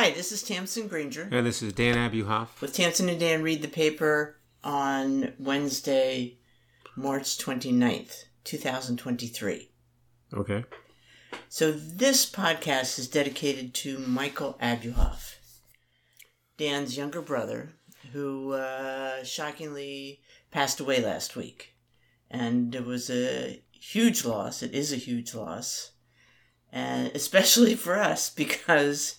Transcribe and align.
Hi, 0.00 0.12
this 0.12 0.32
is 0.32 0.42
Tamsen 0.42 0.88
Granger 0.88 1.28
And 1.30 1.46
this 1.46 1.60
is 1.60 1.74
Dan 1.74 1.96
Abuhoff. 1.96 2.62
with 2.62 2.72
Tamsen 2.72 3.10
and 3.10 3.20
Dan 3.20 3.42
Read 3.42 3.60
the 3.60 3.68
Paper 3.68 4.38
on 4.64 5.34
Wednesday, 5.38 6.38
March 6.96 7.36
29th, 7.36 8.24
2023. 8.44 9.70
Okay. 10.32 10.64
So 11.50 11.70
this 11.70 12.24
podcast 12.24 12.98
is 12.98 13.08
dedicated 13.08 13.74
to 13.74 13.98
Michael 13.98 14.56
Abuhoff, 14.62 15.34
Dan's 16.56 16.96
younger 16.96 17.20
brother, 17.20 17.74
who 18.14 18.54
uh, 18.54 19.22
shockingly 19.22 20.22
passed 20.50 20.80
away 20.80 21.04
last 21.04 21.36
week. 21.36 21.74
And 22.30 22.74
it 22.74 22.86
was 22.86 23.10
a 23.10 23.62
huge 23.70 24.24
loss. 24.24 24.62
It 24.62 24.72
is 24.72 24.94
a 24.94 24.96
huge 24.96 25.34
loss. 25.34 25.90
And 26.72 27.12
especially 27.14 27.74
for 27.74 27.98
us 27.98 28.30
because 28.34 29.18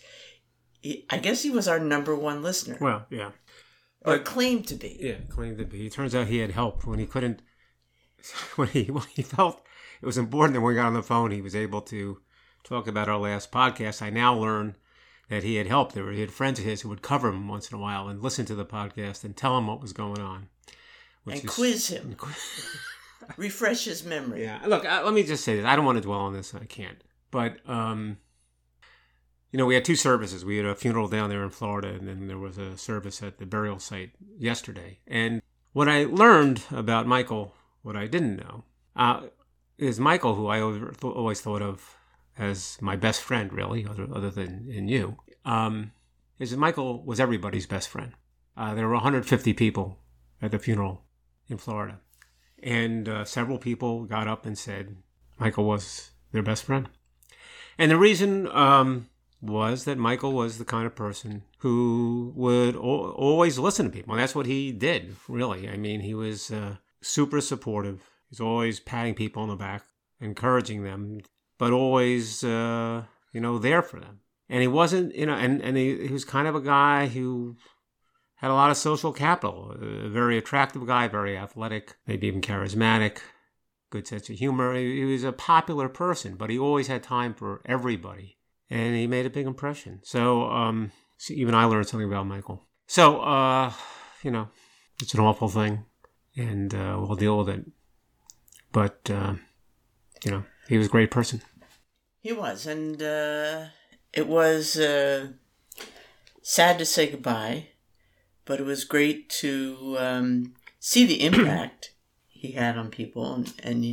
he, 0.81 1.05
I 1.09 1.17
guess 1.17 1.43
he 1.43 1.49
was 1.49 1.67
our 1.67 1.79
number 1.79 2.15
one 2.15 2.41
listener. 2.41 2.77
Well, 2.79 3.05
yeah. 3.09 3.31
or 4.03 4.19
claimed 4.19 4.67
to 4.67 4.75
be. 4.75 4.97
Yeah, 4.99 5.15
claimed 5.29 5.57
to 5.59 5.65
be. 5.65 5.87
It 5.87 5.93
turns 5.93 6.15
out 6.15 6.27
he 6.27 6.39
had 6.39 6.51
help 6.51 6.85
when 6.85 6.99
he 6.99 7.05
couldn't, 7.05 7.41
when 8.55 8.67
he, 8.69 8.85
when 8.85 9.05
he 9.13 9.21
felt 9.21 9.61
it 10.01 10.05
was 10.05 10.17
important 10.17 10.53
that 10.55 10.61
when 10.61 10.73
we 10.73 10.75
got 10.75 10.87
on 10.87 10.93
the 10.93 11.03
phone, 11.03 11.31
he 11.31 11.41
was 11.41 11.55
able 11.55 11.81
to 11.81 12.19
talk 12.63 12.87
about 12.87 13.07
our 13.07 13.19
last 13.19 13.51
podcast. 13.51 14.01
I 14.01 14.09
now 14.09 14.35
learn 14.35 14.75
that 15.29 15.43
he 15.43 15.55
had 15.55 15.67
help. 15.67 15.93
There 15.93 16.03
were, 16.03 16.11
he 16.11 16.21
had 16.21 16.31
friends 16.31 16.59
of 16.59 16.65
his 16.65 16.81
who 16.81 16.89
would 16.89 17.03
cover 17.03 17.29
him 17.29 17.47
once 17.47 17.71
in 17.71 17.77
a 17.77 17.81
while 17.81 18.07
and 18.07 18.21
listen 18.21 18.45
to 18.47 18.55
the 18.55 18.65
podcast 18.65 19.23
and 19.23 19.37
tell 19.37 19.57
him 19.57 19.67
what 19.67 19.81
was 19.81 19.93
going 19.93 20.19
on. 20.19 20.49
and 21.25 21.47
quiz 21.47 21.87
him, 21.87 22.15
refresh 23.37 23.85
his 23.85 24.03
memory. 24.03 24.41
Yeah. 24.43 24.59
Look, 24.65 24.85
I, 24.85 25.03
let 25.03 25.13
me 25.13 25.23
just 25.23 25.43
say 25.43 25.55
this. 25.55 25.65
I 25.65 25.75
don't 25.75 25.85
want 25.85 25.97
to 25.97 26.01
dwell 26.01 26.21
on 26.21 26.33
this. 26.33 26.55
I 26.55 26.65
can't. 26.65 27.01
But, 27.29 27.57
um, 27.69 28.17
you 29.51 29.57
know, 29.57 29.65
we 29.65 29.75
had 29.75 29.83
two 29.83 29.95
services. 29.95 30.45
We 30.45 30.57
had 30.57 30.65
a 30.65 30.75
funeral 30.75 31.07
down 31.07 31.29
there 31.29 31.43
in 31.43 31.49
Florida, 31.49 31.89
and 31.89 32.07
then 32.07 32.27
there 32.27 32.37
was 32.37 32.57
a 32.57 32.77
service 32.77 33.21
at 33.21 33.37
the 33.37 33.45
burial 33.45 33.79
site 33.79 34.11
yesterday. 34.37 34.99
And 35.05 35.41
what 35.73 35.89
I 35.89 36.05
learned 36.05 36.63
about 36.71 37.05
Michael, 37.05 37.53
what 37.81 37.95
I 37.95 38.07
didn't 38.07 38.37
know, 38.37 38.63
uh, 38.95 39.23
is 39.77 39.99
Michael, 39.99 40.35
who 40.35 40.47
I 40.47 40.61
always 40.61 41.41
thought 41.41 41.61
of 41.61 41.97
as 42.37 42.77
my 42.81 42.95
best 42.95 43.21
friend, 43.21 43.51
really, 43.51 43.85
other, 43.85 44.07
other 44.13 44.29
than 44.29 44.69
in 44.71 44.87
you, 44.87 45.17
um, 45.43 45.91
is 46.39 46.51
that 46.51 46.57
Michael 46.57 47.03
was 47.03 47.19
everybody's 47.19 47.67
best 47.67 47.89
friend. 47.89 48.13
Uh, 48.55 48.73
there 48.73 48.87
were 48.87 48.93
150 48.93 49.53
people 49.53 49.99
at 50.41 50.51
the 50.51 50.59
funeral 50.59 51.03
in 51.49 51.57
Florida. 51.57 51.99
And 52.63 53.09
uh, 53.09 53.25
several 53.25 53.57
people 53.57 54.05
got 54.05 54.27
up 54.27 54.45
and 54.45 54.57
said 54.57 54.97
Michael 55.39 55.65
was 55.65 56.11
their 56.31 56.43
best 56.43 56.63
friend. 56.63 56.87
And 57.77 57.89
the 57.89 57.97
reason 57.97 58.47
um, 58.47 59.07
was 59.41 59.85
that 59.85 59.97
Michael 59.97 60.33
was 60.33 60.57
the 60.57 60.65
kind 60.65 60.85
of 60.85 60.95
person 60.95 61.43
who 61.59 62.31
would 62.35 62.75
always 62.75 63.57
listen 63.57 63.85
to 63.85 63.91
people. 63.91 64.13
And 64.13 64.21
that's 64.21 64.35
what 64.35 64.45
he 64.45 64.71
did, 64.71 65.15
really. 65.27 65.67
I 65.67 65.77
mean, 65.77 66.01
he 66.01 66.13
was 66.13 66.51
uh, 66.51 66.75
super 67.01 67.41
supportive. 67.41 68.09
He's 68.29 68.39
always 68.39 68.79
patting 68.79 69.15
people 69.15 69.41
on 69.41 69.49
the 69.49 69.55
back, 69.55 69.83
encouraging 70.19 70.83
them, 70.83 71.21
but 71.57 71.73
always, 71.73 72.43
uh, 72.43 73.03
you 73.33 73.41
know, 73.41 73.57
there 73.57 73.81
for 73.81 73.99
them. 73.99 74.19
And 74.47 74.61
he 74.61 74.67
wasn't, 74.67 75.15
you 75.15 75.25
know, 75.25 75.33
and, 75.33 75.61
and 75.61 75.75
he, 75.75 76.07
he 76.07 76.13
was 76.13 76.25
kind 76.25 76.47
of 76.47 76.55
a 76.55 76.61
guy 76.61 77.07
who 77.07 77.57
had 78.35 78.51
a 78.51 78.53
lot 78.53 78.69
of 78.69 78.77
social 78.77 79.13
capital. 79.13 79.75
A 79.81 80.09
very 80.09 80.37
attractive 80.37 80.85
guy, 80.85 81.07
very 81.07 81.37
athletic, 81.37 81.95
maybe 82.05 82.27
even 82.27 82.41
charismatic, 82.41 83.19
good 83.89 84.07
sense 84.07 84.29
of 84.29 84.37
humor. 84.37 84.75
He 84.75 85.03
was 85.03 85.23
a 85.23 85.31
popular 85.31 85.89
person, 85.89 86.35
but 86.35 86.49
he 86.49 86.59
always 86.59 86.87
had 86.87 87.01
time 87.01 87.33
for 87.33 87.61
everybody. 87.65 88.37
And 88.71 88.95
he 88.95 89.05
made 89.05 89.25
a 89.25 89.29
big 89.29 89.47
impression. 89.47 89.99
So, 90.01 90.45
um, 90.49 90.93
so 91.17 91.33
even 91.33 91.53
I 91.53 91.65
learned 91.65 91.87
something 91.87 92.07
about 92.07 92.25
Michael. 92.25 92.65
So, 92.87 93.19
uh, 93.19 93.73
you 94.23 94.31
know, 94.31 94.47
it's 95.01 95.13
an 95.13 95.19
awful 95.19 95.49
thing, 95.49 95.83
and 96.37 96.73
uh, 96.73 96.95
we'll 96.97 97.17
deal 97.17 97.37
with 97.37 97.49
it. 97.49 97.65
But, 98.71 99.09
uh, 99.09 99.33
you 100.23 100.31
know, 100.31 100.45
he 100.69 100.77
was 100.77 100.87
a 100.87 100.89
great 100.89 101.11
person. 101.11 101.41
He 102.21 102.31
was, 102.31 102.65
and 102.65 103.03
uh, 103.03 103.65
it 104.13 104.27
was 104.27 104.77
uh, 104.77 105.33
sad 106.41 106.79
to 106.79 106.85
say 106.85 107.11
goodbye, 107.11 107.71
but 108.45 108.61
it 108.61 108.65
was 108.65 108.85
great 108.85 109.29
to 109.41 109.97
um, 109.99 110.53
see 110.79 111.05
the 111.05 111.25
impact 111.25 111.93
he 112.29 112.53
had 112.53 112.77
on 112.77 112.89
people 112.89 113.33
and, 113.33 113.53
and 113.61 113.83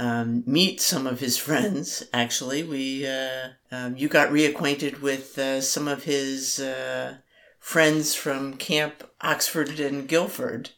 um, 0.00 0.42
meet 0.46 0.80
some 0.80 1.06
of 1.06 1.20
his 1.20 1.36
friends. 1.36 2.02
Actually, 2.12 2.62
we 2.62 3.06
uh, 3.06 3.48
um, 3.70 3.96
you 3.96 4.08
got 4.08 4.30
reacquainted 4.30 5.00
with 5.02 5.38
uh, 5.38 5.60
some 5.60 5.86
of 5.88 6.04
his 6.04 6.58
uh, 6.58 7.16
friends 7.58 8.14
from 8.14 8.54
Camp 8.56 8.94
Oxford 9.20 9.78
and 9.80 10.08
Guilford, 10.08 10.70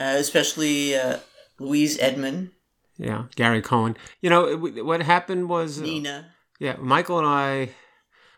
uh, 0.00 0.14
especially 0.24 0.94
uh, 0.96 1.18
Louise 1.58 1.98
Edmond, 2.00 2.50
Yeah, 2.98 3.24
Gary 3.36 3.62
Cohen. 3.62 3.96
You 4.22 4.30
know, 4.30 4.56
what 4.56 5.02
happened 5.02 5.48
was. 5.48 5.78
uh, 5.78 5.82
Nina. 5.82 6.28
Yeah, 6.58 6.76
Michael 6.78 7.18
and 7.18 7.26
I. 7.26 7.70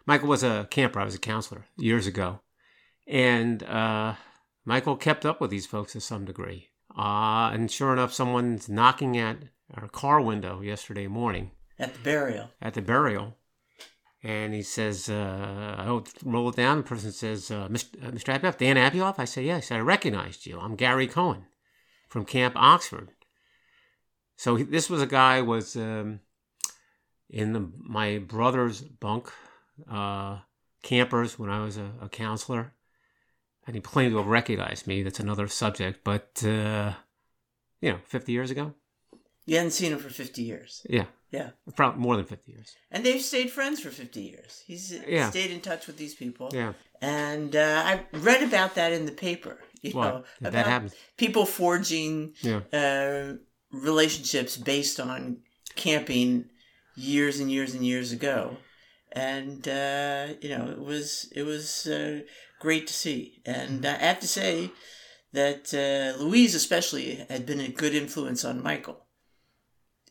Michael 0.07 0.29
was 0.29 0.43
a 0.43 0.67
camper. 0.71 1.01
I 1.01 1.05
was 1.05 1.15
a 1.15 1.19
counselor 1.19 1.65
years 1.77 2.07
ago, 2.07 2.41
and 3.07 3.63
uh, 3.63 4.15
Michael 4.65 4.97
kept 4.97 5.25
up 5.25 5.41
with 5.41 5.51
these 5.51 5.67
folks 5.67 5.93
to 5.93 6.01
some 6.01 6.25
degree. 6.25 6.69
Uh, 6.97 7.51
and 7.53 7.71
sure 7.71 7.93
enough, 7.93 8.13
someone's 8.13 8.69
knocking 8.69 9.17
at 9.19 9.37
our 9.77 9.89
car 9.89 10.21
window 10.21 10.61
yesterday 10.61 11.07
morning 11.07 11.51
At 11.79 11.95
the 11.95 12.01
burial. 12.01 12.51
at 12.61 12.75
the 12.75 12.83
burial, 12.83 13.37
and 14.23 14.55
he 14.55 14.63
says, 14.63 15.09
uh, 15.09 15.75
"I 15.79 16.03
roll 16.25 16.49
it 16.49 16.57
down." 16.57 16.79
The 16.79 16.83
person 16.85 17.13
says, 17.13 17.51
uh, 17.51 17.69
"Mr. 17.69 18.07
Uh, 18.07 18.11
Mr. 18.11 18.39
Abioff, 18.39 18.59
Dan 18.59 18.77
Abioff." 18.77 19.19
I 19.19 19.25
say, 19.25 19.45
"Yes." 19.45 19.71
I 19.71 19.79
recognized 19.81 20.47
you. 20.47 20.59
I'm 20.61 20.77
Gary 20.77 21.07
Cohen 21.07 21.47
from 22.09 22.25
Camp 22.25 22.55
Oxford. 22.57 23.11
So 24.37 24.57
he, 24.57 24.65
this 24.65 24.89
was 24.91 25.03
a 25.03 25.07
guy 25.07 25.43
was 25.43 25.77
um, 25.77 26.21
in 27.29 27.53
the, 27.53 27.71
my 27.77 28.19
brother's 28.19 28.81
bunk 28.83 29.31
uh, 29.91 30.39
campers 30.83 31.39
when 31.39 31.51
I 31.51 31.65
was 31.65 31.77
a, 31.77 31.91
a 32.01 32.09
counselor, 32.09 32.73
and 33.67 33.75
he 33.77 33.83
claimed 33.83 34.13
to 34.13 34.19
have 34.19 34.27
recognized 34.27 34.87
me. 34.87 35.03
That's 35.03 35.21
another 35.21 35.49
subject, 35.49 36.01
but 36.05 36.43
uh, 36.45 36.93
you 37.81 37.93
know, 37.93 37.99
50 38.07 38.33
years 38.33 38.51
ago. 38.51 38.75
You 39.47 39.57
hadn't 39.57 39.73
seen 39.73 39.93
him 39.93 39.99
for 39.99 40.09
50 40.11 40.43
years. 40.43 40.87
Yeah, 40.89 41.07
Yeah. 41.31 41.51
probably 41.77 42.01
more 42.01 42.17
than 42.17 42.25
50 42.25 42.53
years. 42.53 42.75
And 42.91 43.05
they've 43.05 43.21
stayed 43.21 43.51
friends 43.51 43.81
for 43.81 43.91
50 43.91 44.23
years. 44.23 44.63
He's 44.67 44.93
Yeah. 45.07 45.29
stayed 45.31 45.51
in 45.51 45.61
touch 45.61 45.87
with 45.87 45.97
these 45.99 46.15
people. 46.15 46.49
Yeah. 46.53 46.73
And 47.03 47.55
uh, 47.55 47.83
I 47.85 48.07
read 48.13 48.43
about 48.43 48.75
that 48.77 48.93
in 48.93 49.05
the 49.05 49.13
paper. 49.13 49.59
You 49.83 49.91
What? 49.93 50.09
know, 50.41 50.51
That 50.51 50.67
happens. 50.67 50.95
people 51.19 51.45
forging 51.45 52.35
Yeah. 52.41 52.61
uh, 52.73 53.37
relationships 53.71 54.57
based 54.57 54.99
on 54.99 55.43
camping 55.75 56.49
years 56.97 57.41
and 57.41 57.51
years 57.51 57.75
and 57.75 57.85
years 57.85 58.13
ago. 58.13 58.57
And 59.13 59.67
uh, 59.69 60.29
you 60.41 60.49
know, 60.49 60.71
it 60.71 60.79
was 60.81 61.31
it 61.33 61.43
was 61.43 61.87
uh, 61.87 62.21
great 62.61 62.87
to 62.87 62.95
see. 62.95 63.43
And 63.45 63.85
uh, 63.85 63.91
I 64.01 64.05
have 64.07 64.21
to 64.21 64.29
say 64.29 64.71
that 65.33 65.73
uh, 65.75 66.19
Louise, 66.23 66.55
especially, 66.55 67.17
had 67.29 67.45
been 67.47 67.61
a 67.61 67.69
good 67.69 67.95
influence 67.95 68.45
on 68.45 68.63
Michael. 68.63 69.04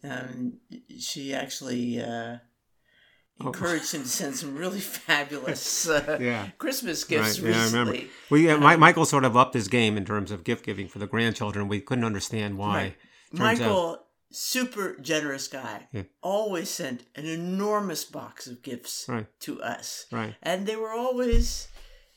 Um, 0.03 0.59
she 0.99 1.33
actually 1.33 2.01
uh, 2.01 2.37
Oh. 3.41 3.47
encouraged 3.47 3.93
him 3.95 4.03
to 4.03 4.07
send 4.07 4.35
some 4.35 4.55
really 4.55 4.79
fabulous 5.07 5.87
uh, 5.89 6.17
Yeah. 6.21 6.49
Christmas 6.59 7.03
gifts 7.03 7.39
Right, 7.39 7.51
yeah, 7.51 7.61
I 7.61 7.65
remember. 7.65 7.91
recently. 7.93 8.11
We 8.29 8.49
uh, 8.49 8.57
Mi- 8.59 8.75
Michael 8.77 9.05
sort 9.05 9.25
of 9.25 9.35
upped 9.35 9.55
his 9.55 9.67
game 9.67 9.97
in 9.97 10.05
terms 10.05 10.29
of 10.29 10.43
gift 10.43 10.63
giving 10.65 10.87
for 10.87 10.99
the 10.99 11.07
grandchildren. 11.07 11.67
We 11.67 11.81
couldn't 11.81 12.03
understand 12.05 12.57
why. 12.59 12.75
Right. 12.77 12.95
Turns 13.35 13.41
out- 13.41 13.63
Michael, 13.65 14.05
super 14.31 14.97
generous 15.01 15.47
guy, 15.47 15.87
Yeah. 15.91 16.03
always 16.21 16.69
sent 16.69 17.05
an 17.15 17.25
enormous 17.25 18.03
box 18.05 18.45
of 18.45 18.61
gifts 18.61 19.05
Right. 19.09 19.25
to 19.41 19.61
us, 19.63 20.05
Right. 20.11 20.35
and 20.43 20.67
they 20.67 20.75
were 20.75 20.91
always 20.91 21.69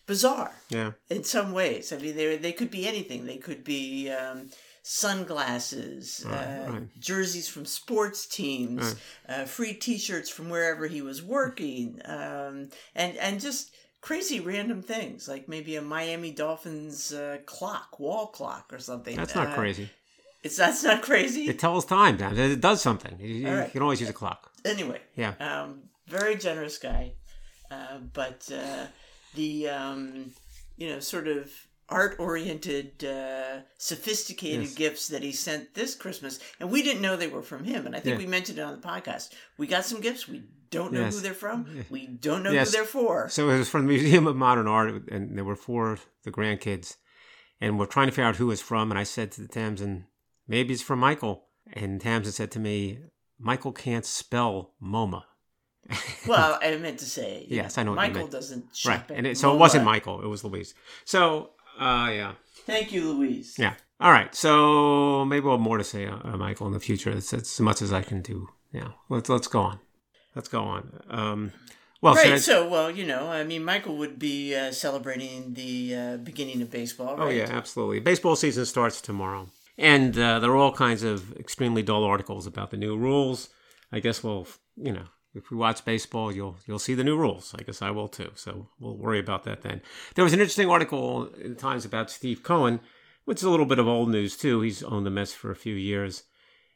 bizarre 0.07 0.55
Yeah. 0.69 0.93
in 1.09 1.25
some 1.25 1.53
ways. 1.53 1.93
I 1.93 1.97
mean, 1.99 2.15
they 2.15 2.37
they 2.37 2.53
could 2.53 2.71
be 2.71 2.87
anything. 2.87 3.25
They 3.25 3.39
could 3.39 3.65
be 3.65 4.11
um, 4.11 4.51
sunglasses, 4.87 6.25
Right, 6.27 6.35
uh, 6.67 6.71
right. 6.73 7.01
jerseys 7.01 7.49
from 7.49 7.65
sports 7.67 8.27
teams, 8.27 8.83
Right. 9.29 9.41
uh, 9.41 9.45
free 9.45 9.75
T-shirts 9.75 10.31
from 10.31 10.49
wherever 10.49 10.87
he 10.87 11.03
was 11.03 11.23
working, 11.23 12.01
um, 12.05 12.71
and 12.95 13.17
and 13.19 13.41
just 13.41 13.71
crazy 14.01 14.39
random 14.41 14.83
things 14.83 15.27
like 15.29 15.49
maybe 15.49 15.77
a 15.77 15.83
Miami 15.83 16.31
Dolphins 16.31 17.13
uh, 17.13 17.39
clock, 17.47 17.99
wall 17.99 18.29
clock, 18.29 18.73
or 18.73 18.79
something. 18.79 19.17
That's 19.17 19.35
not 19.35 19.49
Uh, 19.49 19.55
crazy. 19.55 19.91
It's 20.43 20.57
that's 20.57 20.85
not 20.85 21.03
crazy. 21.03 21.49
It 21.49 21.59
tells 21.59 21.85
time. 21.85 22.21
It 22.21 22.61
does 22.61 22.81
something. 22.81 23.19
You, 23.19 23.27
you 23.49 23.69
can 23.73 23.83
always 23.83 24.01
use 24.01 24.11
a 24.11 24.13
clock. 24.23 24.53
anyway, 24.65 25.01
Yeah. 25.17 25.35
um, 25.41 25.83
very 26.07 26.37
generous 26.37 26.79
guy, 26.79 27.13
uh, 27.71 27.99
but 28.13 28.49
uh, 28.53 28.87
the 29.35 29.69
um, 29.69 30.33
you 30.77 30.89
know 30.91 31.01
sort 31.01 31.27
of 31.27 31.51
art 31.89 32.17
oriented, 32.19 33.05
uh, 33.05 33.61
sophisticated 33.79 34.63
Yes. 34.65 34.75
gifts 34.75 35.09
that 35.09 35.23
he 35.23 35.33
sent 35.33 35.75
this 35.75 35.95
Christmas. 35.95 36.41
And 36.59 36.71
we 36.71 36.83
didn't 36.83 37.03
know 37.03 37.17
they 37.17 37.29
were 37.29 37.43
from 37.43 37.65
him. 37.65 37.87
And 37.87 37.95
I 37.95 38.01
think 38.01 38.15
Yeah. 38.15 38.19
we 38.19 38.27
mentioned 38.27 38.59
it 38.59 38.63
on 38.63 38.81
the 38.81 38.87
podcast. 38.87 39.31
We 39.57 39.67
got 39.67 39.85
some 39.85 40.01
gifts. 40.01 40.27
We 40.27 40.43
don't 40.71 40.93
know 40.93 41.03
Yes. 41.03 41.15
who 41.15 41.21
they're 41.21 41.33
from. 41.35 41.85
We 41.91 42.07
don't 42.09 42.43
know 42.43 42.51
Yes. 42.51 42.69
who 42.71 42.79
they're 42.79 42.85
for. 42.87 43.29
So 43.29 43.49
it 43.51 43.59
was 43.59 43.69
from 43.69 43.83
the 43.83 43.89
Museum 43.93 44.27
of 44.27 44.35
Modern 44.37 44.67
Art, 44.67 45.09
and 45.11 45.37
there 45.37 45.45
were 45.45 45.55
four 45.55 45.93
of 45.93 46.07
the 46.25 46.33
grandkids, 46.33 46.97
and 47.61 47.79
we're 47.79 47.87
trying 47.87 48.09
to 48.09 48.13
figure 48.13 48.25
out 48.25 48.37
who 48.37 48.51
it's 48.51 48.61
from. 48.61 48.91
And 48.91 48.99
I 48.99 49.05
said 49.05 49.31
to 49.33 49.41
the 49.43 49.49
Tamsen, 49.49 50.07
maybe 50.49 50.75
it's 50.75 50.83
from 50.83 50.99
Michael. 50.99 51.49
And 51.73 52.01
Tamsen 52.01 52.33
said 52.33 52.51
to 52.53 52.59
me, 52.59 52.99
Michael 53.39 53.73
can't 53.73 54.05
spell 54.07 54.75
MoMA. 54.83 55.23
Well, 56.27 56.59
I 56.61 56.77
meant 56.79 56.99
to 56.99 57.05
say. 57.05 57.47
Yes, 57.49 57.77
know, 57.77 57.81
I 57.81 57.85
know 57.85 57.93
what 57.93 58.09
you 58.09 58.13
Michael 58.15 58.29
doesn't 58.29 58.65
Right. 58.85 59.09
And 59.11 59.27
it, 59.29 59.39
so 59.39 59.55
it 59.55 59.59
wasn't 59.59 59.85
Michael, 59.85 60.21
it 60.23 60.27
was 60.27 60.43
Louise. 60.43 60.75
So, 61.05 61.51
uh, 61.79 62.11
yeah. 62.13 62.33
Thank 62.67 62.93
you, 62.93 63.13
Louise. 63.13 63.55
Yeah. 63.59 63.75
All 64.01 64.11
right. 64.13 64.35
So 64.35 65.25
maybe 65.25 65.45
we'll 65.45 65.55
have 65.55 65.61
more 65.61 65.79
to 65.79 65.85
say, 65.85 66.07
uh, 66.07 66.37
Michael, 66.37 66.67
in 66.67 66.73
the 66.73 66.81
future. 66.81 67.11
It's, 67.11 67.33
it's 67.33 67.55
as 67.57 67.61
much 67.61 67.81
as 67.83 67.93
I 67.93 68.03
can 68.03 68.23
do. 68.23 68.49
Yeah. 68.73 68.89
Let's 69.09 69.29
let's 69.29 69.47
go 69.49 69.61
on. 69.61 69.79
Let's 70.35 70.49
go 70.49 70.61
on. 70.63 71.01
Um, 71.09 71.53
well, 72.03 72.15
Right. 72.15 72.33
I- 72.35 72.39
So, 72.39 72.69
well, 72.69 72.91
you 72.91 73.07
know, 73.07 73.29
I 73.29 73.45
mean, 73.45 73.65
Michael 73.65 73.97
would 73.97 74.19
be 74.19 74.55
uh, 74.55 74.71
celebrating 74.73 75.55
the 75.55 75.95
uh, 75.97 76.17
beginning 76.19 76.61
of 76.61 76.71
baseball, 76.71 77.17
right? 77.17 77.27
oh 77.27 77.31
yeah, 77.31 77.49
absolutely. 77.51 78.01
Baseball 78.01 78.37
season 78.37 78.67
starts 78.67 79.01
tomorrow, 79.01 79.49
and 79.79 80.17
uh, 80.19 80.39
there 80.41 80.51
are 80.51 80.57
all 80.57 80.73
kinds 80.73 81.03
of 81.03 81.35
extremely 81.39 81.83
dull 81.83 82.05
articles 82.05 82.47
about 82.47 82.71
the 82.71 82.77
new 82.77 82.97
rules. 82.99 83.49
I 83.93 84.01
guess 84.01 84.23
we'll, 84.23 84.47
you 84.77 84.93
know, 84.93 85.07
if 85.37 85.51
we 85.51 85.57
watch 85.57 85.85
baseball, 85.85 86.33
you'll 86.33 86.57
you'll 86.67 86.79
see 86.79 86.95
the 86.95 87.05
new 87.05 87.17
rules. 87.17 87.55
I 87.59 87.63
guess 87.63 87.83
I 87.83 87.91
will 87.91 88.09
too. 88.09 88.31
So 88.35 88.69
we'll 88.81 88.97
worry 88.97 89.19
about 89.19 89.45
that 89.45 89.63
then. 89.63 89.83
There 90.15 90.25
was 90.25 90.33
an 90.33 90.41
interesting 90.41 90.71
article 90.71 91.27
in 91.35 91.51
the 91.51 91.61
Times 91.61 91.85
about 91.85 92.11
Steve 92.11 92.43
Cohen, 92.43 92.81
which 93.27 93.39
is 93.39 93.45
a 93.45 93.51
little 93.51 93.67
bit 93.67 93.79
of 93.79 93.87
old 93.87 94.09
news 94.09 94.37
too. 94.37 94.63
He's 94.63 94.83
owned 94.83 95.07
the 95.07 95.11
Mets 95.11 95.35
for 95.35 95.51
a 95.51 95.57
few 95.57 95.75
years, 95.75 96.25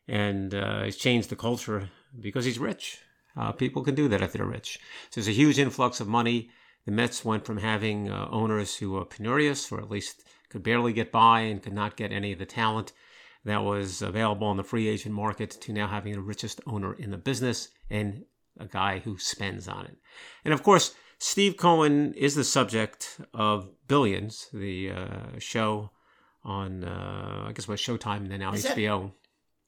and 0.06 0.54
uh, 0.54 0.84
he's 0.84 0.96
changed 0.96 1.30
the 1.30 1.36
culture 1.36 1.90
because 2.20 2.44
he's 2.44 2.58
rich. 2.58 2.98
Uh, 3.36 3.52
people 3.52 3.82
can 3.82 3.94
do 3.94 4.08
that 4.08 4.22
if 4.22 4.32
they're 4.32 4.44
rich. 4.44 4.78
So 5.10 5.20
there's 5.20 5.28
a 5.28 5.32
huge 5.32 5.58
influx 5.58 6.00
of 6.00 6.08
money. 6.08 6.50
The 6.84 6.92
Mets 6.92 7.24
went 7.24 7.46
from 7.46 7.58
having 7.58 8.10
uh, 8.10 8.28
owners 8.30 8.76
who 8.76 8.92
were 8.92 9.04
penurious, 9.04 9.70
or 9.72 9.80
at 9.80 9.90
least 9.90 10.24
could 10.50 10.62
barely 10.62 10.92
get 10.92 11.12
by 11.12 11.40
and 11.40 11.62
could 11.62 11.72
not 11.72 11.96
get 11.96 12.12
any 12.12 12.32
of 12.32 12.38
the 12.38 12.46
talent 12.46 12.92
that 13.44 13.64
was 13.64 14.02
available 14.02 14.48
on 14.48 14.56
the 14.56 14.64
free 14.64 14.88
agent 14.88 15.14
market, 15.14 15.50
to 15.62 15.72
now 15.72 15.86
having 15.86 16.12
the 16.12 16.20
richest 16.20 16.60
owner 16.66 16.92
in 16.94 17.10
the 17.10 17.16
business 17.16 17.68
and 17.88 18.24
a 18.58 18.66
guy 18.66 18.98
who 18.98 19.18
spends 19.18 19.68
on 19.68 19.86
it. 19.86 19.96
And 20.44 20.52
of 20.54 20.62
course, 20.62 20.94
Steve 21.18 21.56
Cohen 21.56 22.14
is 22.14 22.34
the 22.34 22.44
subject 22.44 23.20
of 23.34 23.68
Billions, 23.88 24.48
the 24.52 24.90
uh, 24.90 25.26
show 25.38 25.90
on, 26.44 26.84
uh, 26.84 27.44
I 27.48 27.52
guess, 27.52 27.68
what 27.68 27.78
Showtime 27.78 28.18
and 28.18 28.30
then 28.30 28.40
now 28.40 28.52
Is 28.52 28.64
HBO. 28.64 29.12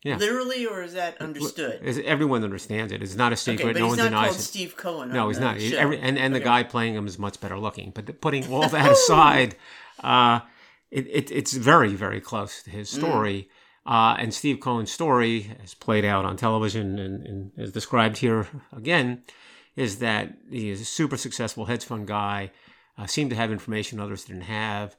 Yeah. 0.04 0.16
Literally, 0.16 0.66
or 0.66 0.82
is 0.82 0.94
that 0.94 1.20
understood? 1.20 1.80
Is- 1.84 2.00
Everyone 2.04 2.42
understands 2.42 2.92
it. 2.92 3.02
It's 3.02 3.14
not 3.14 3.32
a 3.32 3.36
secret. 3.36 3.64
Okay, 3.66 3.72
but 3.74 3.78
no 3.78 3.86
one 3.88 3.98
not 3.98 4.04
denies 4.04 4.24
called 4.30 4.36
it. 4.36 4.42
Steve 4.42 4.76
Cohen. 4.76 5.12
No, 5.12 5.28
he's 5.28 5.38
not. 5.38 5.58
Every, 5.58 5.98
and 6.00 6.18
and 6.18 6.34
the 6.34 6.40
guy 6.40 6.64
playing 6.64 6.94
him 6.94 7.06
is 7.06 7.18
much 7.20 7.40
better 7.40 7.56
looking. 7.58 7.92
But 7.94 8.20
putting 8.20 8.50
all 8.52 8.68
that 8.68 8.90
aside, 8.96 9.54
uh, 10.02 10.40
it, 10.90 11.06
it, 11.06 11.30
it's 11.30 11.52
very, 11.52 11.94
very 11.94 12.20
close 12.20 12.62
to 12.64 12.70
his 12.70 12.92
Mm. 12.94 13.00
Uh, 13.84 14.16
and 14.18 14.32
Steve 14.32 14.60
Cohen's 14.60 14.92
story, 14.92 15.56
as 15.62 15.74
played 15.74 16.04
out 16.04 16.24
on 16.24 16.36
television 16.36 16.98
and, 16.98 17.26
and 17.26 17.52
as 17.58 17.72
described 17.72 18.18
here 18.18 18.46
again, 18.72 19.22
is 19.74 19.98
that 19.98 20.34
he 20.50 20.70
is 20.70 20.80
a 20.80 20.84
super 20.84 21.16
successful 21.16 21.64
hedge 21.64 21.84
fund 21.84 22.06
guy, 22.06 22.52
uh, 22.96 23.06
seemed 23.06 23.30
to 23.30 23.36
have 23.36 23.50
information 23.50 23.98
others 23.98 24.24
didn't 24.24 24.42
have. 24.42 24.96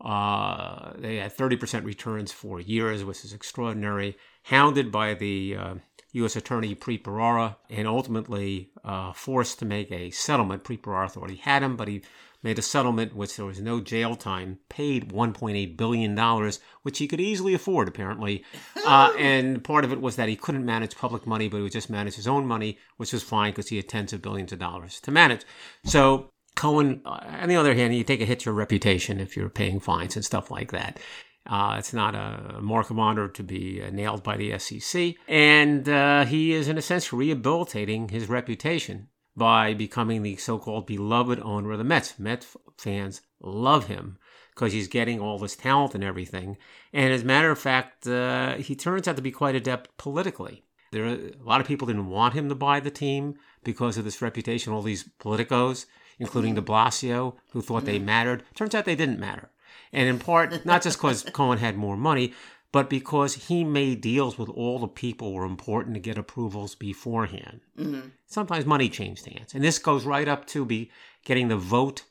Uh, 0.00 0.92
they 0.98 1.16
had 1.16 1.36
30% 1.36 1.84
returns 1.84 2.32
for 2.32 2.60
years, 2.60 3.04
which 3.04 3.24
is 3.24 3.32
extraordinary. 3.32 4.16
Hounded 4.44 4.90
by 4.90 5.14
the 5.14 5.56
uh, 5.56 5.74
U.S. 6.12 6.36
Attorney 6.36 6.74
Preet 6.74 7.56
and 7.70 7.88
ultimately 7.88 8.70
uh, 8.84 9.12
forced 9.12 9.58
to 9.60 9.64
make 9.64 9.90
a 9.90 10.10
settlement. 10.10 10.64
Preet 10.64 10.82
thought 11.10 11.30
he 11.30 11.36
had 11.36 11.62
him, 11.62 11.76
but 11.76 11.88
he 11.88 12.02
made 12.44 12.58
a 12.58 12.62
settlement 12.62 13.16
which 13.16 13.36
there 13.36 13.46
was 13.46 13.60
no 13.60 13.80
jail 13.80 14.14
time, 14.14 14.58
paid 14.68 15.08
$1.8 15.08 15.76
billion, 15.76 16.52
which 16.82 16.98
he 16.98 17.08
could 17.08 17.20
easily 17.20 17.54
afford, 17.54 17.88
apparently. 17.88 18.44
Uh, 18.86 19.12
and 19.18 19.64
part 19.64 19.84
of 19.84 19.92
it 19.92 20.00
was 20.00 20.16
that 20.16 20.28
he 20.28 20.36
couldn't 20.36 20.64
manage 20.64 20.94
public 20.94 21.26
money, 21.26 21.48
but 21.48 21.56
he 21.56 21.62
would 21.62 21.72
just 21.72 21.90
manage 21.90 22.14
his 22.14 22.28
own 22.28 22.46
money, 22.46 22.78
which 22.98 23.14
was 23.14 23.22
fine 23.22 23.52
because 23.52 23.70
he 23.70 23.76
had 23.76 23.88
tens 23.88 24.12
of 24.12 24.22
billions 24.22 24.52
of 24.52 24.58
dollars 24.58 25.00
to 25.00 25.10
manage. 25.10 25.42
So 25.84 26.30
Cohen, 26.54 27.00
uh, 27.06 27.20
on 27.40 27.48
the 27.48 27.56
other 27.56 27.74
hand, 27.74 27.96
you 27.96 28.04
take 28.04 28.20
a 28.20 28.26
hit 28.26 28.40
to 28.40 28.44
your 28.46 28.54
reputation 28.54 29.20
if 29.20 29.36
you're 29.36 29.48
paying 29.48 29.80
fines 29.80 30.14
and 30.14 30.24
stuff 30.24 30.50
like 30.50 30.70
that. 30.70 31.00
Uh, 31.46 31.76
it's 31.78 31.92
not 31.92 32.14
a 32.14 32.58
mark 32.60 32.90
of 32.90 32.98
honor 32.98 33.28
to 33.28 33.42
be 33.42 33.82
uh, 33.82 33.90
nailed 33.90 34.22
by 34.22 34.36
the 34.36 34.58
SEC. 34.58 35.14
And 35.28 35.88
uh, 35.88 36.24
he 36.24 36.52
is, 36.52 36.68
in 36.68 36.78
a 36.78 36.82
sense, 36.82 37.12
rehabilitating 37.12 38.08
his 38.08 38.28
reputation 38.28 39.08
by 39.36 39.74
becoming 39.74 40.22
the 40.22 40.36
so 40.36 40.58
called 40.58 40.86
beloved 40.86 41.40
owner 41.40 41.72
of 41.72 41.78
the 41.78 41.84
Mets. 41.84 42.18
Mets 42.18 42.56
fans 42.78 43.22
love 43.40 43.86
him 43.86 44.18
because 44.54 44.72
he's 44.72 44.88
getting 44.88 45.20
all 45.20 45.38
this 45.38 45.56
talent 45.56 45.94
and 45.94 46.04
everything. 46.04 46.56
And 46.92 47.12
as 47.12 47.22
a 47.22 47.26
matter 47.26 47.50
of 47.50 47.58
fact, 47.58 48.06
uh, 48.06 48.54
he 48.56 48.76
turns 48.76 49.08
out 49.08 49.16
to 49.16 49.22
be 49.22 49.32
quite 49.32 49.56
adept 49.56 49.96
politically. 49.96 50.64
There 50.92 51.04
are, 51.04 51.14
a 51.14 51.42
lot 51.42 51.60
of 51.60 51.66
people 51.66 51.86
didn't 51.86 52.08
want 52.08 52.34
him 52.34 52.48
to 52.48 52.54
buy 52.54 52.78
the 52.78 52.90
team 52.90 53.34
because 53.64 53.96
of 53.98 54.04
this 54.04 54.22
reputation, 54.22 54.72
all 54.72 54.82
these 54.82 55.08
politicos, 55.18 55.86
including 56.20 56.54
de 56.54 56.62
Blasio, 56.62 57.34
who 57.50 57.60
thought 57.60 57.84
they 57.84 57.98
mattered. 57.98 58.44
Turns 58.54 58.74
out 58.74 58.84
they 58.84 58.94
didn't 58.94 59.18
matter. 59.18 59.50
And 59.92 60.08
in 60.08 60.18
part, 60.20 60.64
not 60.64 60.82
just 60.82 60.98
because 60.98 61.24
Cohen 61.32 61.58
had 61.58 61.76
more 61.76 61.96
money, 61.96 62.32
but 62.74 62.90
because 62.90 63.34
he 63.34 63.62
made 63.62 64.00
deals 64.00 64.36
with 64.36 64.48
all 64.48 64.80
the 64.80 64.88
people 64.88 65.28
who 65.28 65.34
were 65.34 65.44
important 65.44 65.94
to 65.94 66.00
get 66.00 66.18
approvals 66.18 66.74
beforehand. 66.74 67.60
Mm-hmm. 67.78 68.08
Sometimes 68.26 68.66
money 68.66 68.88
changed 68.88 69.26
hands. 69.26 69.54
And 69.54 69.62
this 69.62 69.78
goes 69.78 70.04
right 70.04 70.26
up 70.26 70.44
to 70.48 70.64
be 70.64 70.90
getting 71.24 71.46
the 71.46 71.56
vote, 71.56 72.02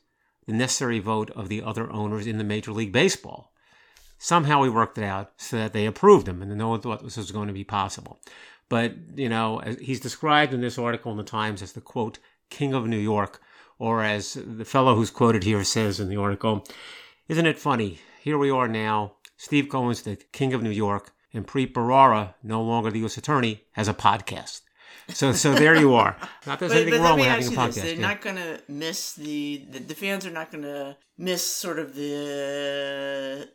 the 0.46 0.54
necessary 0.54 1.00
vote 1.00 1.30
of 1.32 1.50
the 1.50 1.62
other 1.62 1.92
owners 1.92 2.26
in 2.26 2.38
the 2.38 2.44
Major 2.44 2.72
League 2.72 2.92
Baseball. 2.92 3.52
Somehow 4.16 4.62
we 4.62 4.70
worked 4.70 4.96
it 4.96 5.04
out 5.04 5.32
so 5.36 5.58
that 5.58 5.74
they 5.74 5.84
approved 5.84 6.26
him, 6.26 6.40
and 6.40 6.56
no 6.56 6.70
one 6.70 6.80
thought 6.80 7.02
this 7.02 7.18
was 7.18 7.30
going 7.30 7.48
to 7.48 7.52
be 7.52 7.62
possible. 7.62 8.18
But, 8.70 8.94
you 9.16 9.28
know, 9.28 9.60
as- 9.60 9.78
he's 9.80 10.00
described 10.00 10.54
in 10.54 10.62
this 10.62 10.78
article 10.78 11.12
in 11.12 11.18
the 11.18 11.24
Times 11.24 11.60
as 11.60 11.72
the 11.72 11.82
quote, 11.82 12.18
King 12.48 12.72
of 12.72 12.86
New 12.86 12.96
York, 12.96 13.42
or 13.78 14.02
as 14.02 14.32
the 14.32 14.64
fellow 14.64 14.94
who's 14.94 15.10
quoted 15.10 15.44
here 15.44 15.62
says 15.62 16.00
in 16.00 16.08
the 16.08 16.16
article, 16.16 16.66
Isn't 17.28 17.44
it 17.44 17.58
funny? 17.58 17.98
Here 18.22 18.38
we 18.38 18.48
are 18.50 18.66
now. 18.66 19.16
Steve 19.36 19.68
Cohen's 19.68 20.02
the 20.02 20.16
King 20.32 20.54
of 20.54 20.62
New 20.62 20.70
York, 20.70 21.12
and 21.32 21.46
Preet 21.46 21.72
Bharara, 21.72 22.34
no 22.42 22.62
longer 22.62 22.90
the 22.90 23.00
U.S. 23.00 23.16
Attorney, 23.16 23.62
has 23.72 23.88
a 23.88 23.94
podcast. 23.94 24.60
So, 25.08 25.32
so 25.32 25.52
there 25.54 25.74
you 25.76 25.94
are. 25.94 26.16
Not 26.46 26.58
that 26.60 26.60
there's 26.60 26.72
But, 26.72 26.82
anything 26.82 27.00
but 27.00 27.04
wrong 27.08 27.18
with 27.18 27.28
having 27.28 27.46
a 27.58 27.66
this: 27.66 27.74
they're 27.76 27.94
yeah. 27.94 28.00
not 28.00 28.22
going 28.22 28.36
to 28.36 28.60
miss 28.68 29.12
the, 29.14 29.66
the 29.70 29.78
the 29.80 29.94
fans 29.94 30.24
are 30.24 30.30
not 30.30 30.50
going 30.50 30.62
to 30.64 30.96
miss 31.18 31.44
sort 31.44 31.78
of 31.78 31.94
the 31.94 33.48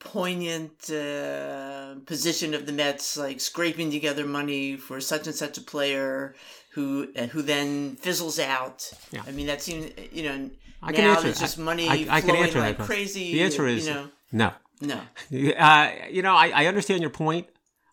poignant 0.00 0.90
uh, 0.90 1.94
position 2.06 2.54
of 2.54 2.66
the 2.66 2.72
Mets, 2.72 3.16
like 3.16 3.40
scraping 3.40 3.90
together 3.90 4.24
money 4.26 4.76
for 4.76 5.00
such 5.00 5.26
and 5.26 5.34
such 5.36 5.58
a 5.58 5.60
player 5.62 6.34
who 6.72 7.08
uh, 7.16 7.26
who 7.26 7.42
then 7.42 7.96
fizzles 7.96 8.38
out. 8.38 8.90
Yeah. 9.12 9.22
I 9.26 9.30
mean, 9.32 9.46
that 9.46 9.62
seems 9.62 9.90
you 10.12 10.24
know 10.24 10.50
I 10.82 10.92
can 10.92 11.04
now 11.04 11.10
answer- 11.12 11.22
there's 11.24 11.40
just 11.40 11.58
money 11.58 11.88
I- 11.88 12.06
I 12.16 12.20
can 12.20 12.30
flowing 12.30 12.52
that 12.52 12.54
like 12.56 12.76
question. 12.76 12.86
crazy. 12.86 13.32
The 13.34 13.42
answer 13.42 13.66
is 13.66 13.86
you 13.86 13.94
know 13.94 14.08
no. 14.32 14.52
No. 14.80 15.00
Uh, 15.58 15.90
you 16.10 16.22
know, 16.22 16.34
I, 16.34 16.48
I 16.54 16.66
understand 16.66 17.00
your 17.00 17.10
point. 17.10 17.46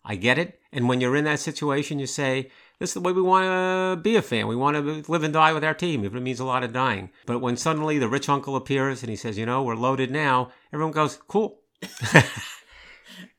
I 0.04 0.14
get 0.16 0.38
it. 0.38 0.60
And 0.72 0.88
when 0.88 1.00
you're 1.00 1.16
in 1.16 1.24
that 1.24 1.40
situation, 1.40 1.98
you 1.98 2.06
say, 2.06 2.50
this 2.78 2.90
is 2.90 2.94
the 2.94 3.00
way 3.00 3.12
we 3.12 3.22
want 3.22 3.44
to 3.44 4.00
be 4.00 4.16
a 4.16 4.22
fan. 4.22 4.46
We 4.46 4.54
want 4.56 4.76
to 4.76 5.10
live 5.10 5.22
and 5.24 5.32
die 5.32 5.52
with 5.52 5.64
our 5.64 5.74
team, 5.74 6.04
if 6.04 6.14
it 6.14 6.20
means 6.20 6.38
a 6.40 6.44
lot 6.44 6.62
of 6.62 6.72
dying. 6.72 7.10
But 7.24 7.40
when 7.40 7.56
suddenly 7.56 7.98
the 7.98 8.08
rich 8.08 8.28
uncle 8.28 8.54
appears 8.54 9.02
and 9.02 9.10
he 9.10 9.16
says, 9.16 9.36
you 9.38 9.46
know, 9.46 9.62
we're 9.62 9.74
loaded 9.74 10.10
now, 10.10 10.50
everyone 10.72 10.92
goes, 10.92 11.18
cool. 11.28 11.60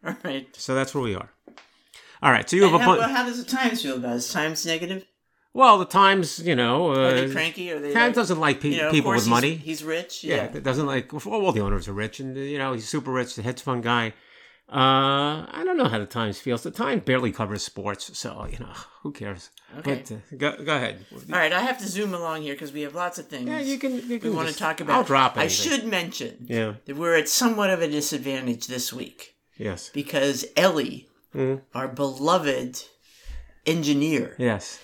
All 0.06 0.16
right. 0.24 0.48
So 0.56 0.74
that's 0.76 0.94
where 0.96 1.04
we 1.04 1.16
are. 1.16 1.30
All 2.22 2.32
right. 2.32 2.50
So 2.50 2.56
you 2.56 2.64
have 2.64 2.74
a 2.74 2.76
And 2.76 2.84
how, 2.84 2.96
point. 2.98 3.12
how 3.12 3.26
does 3.26 3.44
the 3.44 3.50
Times 3.50 3.82
feel 3.82 3.98
about 3.98 4.14
it? 4.14 4.18
Is 4.18 4.32
Times 4.32 4.66
negative? 4.66 5.06
Well, 5.58 5.80
the 5.80 5.86
Times, 5.86 6.38
you 6.46 6.56
know, 6.56 6.92
Are 6.92 7.14
they 7.14 7.26
uh, 7.26 7.32
cranky? 7.32 7.72
Are 7.72 7.80
they 7.80 7.92
Times 7.92 8.10
like, 8.10 8.16
doesn't 8.16 8.40
like 8.40 8.62
pe- 8.62 8.70
you 8.76 8.82
know, 8.84 8.92
people 8.92 9.10
with 9.12 9.22
he's- 9.22 9.28
money. 9.38 9.56
He's, 9.56 9.84
rich. 9.84 10.24
Yeah, 10.24 10.36
Yeah. 10.36 10.58
it 10.60 10.64
doesn't 10.64 10.86
like 10.86 11.12
well, 11.12 11.42
all 11.46 11.52
the 11.52 11.62
owners 11.62 11.88
are 11.88 11.94
rich, 11.94 12.20
and 12.20 12.38
you 12.38 12.60
know 12.60 12.74
he's 12.74 12.88
super 12.88 13.12
rich, 13.12 13.34
the 13.36 13.42
hedge 13.42 13.62
fund 13.64 13.82
guy. 13.82 14.14
Uh, 14.72 15.48
I 15.60 15.62
don't 15.66 15.78
know 15.78 15.88
how 15.94 15.98
the 15.98 16.06
Times 16.06 16.40
feels. 16.40 16.62
The 16.62 16.70
Times 16.70 17.02
barely 17.06 17.32
covers 17.32 17.64
sports, 17.64 18.16
so 18.20 18.46
you 18.52 18.60
know 18.60 18.74
who 19.02 19.12
cares. 19.12 19.50
Okay. 19.80 20.04
But 20.08 20.12
uh, 20.12 20.18
go, 20.38 20.64
go 20.64 20.76
ahead. 20.76 21.04
All 21.12 21.40
right, 21.40 21.52
I 21.52 21.62
have 21.62 21.80
to 21.80 21.88
zoom 21.88 22.14
along 22.14 22.44
here 22.44 22.54
because 22.54 22.72
we 22.72 22.82
have 22.82 22.94
lots 22.94 23.18
of 23.18 23.26
things 23.28 23.48
Yeah, 23.50 23.60
you 23.60 23.80
can. 23.80 23.94
You 24.08 24.20
we 24.22 24.30
want 24.30 24.50
to 24.50 24.56
talk 24.56 24.80
about. 24.80 24.96
I'll 24.96 25.04
drop 25.04 25.38
it. 25.38 25.40
I 25.40 25.48
should 25.48 25.86
mention 25.86 26.46
Yeah. 26.48 26.74
that 26.86 26.96
we're 26.98 27.16
at 27.16 27.30
somewhat 27.30 27.72
of 27.72 27.82
a 27.82 27.88
disadvantage 27.88 28.68
this 28.68 28.94
week 28.94 29.34
Yes. 29.58 29.90
because 29.92 30.46
Ellie, 30.56 31.08
Mhm. 31.34 31.62
our 31.74 31.88
beloved 31.88 32.84
engineer, 33.66 34.36
Yes. 34.38 34.80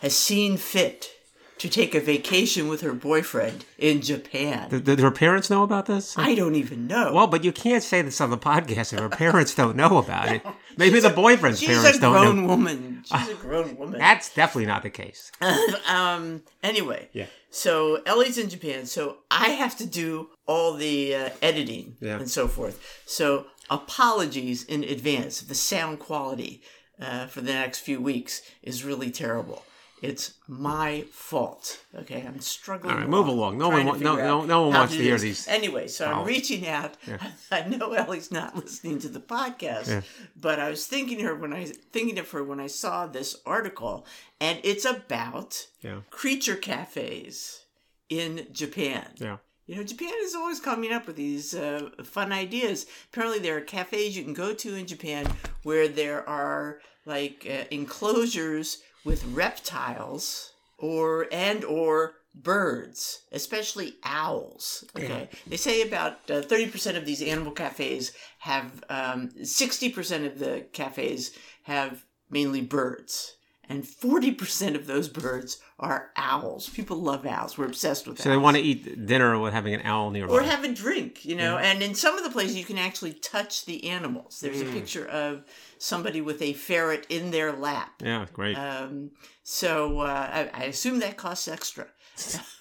Has 0.00 0.16
seen 0.16 0.56
fit 0.56 1.10
to 1.58 1.68
take 1.68 1.94
a 1.94 2.00
vacation 2.00 2.68
with 2.68 2.80
her 2.80 2.94
boyfriend 2.94 3.66
in 3.76 4.00
Japan. 4.00 4.70
Did, 4.70 4.84
did 4.84 4.98
her 5.00 5.10
parents 5.10 5.50
know 5.50 5.62
about 5.62 5.84
this? 5.84 6.16
I 6.16 6.34
don't 6.34 6.54
even 6.54 6.86
know. 6.86 7.12
well, 7.12 7.26
but 7.26 7.44
you 7.44 7.52
can't 7.52 7.82
say 7.82 8.00
this 8.00 8.18
on 8.22 8.30
the 8.30 8.38
podcast 8.38 8.94
if 8.94 8.98
her 8.98 9.10
parents 9.10 9.54
don't 9.54 9.76
know 9.76 9.98
about 9.98 10.28
it. 10.28 10.42
Maybe 10.78 11.00
the 11.00 11.10
boyfriend's 11.10 11.60
She's 11.60 11.68
parents 11.76 11.98
don't 11.98 12.12
grown 12.12 12.36
know. 12.42 12.46
woman. 12.48 13.02
She's 13.04 13.28
a 13.28 13.34
grown 13.34 13.76
woman. 13.78 13.98
That's 13.98 14.32
definitely 14.34 14.66
not 14.66 14.82
the 14.82 14.88
case. 14.90 15.30
um. 15.88 16.42
Anyway. 16.62 17.10
Yeah. 17.12 17.26
So 17.50 18.00
Ellie's 18.06 18.38
in 18.38 18.48
Japan. 18.48 18.86
So 18.86 19.18
I 19.30 19.50
have 19.50 19.76
to 19.78 19.86
do 19.86 20.30
all 20.46 20.72
the 20.74 21.14
uh, 21.14 21.30
editing 21.42 21.96
Yeah. 22.00 22.16
and 22.20 22.30
so 22.30 22.48
forth. 22.48 23.02
So 23.04 23.44
apologies 23.68 24.64
in 24.64 24.82
advance. 24.84 25.42
The 25.42 25.54
sound 25.54 25.98
quality 25.98 26.62
uh, 26.98 27.26
for 27.26 27.42
the 27.42 27.52
next 27.52 27.80
few 27.80 28.00
weeks 28.00 28.40
is 28.62 28.82
really 28.84 29.10
terrible. 29.10 29.62
It's 30.02 30.34
my 30.48 31.04
fault. 31.12 31.80
Okay, 31.94 32.24
I'm 32.26 32.40
struggling. 32.40 32.92
All 32.94 33.00
right, 33.00 33.08
move 33.08 33.28
along. 33.28 33.58
No 33.58 33.68
one 33.68 33.84
no- 33.84 34.16
no- 34.16 34.44
no 34.46 34.62
one 34.62 34.72
wants 34.74 34.96
to 34.96 35.02
hear 35.02 35.18
these 35.18 35.46
Anyway, 35.46 35.88
so 35.88 36.06
I'm 36.10 36.24
reaching 36.26 36.66
out. 36.66 36.96
I 37.50 37.62
know 37.68 37.92
Ellie's 37.92 38.30
not 38.32 38.56
listening 38.56 38.98
to 39.00 39.08
the 39.08 39.20
podcast, 39.20 39.88
Yeah. 39.88 40.00
but 40.40 40.58
I 40.58 40.70
was 40.70 40.86
thinking 40.86 41.20
her 41.20 41.34
when 41.34 41.52
I 41.52 41.66
thinking 41.92 42.18
of 42.18 42.30
her 42.30 42.42
when 42.42 42.60
I 42.60 42.66
saw 42.66 43.06
this 43.06 43.36
article, 43.44 44.06
and 44.40 44.58
it's 44.64 44.86
about 44.86 45.66
Yeah. 45.82 46.00
creature 46.10 46.56
cafes 46.56 47.64
in 48.08 48.46
Japan. 48.52 49.06
Yeah. 49.16 49.36
You 49.66 49.76
know, 49.76 49.84
Japan 49.84 50.12
is 50.22 50.34
always 50.34 50.58
coming 50.58 50.92
up 50.92 51.06
with 51.06 51.14
these 51.16 51.54
uh, 51.54 51.90
fun 52.02 52.32
ideas. 52.32 52.86
Apparently, 53.12 53.38
there 53.38 53.56
are 53.56 53.60
cafes 53.60 54.16
you 54.16 54.24
can 54.24 54.34
go 54.34 54.52
to 54.54 54.74
in 54.74 54.86
Japan 54.86 55.26
where 55.62 55.86
there 55.86 56.28
are 56.28 56.80
like 57.06 57.46
uh, 57.48 57.64
enclosures 57.70 58.82
with 59.04 59.24
reptiles 59.24 60.52
or 60.78 61.26
and 61.32 61.64
or 61.64 62.14
birds, 62.34 63.22
especially 63.32 63.94
owls. 64.04 64.84
Okay, 64.96 65.28
they 65.46 65.56
say 65.56 65.82
about 65.82 66.30
uh, 66.30 66.42
thirty 66.42 66.68
percent 66.68 66.96
of 66.96 67.06
these 67.06 67.22
animal 67.22 67.52
cafes 67.52 68.12
have 68.38 68.84
um, 68.88 69.30
sixty 69.44 69.90
percent 69.90 70.26
of 70.26 70.38
the 70.38 70.66
cafes 70.72 71.32
have 71.64 72.04
mainly 72.30 72.60
birds. 72.60 73.36
And 73.70 73.84
40% 73.84 74.74
of 74.74 74.86
those 74.86 75.08
birds 75.08 75.58
are 75.78 76.10
owls. 76.16 76.68
People 76.68 76.96
love 77.00 77.24
owls. 77.24 77.56
We're 77.56 77.66
obsessed 77.66 78.06
with 78.08 78.18
owls. 78.18 78.24
So 78.24 78.30
they 78.30 78.36
want 78.36 78.56
to 78.56 78.62
eat 78.62 79.06
dinner 79.06 79.38
with 79.38 79.52
having 79.52 79.74
an 79.74 79.82
owl 79.84 80.10
nearby. 80.10 80.32
or 80.34 80.42
have 80.42 80.64
a 80.64 80.72
drink, 80.74 81.24
you 81.24 81.36
know. 81.36 81.56
And 81.56 81.80
in 81.82 81.94
some 81.94 82.18
of 82.18 82.24
the 82.24 82.30
places, 82.30 82.56
you 82.56 82.64
can 82.64 82.78
actually 82.78 83.12
touch 83.12 83.64
the 83.66 83.88
animals. 83.88 84.40
There's 84.40 84.60
a 84.60 84.64
picture 84.64 85.06
of 85.06 85.44
somebody 85.78 86.20
with 86.20 86.42
a 86.42 86.52
ferret 86.52 87.06
in 87.08 87.30
their 87.30 87.52
lap. 87.52 87.92
yeah, 88.02 88.26
great. 88.32 88.56
Um, 88.56 89.12
so 89.44 90.00
uh, 90.00 90.48
I, 90.52 90.62
I 90.62 90.64
assume 90.64 90.98
that 90.98 91.16
costs 91.16 91.46
extra. 91.48 91.86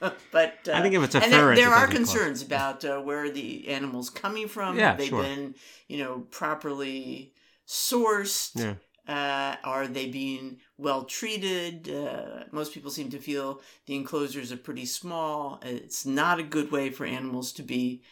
but 0.00 0.58
uh, 0.68 0.72
I 0.72 0.82
think 0.82 0.94
if 0.94 1.02
it's 1.02 1.14
a 1.14 1.20
there- 1.20 1.30
ferret, 1.30 1.56
there, 1.56 1.70
are 1.70 1.86
cost. 1.86 1.96
concerns 1.96 2.42
about 2.46 2.84
uh, 2.84 3.00
where 3.00 3.30
the 3.30 3.68
animals 3.68 4.10
coming 4.10 4.46
from. 4.48 4.76
Yeah, 4.78 4.90
Have 4.90 4.98
they 4.98 5.08
sure. 5.08 5.22
been, 5.22 5.54
you 5.88 6.04
know, 6.04 6.26
properly 6.30 7.32
sourced? 7.66 8.50
yeah. 8.54 8.74
Uh, 9.10 9.56
are 9.64 9.88
they 9.88 10.06
being 10.08 10.58
well 10.78 11.02
treated? 11.18 11.74
Uh, 11.88 12.44
most 12.52 12.72
people 12.72 12.90
seem 12.92 13.10
to 13.10 13.18
feel 13.18 13.60
the 13.86 13.96
enclosures 13.96 14.52
are 14.52 14.56
pretty 14.68 14.86
small. 14.86 15.58
It's 15.64 16.06
not 16.06 16.38
a 16.38 16.44
good 16.56 16.70
way 16.70 16.90
for 16.90 17.04
animals 17.06 17.52
to 17.54 17.62
be 17.62 18.02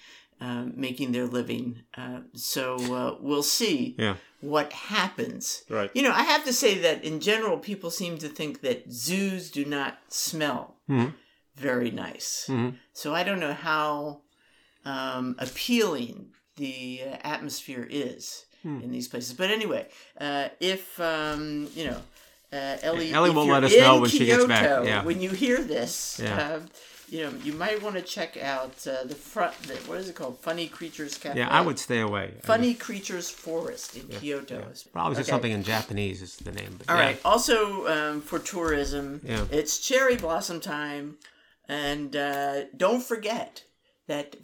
um, 0.41 0.73
making 0.77 1.13
their 1.13 1.27
living. 1.39 1.67
Uh, 1.97 2.21
so 2.35 2.65
uh, 3.01 3.17
we'll 3.21 3.45
see 3.61 3.95
Yeah. 3.99 4.17
what 4.41 4.73
happens. 4.73 5.63
Right. 5.69 5.91
You 5.95 6.03
know, 6.03 6.13
I 6.13 6.25
have 6.33 6.45
to 6.47 6.53
say 6.53 6.73
that 6.79 7.05
in 7.05 7.21
general, 7.21 7.59
people 7.59 7.91
seem 7.91 8.19
to 8.19 8.29
think 8.29 8.61
that 8.63 8.91
zoos 8.91 9.51
do 9.59 9.65
not 9.65 9.93
smell 10.09 10.63
Mhm. 10.89 11.15
very 11.55 11.91
nice. 11.93 12.47
Mhm. 12.49 12.71
So 12.93 13.15
I 13.15 13.23
don't 13.23 13.41
know 13.47 13.55
how 13.55 14.23
um, 14.85 15.37
appealing 15.39 16.33
the 16.57 17.03
uh, 17.05 17.17
atmosphere 17.35 17.87
is 17.89 18.47
Hmm. 18.63 18.81
in 18.81 18.91
these 18.91 19.07
places. 19.09 19.35
But 19.35 19.51
anyway, 19.51 19.87
uh, 20.21 20.49
if 20.61 20.99
um, 21.01 21.69
you 21.75 21.85
know, 21.85 22.01
uh, 22.53 22.77
Ellie, 22.83 23.13
Ellie 23.13 23.31
will 23.31 23.47
let 23.47 23.63
us 23.65 23.77
know 23.77 24.01
when 24.01 24.11
she 24.11 24.27
gets 24.27 24.45
back, 24.47 24.85
yeah. 24.85 25.05
When 25.05 25.21
you 25.21 25.31
hear 25.31 25.63
this, 25.63 26.21
Yeah. 26.23 26.55
uh, 26.57 26.61
you 27.11 27.23
know, 27.25 27.33
you 27.43 27.53
might 27.55 27.83
want 27.83 27.95
to 27.97 28.03
check 28.03 28.37
out 28.37 28.75
uh, 28.87 29.05
the 29.05 29.15
front. 29.15 29.55
The, 29.63 29.75
what 29.89 29.99
is 29.99 30.09
it 30.11 30.15
called? 30.15 30.39
Funny 30.41 30.67
Creatures 30.69 31.17
Cafe. 31.17 31.39
Yeah, 31.39 31.49
I 31.49 31.61
would 31.63 31.79
stay 31.79 32.01
away. 32.01 32.35
Funny 32.43 32.75
Creatures 32.75 33.31
Forest 33.31 33.97
in 33.97 34.09
Kyoto. 34.09 34.61
just- 34.69 34.93
Probably 34.93 35.17
Okay. 35.19 35.31
something 35.31 35.53
in 35.53 35.63
Japanese 35.63 36.21
is 36.21 36.37
the 36.37 36.53
name. 36.53 36.75
But 36.79 36.91
All 36.91 36.97
yeah. 36.99 37.07
right. 37.07 37.21
Also, 37.25 37.87
um, 37.87 38.21
for 38.21 38.39
tourism, 38.39 39.21
Yeah. 39.25 39.47
it's 39.51 39.79
cherry 39.79 40.17
blossom 40.17 40.61
time, 40.61 41.17
and 41.69 42.15
uh, 42.17 42.65
don't 42.77 43.03
forget 43.03 43.63
that 44.07 44.37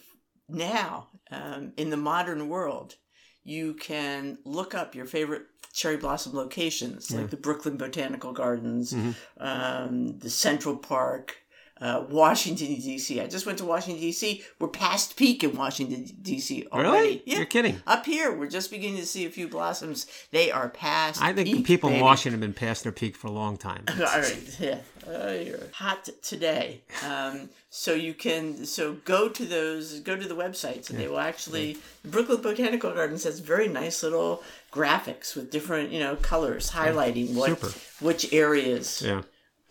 now 0.49 1.09
um, 1.31 1.73
in 1.77 1.91
the 1.91 1.97
modern 1.99 2.49
world, 2.49 2.97
you 3.45 3.75
can 3.75 4.39
look 4.45 4.75
up 4.75 4.95
your 4.95 5.07
favorite 5.07 5.43
cherry 5.73 5.97
blossom 5.97 6.33
locations, 6.35 7.11
like 7.13 7.31
the 7.31 7.37
Brooklyn 7.37 7.77
Botanical 7.77 8.33
Gardens, 8.33 8.93
Mm-hmm. 8.93 9.11
um, 9.43 10.19
the 10.19 10.31
Central 10.31 10.77
Park. 10.77 11.39
Uh, 11.81 12.05
Washington 12.09 12.69
D.C. 12.69 13.21
I 13.21 13.27
just 13.27 13.47
went 13.47 13.59
to 13.59 13.65
Washington 13.65 14.01
D.C. 14.01 14.43
We're 14.61 14.69
past 14.69 15.17
peak 15.17 15.43
in 15.43 15.57
Washington 15.57 16.07
D.C. 16.23 16.67
already. 16.73 16.89
Really? 16.91 17.23
Yeah. 17.27 17.37
You're 17.39 17.47
kidding. 17.47 17.83
Up 17.87 18.07
here, 18.07 18.33
we're 18.33 18.49
just 18.49 18.71
beginning 18.71 18.99
to 18.99 19.07
see 19.07 19.27
a 19.27 19.31
few 19.31 19.49
blossoms. 19.49 20.07
They 20.31 20.53
are 20.53 20.69
past. 20.69 21.21
I 21.21 21.33
think 21.33 21.49
the 21.49 21.55
peak, 21.55 21.67
people 21.67 21.91
in. 21.91 22.01
Washington 22.01 22.33
have 22.33 22.41
been 22.41 22.55
past 22.55 22.85
their 22.85 22.93
peak 22.93 23.17
for 23.17 23.27
a 23.27 23.33
long 23.33 23.57
time. 23.57 23.85
All 23.91 23.97
right, 24.05 24.57
yeah, 24.61 24.79
uh, 25.07 25.33
you're 25.33 25.59
hot 25.73 26.09
today. 26.23 26.83
Um, 27.05 27.51
so 27.71 27.93
you 27.93 28.15
can 28.15 28.65
so 28.65 28.93
go 29.05 29.29
to 29.29 29.45
those, 29.45 29.99
go 29.99 30.15
to 30.17 30.29
the 30.29 30.37
websites, 30.37 30.91
and 30.91 30.99
they 30.99 31.09
will 31.09 31.19
actually. 31.19 31.77
The 32.03 32.09
Brooklyn 32.09 32.41
Botanical 32.41 32.93
Gardens 32.93 33.25
has 33.25 33.41
very 33.41 33.67
nice 33.67 34.05
little 34.05 34.45
graphics 34.73 35.35
with 35.35 35.51
different 35.51 35.91
you 35.91 35.99
know 35.99 36.15
colors 36.17 36.71
highlighting 36.71 37.35
what 37.35 37.49
Super. 37.61 37.73
which 38.01 38.33
areas 38.33 39.03
Yeah. 39.03 39.23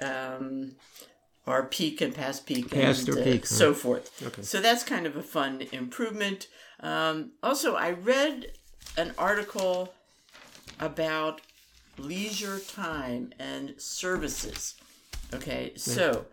um, 0.01 0.74
are 1.45 1.63
peak 1.63 2.01
and 2.01 2.13
past 2.15 2.45
peak 2.45 2.71
Past 2.71 3.07
and 3.07 3.17
or 3.17 3.21
uh, 3.21 3.23
peak, 3.23 3.45
so 3.45 3.73
forth. 3.73 4.21
Okay. 4.25 4.41
So 4.41 4.62
that's 4.62 4.83
kind 4.83 5.05
of 5.05 5.15
a 5.15 5.23
fun 5.23 5.62
improvement. 5.71 6.47
Um, 6.79 7.31
also, 7.41 7.75
I 7.75 7.91
read 7.91 8.53
an 8.97 9.13
article 9.17 9.93
about 10.79 11.41
leisure 11.97 12.59
time 12.59 13.33
and 13.39 13.73
services. 13.77 14.75
Okay, 15.33 15.73
so 15.75 16.25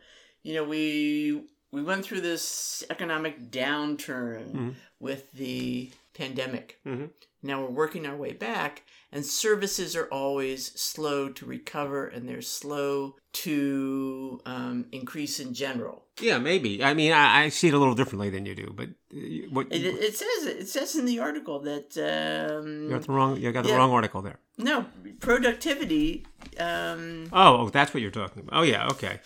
you 0.43 0.55
know 0.55 0.65
we 0.65 1.43
we 1.73 1.83
went 1.83 2.05
through 2.05 2.21
this 2.21 2.85
economic 2.91 3.51
downturn 3.51 4.75
with 4.99 5.33
the 5.33 5.91
pandemic. 6.15 6.79
Mhm. 6.87 7.11
Now 7.43 7.63
we're 7.63 7.71
working 7.71 8.07
our 8.07 8.17
way 8.17 8.33
back, 8.33 8.83
and 9.13 9.25
services 9.27 9.97
are 9.97 10.07
always 10.07 10.73
slow 10.81 11.29
to 11.31 11.45
recover, 11.47 12.07
and 12.07 12.29
they're 12.29 12.43
slow 12.43 13.17
to 13.33 14.41
um, 14.47 14.87
increase 14.93 15.41
in 15.41 15.55
general. 15.55 16.05
Yeah, 16.21 16.39
maybe. 16.39 16.83
I 16.85 16.93
mean, 16.95 17.13
I, 17.13 17.45
I 17.45 17.49
see 17.49 17.69
it 17.69 17.75
a 17.75 17.79
little 17.79 17.95
differently 17.95 18.29
than 18.31 18.45
you 18.47 18.55
do, 18.55 18.73
but 18.77 18.89
uh, 19.15 19.49
what 19.51 19.69
It, 19.71 19.85
it 19.85 20.15
says 20.17 20.47
it 20.47 20.69
says 20.69 20.95
in 20.97 21.07
the 21.07 21.19
article 21.21 21.61
that 21.61 21.97
um, 21.97 22.85
you 22.85 22.91
got 22.91 23.03
the 23.03 23.13
wrong 23.13 23.37
you 23.37 23.51
got 23.53 23.63
the 23.65 23.71
Yeah. 23.71 23.77
wrong 23.77 23.91
article 23.93 24.21
there. 24.23 24.39
no 24.59 24.85
productivity. 25.21 26.27
Um, 26.59 27.29
Oh, 27.33 27.57
oh, 27.63 27.69
that's 27.71 27.95
what 27.95 28.03
you're 28.03 28.11
talking 28.11 28.43
about. 28.43 28.59
Oh, 28.59 28.63
yeah, 28.63 28.89
okay. 28.89 29.21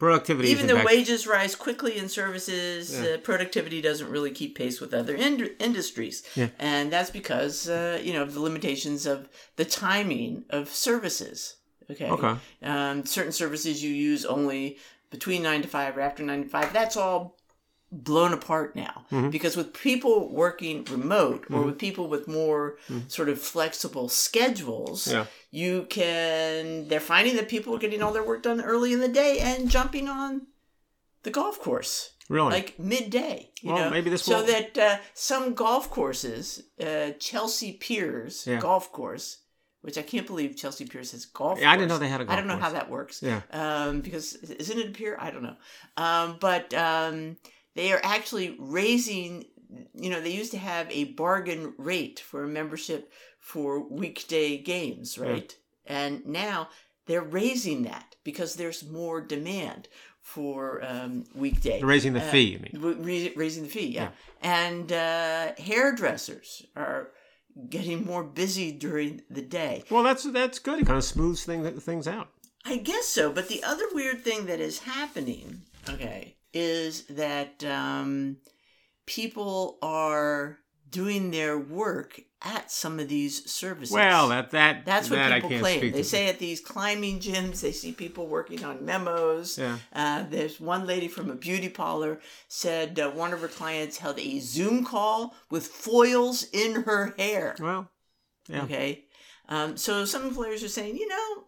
Productivity. 0.00 0.48
even 0.48 0.66
though 0.66 0.76
back- 0.76 0.86
wages 0.86 1.26
rise 1.28 1.54
quickly 1.54 1.96
in 1.96 2.08
services, 2.08 2.98
uh, 3.00 3.18
productivity 3.22 3.80
doesn't 3.80 4.10
really 4.10 4.32
keep 4.32 4.56
pace 4.56 4.80
with 4.80 4.92
other 4.92 5.14
ind- 5.14 5.50
industries, 5.60 6.22
Yeah. 6.34 6.48
and 6.58 6.90
that's 6.92 7.10
because 7.10 7.68
uh, 7.68 8.00
you 8.02 8.12
know 8.14 8.22
of 8.22 8.34
the 8.34 8.40
limitations 8.40 9.06
of 9.06 9.28
the 9.56 9.64
timing 9.64 10.44
of 10.50 10.68
services. 10.70 11.56
Okay. 11.90 12.08
Okay. 12.08 12.34
Um, 12.62 13.04
certain 13.06 13.32
services 13.32 13.82
you 13.84 13.90
use 13.92 14.24
only 14.24 14.78
between 15.10 15.42
nine 15.42 15.62
to 15.62 15.68
five 15.68 15.96
or 15.96 16.00
after 16.00 16.22
nine 16.22 16.44
to 16.44 16.48
five. 16.48 16.72
That's 16.72 16.96
all 16.96 17.36
blown 17.92 18.32
apart 18.32 18.76
now 18.76 19.04
Mm-hmm. 19.10 19.30
because 19.30 19.56
with 19.56 19.72
people 19.74 20.32
working 20.32 20.84
remote 20.84 21.46
or 21.50 21.62
with 21.62 21.78
people 21.78 22.06
with 22.08 22.28
more 22.28 22.76
sort 23.08 23.28
of 23.28 23.40
flexible 23.40 24.08
schedules 24.08 25.06
Mm-hmm. 25.06 25.16
Yeah. 25.16 25.26
you 25.50 25.86
can 25.88 26.86
they're 26.88 27.00
finding 27.00 27.36
that 27.36 27.48
people 27.48 27.74
are 27.74 27.78
getting 27.78 28.02
all 28.02 28.12
their 28.12 28.22
work 28.24 28.42
done 28.44 28.60
early 28.60 28.92
in 28.92 29.00
the 29.00 29.08
day 29.08 29.38
and 29.40 29.68
jumping 29.70 30.08
on 30.08 30.46
the 31.24 31.30
golf 31.30 31.60
course 31.60 32.12
Really? 32.28 32.52
like 32.52 32.78
midday 32.78 33.50
you 33.60 33.72
Well, 33.72 33.84
know 33.86 33.90
maybe 33.90 34.08
this 34.10 34.22
so 34.22 34.38
will- 34.38 34.46
that 34.46 34.78
uh, 34.78 34.96
some 35.14 35.54
golf 35.54 35.90
courses 35.90 36.62
uh, 36.80 37.10
chelsea 37.18 37.72
piers 37.72 38.46
Yeah. 38.46 38.60
golf 38.60 38.92
course 38.92 39.38
which 39.82 39.96
I 39.96 40.02
can't 40.02 40.26
believe 40.26 40.56
Chelsea 40.56 40.84
Piers 40.84 41.12
has 41.12 41.24
golf. 41.24 41.58
Yeah, 41.58 41.70
I 41.72 41.76
didn't 41.78 41.88
know 41.88 41.96
they 41.96 42.06
had 42.06 42.20
a 42.20 42.30
I 42.30 42.36
don't 42.36 42.46
golf 42.48 42.58
know 42.60 42.64
how 42.66 42.72
that 42.72 42.90
works. 42.90 43.22
Yeah. 43.22 43.40
Um, 43.50 44.02
because 44.02 44.34
isn't 44.34 44.78
it 44.78 44.88
a 44.88 44.90
pier? 44.90 45.16
I 45.18 45.30
don't 45.30 45.42
know. 45.42 45.56
Um, 45.96 46.36
but 46.38 46.74
um, 46.74 47.38
they 47.74 47.92
are 47.92 48.00
actually 48.02 48.56
raising. 48.58 49.44
You 49.94 50.10
know, 50.10 50.20
they 50.20 50.30
used 50.32 50.50
to 50.52 50.58
have 50.58 50.90
a 50.90 51.04
bargain 51.04 51.74
rate 51.78 52.18
for 52.20 52.42
a 52.44 52.48
membership 52.48 53.12
for 53.38 53.80
weekday 53.88 54.58
games, 54.58 55.16
right? 55.18 55.54
And 55.86 56.26
now 56.26 56.68
they're 57.06 57.22
raising 57.22 57.82
that 57.84 58.16
because 58.24 58.54
there's 58.54 58.84
more 58.88 59.20
demand 59.20 59.88
for 60.20 60.84
um, 60.84 61.24
weekday. 61.34 61.78
They're 61.78 61.86
raising 61.86 62.12
the 62.12 62.22
Uh, 62.22 62.30
fee. 62.30 62.40
You 62.52 62.58
mean? 62.58 62.80
ra- 62.82 63.32
raising 63.36 63.62
the 63.64 63.68
fee, 63.68 63.86
yeah. 63.86 64.02
Yeah. 64.02 64.10
And 64.68 64.92
uh, 64.92 65.52
hairdressers 65.58 66.66
are 66.76 67.10
getting 67.68 68.04
more 68.04 68.22
busy 68.24 68.72
during 68.72 69.22
the 69.30 69.42
day. 69.42 69.84
Well, 69.90 70.02
that's 70.02 70.24
that's 70.24 70.58
good. 70.58 70.80
It 70.80 70.86
kind 70.86 70.98
of 70.98 71.04
smooths 71.04 71.44
thing, 71.44 71.64
things 71.80 72.06
out. 72.08 72.28
I 72.64 72.76
guess 72.76 73.06
so, 73.06 73.32
but 73.32 73.48
the 73.48 73.62
other 73.64 73.84
weird 73.92 74.22
thing 74.22 74.46
that 74.46 74.60
is 74.60 74.80
happening, 74.80 75.62
okay, 75.88 76.36
is 76.52 77.04
that 77.06 77.62
um, 77.64 78.38
people 79.06 79.78
are 79.82 80.58
doing 80.90 81.30
their 81.30 81.58
work 81.58 82.20
at 82.42 82.70
some 82.70 82.98
of 82.98 83.08
these 83.08 83.50
services. 83.50 83.94
Well, 83.94 84.28
that 84.28 84.50
that 84.50 84.86
That's 84.86 85.10
what 85.10 85.16
that 85.16 85.42
people 85.42 85.58
claim. 85.58 85.92
They 85.92 86.02
say 86.02 86.28
at 86.28 86.38
these 86.38 86.60
climbing 86.60 87.20
gyms, 87.20 87.60
they 87.60 87.72
see 87.72 87.92
people 87.92 88.26
working 88.26 88.64
on 88.64 88.84
memos. 88.84 89.58
Yeah. 89.58 89.78
Uh, 89.92 90.24
there's 90.28 90.58
one 90.58 90.86
lady 90.86 91.08
from 91.08 91.30
a 91.30 91.34
beauty 91.34 91.68
parlor 91.68 92.20
said 92.48 92.98
uh, 92.98 93.10
one 93.10 93.32
of 93.32 93.40
her 93.40 93.48
clients 93.48 93.98
held 93.98 94.18
a 94.18 94.40
Zoom 94.40 94.84
call 94.84 95.34
with 95.50 95.66
foils 95.66 96.44
in 96.52 96.82
her 96.82 97.14
hair. 97.18 97.56
Well, 97.60 97.88
yeah. 98.48 98.64
Okay. 98.64 99.04
Um, 99.48 99.76
so 99.76 100.04
some 100.04 100.24
employers 100.26 100.62
are 100.62 100.68
saying, 100.68 100.96
you 100.96 101.08
know, 101.08 101.44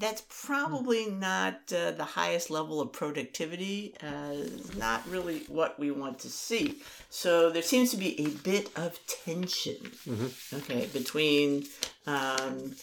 that's 0.00 0.22
probably 0.46 1.10
not 1.10 1.72
uh, 1.72 1.90
the 1.92 2.04
highest 2.04 2.50
level 2.50 2.80
of 2.80 2.92
productivity, 2.92 3.94
uh, 4.02 4.34
not 4.76 5.06
really 5.08 5.40
what 5.48 5.78
we 5.78 5.90
want 5.90 6.18
to 6.20 6.28
see. 6.28 6.82
So 7.10 7.50
there 7.50 7.62
seems 7.62 7.90
to 7.90 7.96
be 7.96 8.18
a 8.20 8.28
bit 8.28 8.70
of 8.76 8.98
tension, 9.06 9.76
okay, 10.54 10.88
between, 10.92 11.64
um, 12.06 12.74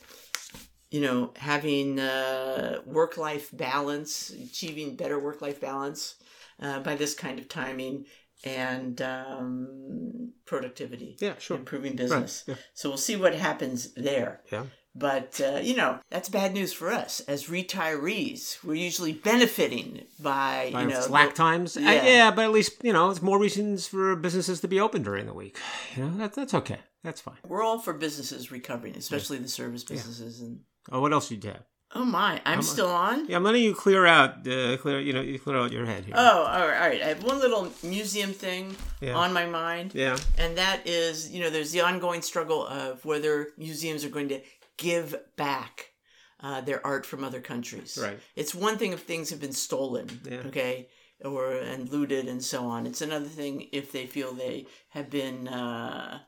you 0.91 1.01
know, 1.01 1.31
having 1.35 1.99
uh, 1.99 2.81
work 2.85 3.17
life 3.17 3.49
balance, 3.51 4.29
achieving 4.29 4.95
better 4.95 5.19
work 5.19 5.41
life 5.41 5.59
balance 5.59 6.15
uh, 6.61 6.79
by 6.79 6.95
this 6.95 7.13
kind 7.15 7.39
of 7.39 7.49
timing, 7.49 8.05
and 8.43 9.01
um, 9.01 10.31
productivity 10.45 11.17
Yeah, 11.19 11.33
sure. 11.39 11.57
improving 11.57 11.95
business. 11.95 12.43
yeah. 12.47 12.55
So 12.75 12.89
we'll 12.89 12.97
see 12.99 13.15
what 13.15 13.33
happens 13.33 13.93
there. 13.95 14.41
Yeah. 14.51 14.65
But, 14.99 15.39
uh, 15.39 15.59
you 15.61 15.75
know, 15.75 15.99
that's 16.09 16.27
bad 16.29 16.53
news 16.53 16.73
for 16.73 16.91
us. 16.91 17.19
As 17.27 17.49
retirees, 17.49 18.57
we're 18.63 18.73
usually 18.73 19.13
benefiting 19.13 20.05
by, 20.19 20.69
By 20.73 20.81
you 20.83 20.87
know, 20.89 21.01
slack 21.01 21.29
the- 21.29 21.35
times, 21.35 21.77
Uh, 21.77 21.81
yeah. 21.81 22.03
yeah. 22.05 22.31
but 22.31 22.45
at 22.45 22.51
least 22.51 22.73
you 22.83 22.93
know 22.93 23.09
it's 23.09 23.21
more 23.21 23.39
reasons 23.39 23.87
for 23.87 24.15
businesses 24.15 24.59
to 24.61 24.67
be 24.67 24.79
open 24.79 25.03
during 25.03 25.25
the 25.25 25.33
week. 25.33 25.57
You 25.95 26.05
know 26.05 26.17
that 26.17 26.33
that's 26.33 26.53
okay. 26.53 26.79
That's 27.03 27.21
fine. 27.21 27.37
We're 27.47 27.63
all 27.63 27.79
for 27.79 27.93
businesses 27.93 28.51
recovering, 28.51 28.95
especially 28.97 29.37
the 29.37 29.47
service 29.47 29.83
businesses. 29.83 30.41
And 30.41 30.61
Oh, 30.91 31.01
what 31.01 31.13
else 31.13 31.29
did 31.29 31.43
you 31.43 31.51
have? 31.51 31.63
oh 31.95 32.03
my, 32.03 32.33
I'm 32.45 32.53
I'm- 32.59 32.61
still 32.61 32.89
on. 32.89 33.27
Yeah, 33.29 33.37
I'm 33.37 33.43
letting 33.43 33.63
you 33.63 33.73
clear 33.73 34.05
out, 34.05 34.45
uh, 34.47 34.75
clear 34.77 34.99
you 34.99 35.13
know, 35.13 35.21
you 35.21 35.39
clear 35.39 35.57
out 35.57 35.71
your 35.71 35.85
head 35.85 36.03
here. 36.05 36.15
Oh, 36.17 36.39
all 36.43 36.67
right, 36.67 36.81
all 36.81 36.89
right. 36.89 37.01
I 37.01 37.07
have 37.07 37.23
one 37.23 37.39
little 37.39 37.71
museum 37.81 38.33
thing 38.33 38.75
Yeah. 38.99 39.13
on 39.15 39.31
my 39.31 39.45
mind, 39.45 39.93
yeah, 39.95 40.17
and 40.37 40.57
that 40.57 40.85
is, 40.85 41.29
you 41.31 41.39
know, 41.41 41.49
there's 41.49 41.71
the 41.71 41.81
ongoing 41.81 42.21
struggle 42.21 42.67
of 42.67 43.05
whether 43.05 43.53
museums 43.57 44.03
are 44.03 44.09
going 44.09 44.27
to 44.29 44.39
give 44.77 45.15
back 45.35 45.91
uh, 46.39 46.61
their 46.61 46.85
art 46.85 47.05
from 47.05 47.23
other 47.23 47.41
countries. 47.41 47.97
Right. 48.01 48.19
It's 48.35 48.53
one 48.55 48.77
thing 48.77 48.93
if 48.93 49.01
things 49.03 49.29
have 49.31 49.41
been 49.41 49.53
stolen, 49.53 50.07
Yeah. 50.23 50.37
okay, 50.47 50.87
or 51.25 51.51
and 51.53 51.89
looted 51.89 52.27
and 52.27 52.43
so 52.43 52.65
on. 52.65 52.85
It's 52.85 53.01
another 53.01 53.25
thing 53.27 53.69
if 53.71 53.91
they 53.91 54.05
feel 54.05 54.33
they 54.33 54.67
have 54.89 55.09
been 55.09 55.47
uh, 55.47 56.19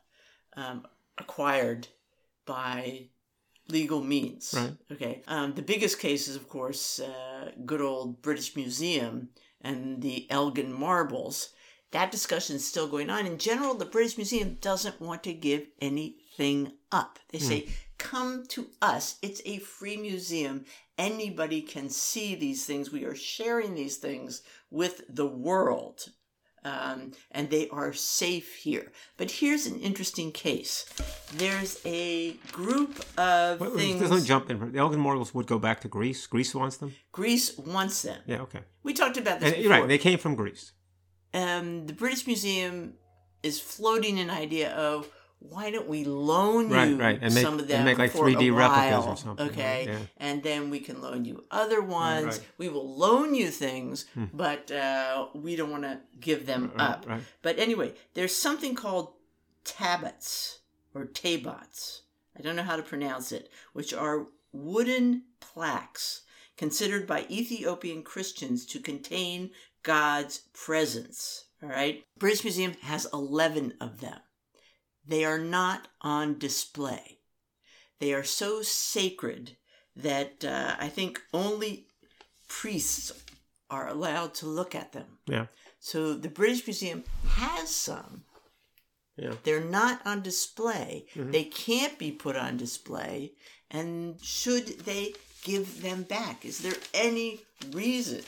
um, 0.55 0.85
acquired 1.17 1.87
by 2.45 3.09
legal 3.67 4.01
means. 4.03 4.53
Right. 4.57 4.75
Okay. 4.91 5.21
Um, 5.27 5.53
the 5.53 5.61
biggest 5.61 5.99
case 5.99 6.27
is, 6.27 6.35
of 6.35 6.49
course, 6.49 6.99
uh, 6.99 7.51
good 7.65 7.81
old 7.81 8.21
British 8.23 8.55
Museum 8.55 9.29
and 9.61 10.01
the 10.01 10.25
Elgin 10.31 10.73
marbles. 10.73 11.49
That 11.91 12.11
discussion 12.11 12.55
is 12.55 12.67
still 12.67 12.87
going 12.87 13.09
on. 13.11 13.25
In 13.27 13.37
general, 13.37 13.75
the 13.75 13.85
British 13.85 14.17
Museum 14.17 14.57
doesn't 14.61 14.99
want 15.01 15.23
to 15.23 15.33
give 15.33 15.67
anything 15.81 16.71
up. 16.91 17.19
They 17.29 17.39
say, 17.39 17.67
come 17.99 18.45
to 18.49 18.67
us. 18.81 19.17
It's 19.21 19.41
a 19.45 19.59
free 19.59 19.97
museum. 19.97 20.65
Anybody 20.97 21.61
can 21.61 21.89
see 21.89 22.33
these 22.35 22.65
things. 22.65 22.91
We 22.91 23.05
are 23.05 23.15
sharing 23.15 23.75
these 23.75 23.97
things 23.97 24.41
with 24.71 25.01
the 25.07 25.27
world. 25.27 26.05
Um, 26.65 27.13
and 27.31 27.49
they 27.49 27.69
are 27.69 27.93
safe 27.93 28.55
here. 28.55 28.91
But 29.15 29.31
here's 29.31 29.65
an 29.65 29.79
interesting 29.79 30.33
case. 30.33 30.85
There's 31.35 31.79
a 31.85 32.33
group 32.51 33.05
of 33.17 33.61
Wait, 33.61 33.71
things. 33.73 34.11
me 34.11 34.21
jump 34.25 34.49
in. 34.49 34.73
The 34.73 34.77
Elgin 34.79 35.01
would 35.33 35.47
go 35.47 35.57
back 35.57 35.79
to 35.81 35.87
Greece. 35.87 36.27
Greece 36.27 36.53
wants 36.53 36.75
them. 36.75 36.93
Greece 37.13 37.57
wants 37.57 38.01
them. 38.01 38.21
Yeah, 38.25 38.41
okay. 38.41 38.59
We 38.83 38.93
talked 38.93 39.15
about 39.15 39.39
this 39.39 39.53
And, 39.53 39.63
before. 39.63 39.77
right, 39.79 39.87
they 39.87 39.97
came 39.97 40.19
from 40.19 40.35
Greece. 40.35 40.73
um, 41.33 41.85
the 41.87 41.93
British 41.93 42.27
Museum 42.27 42.95
is 43.41 43.61
floating 43.61 44.19
an 44.19 44.29
idea 44.29 44.71
of 44.75 45.07
why 45.39 45.71
don't 45.71 45.87
we 45.87 46.03
loan 46.03 46.69
Right, 46.69 46.89
you 46.89 46.97
right, 46.99 47.17
and 47.21 47.33
make- 47.33 47.43
some 47.43 47.53
of 47.55 47.61
and 47.61 47.69
them 47.69 47.85
make, 47.85 47.97
like, 47.97 48.11
for 48.11 48.25
3D 48.27 48.47
a 48.47 48.51
replicas 48.51 49.03
or 49.05 49.07
while, 49.07 49.15
something, 49.15 49.47
right, 49.47 49.51
okay? 49.57 49.85
yeah. 49.87 49.99
And 50.17 50.43
then 50.43 50.69
we 50.69 50.79
can 50.81 51.01
loan 51.01 51.23
you 51.25 51.45
other 51.49 51.81
ones. 51.81 52.25
right. 52.25 52.47
We 52.57 52.67
will 52.69 52.95
loan 52.97 53.33
you 53.35 53.49
things, 53.49 54.05
but 54.33 54.69
uh, 54.71 55.27
we 55.33 55.55
don't 55.55 55.71
want 55.71 55.83
to 55.83 55.99
give 56.19 56.45
them 56.45 56.71
up. 56.77 57.05
But 57.41 57.57
anyway, 57.57 57.93
there's 58.15 58.35
something 58.35 58.75
called 58.75 59.13
tabots 59.65 60.57
or 60.93 61.05
tabots. 61.05 62.01
I 62.37 62.41
don't 62.41 62.55
know 62.55 62.63
how 62.63 62.75
to 62.75 62.83
pronounce 62.83 63.31
it, 63.31 63.49
which 63.73 63.93
are 63.93 64.27
wooden 64.51 65.23
plaques 65.39 66.21
considered 66.57 67.07
by 67.07 67.25
Ethiopian 67.29 68.03
Christians 68.03 68.65
to 68.67 68.79
contain 68.79 69.51
God's 69.83 70.39
presence. 70.53 71.45
All 71.63 71.69
right. 71.69 72.03
British 72.17 72.43
Museum 72.43 72.73
has 72.81 73.07
11 73.13 73.73
of 73.81 73.99
them. 74.01 74.19
They 75.09 75.25
are 75.25 75.39
not 75.39 75.87
on 76.01 76.37
display. 76.37 77.17
They 77.99 78.13
are 78.13 78.23
so 78.23 78.61
sacred 78.61 79.57
that 79.95 80.45
uh, 80.45 80.75
I 80.79 80.87
think 80.87 81.19
only 81.33 81.87
priests 82.47 83.11
are 83.71 83.87
allowed 83.87 84.35
to 84.35 84.45
look 84.45 84.75
at 84.75 84.93
them. 84.93 85.17
Yeah. 85.25 85.47
So 85.79 86.13
the 86.13 86.29
British 86.29 86.67
Museum 86.67 87.03
has 87.27 87.73
some. 87.73 88.23
Yeah. 89.17 89.33
They're 89.43 89.63
not 89.63 89.99
on 90.05 90.21
display. 90.21 91.07
They 91.15 91.43
can't 91.43 91.97
be 91.97 92.11
put 92.11 92.35
on 92.35 92.57
display. 92.57 93.33
And 93.71 94.21
should 94.21 94.81
they 94.81 95.13
give 95.43 95.81
them 95.81 96.03
back? 96.03 96.45
Is 96.45 96.59
there 96.59 96.77
any 96.93 97.41
reason 97.71 98.21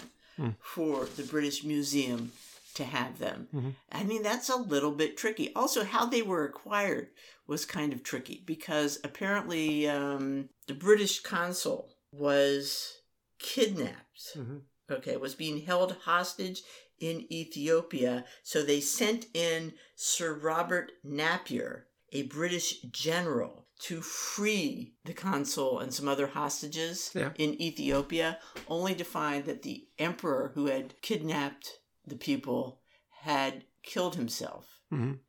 for 0.59 1.05
the 1.05 1.23
British 1.23 1.63
Museum 1.63 2.31
to 2.73 2.83
have 2.83 3.19
them? 3.19 3.75
I 3.91 4.03
mean, 4.03 4.23
that's 4.23 4.49
a 4.49 4.55
little 4.55 4.91
bit 4.91 5.17
tricky. 5.17 5.53
Also, 5.55 5.83
how 5.83 6.05
they 6.05 6.21
were 6.21 6.45
acquired 6.45 7.09
was 7.47 7.65
kind 7.65 7.93
of 7.93 8.03
tricky 8.03 8.43
because 8.45 8.99
apparently 9.03 9.87
um, 9.89 10.49
the 10.67 10.73
British 10.73 11.21
consul 11.21 11.95
was 12.11 12.93
kidnapped 13.39 14.35
Mhm. 14.37 14.61
okay, 14.89 15.17
was 15.17 15.35
being 15.35 15.61
held 15.65 15.93
hostage 16.03 16.61
in 16.99 17.25
Ethiopia. 17.31 18.25
So 18.43 18.61
they 18.63 18.79
sent 18.81 19.25
in 19.33 19.73
Sir 19.95 20.33
Robert 20.33 20.91
Napier, 21.03 21.87
a 22.11 22.23
British 22.23 22.81
general, 22.91 23.67
to 23.83 24.01
free 24.01 24.93
the 25.05 25.13
consul 25.13 25.79
and 25.79 25.91
some 25.93 26.07
other 26.07 26.27
hostages 26.27 27.09
Yeah. 27.15 27.33
in 27.37 27.59
Ethiopia, 27.59 28.39
only 28.67 28.93
to 28.95 29.03
find 29.03 29.45
that 29.45 29.63
the 29.63 29.87
emperor 29.97 30.51
who 30.53 30.67
had 30.67 31.01
kidnapped 31.01 31.79
the 32.11 32.17
people 32.31 32.79
had 33.23 33.63
killed 33.81 34.15
himself. 34.15 34.65
Mhm. 34.93 35.19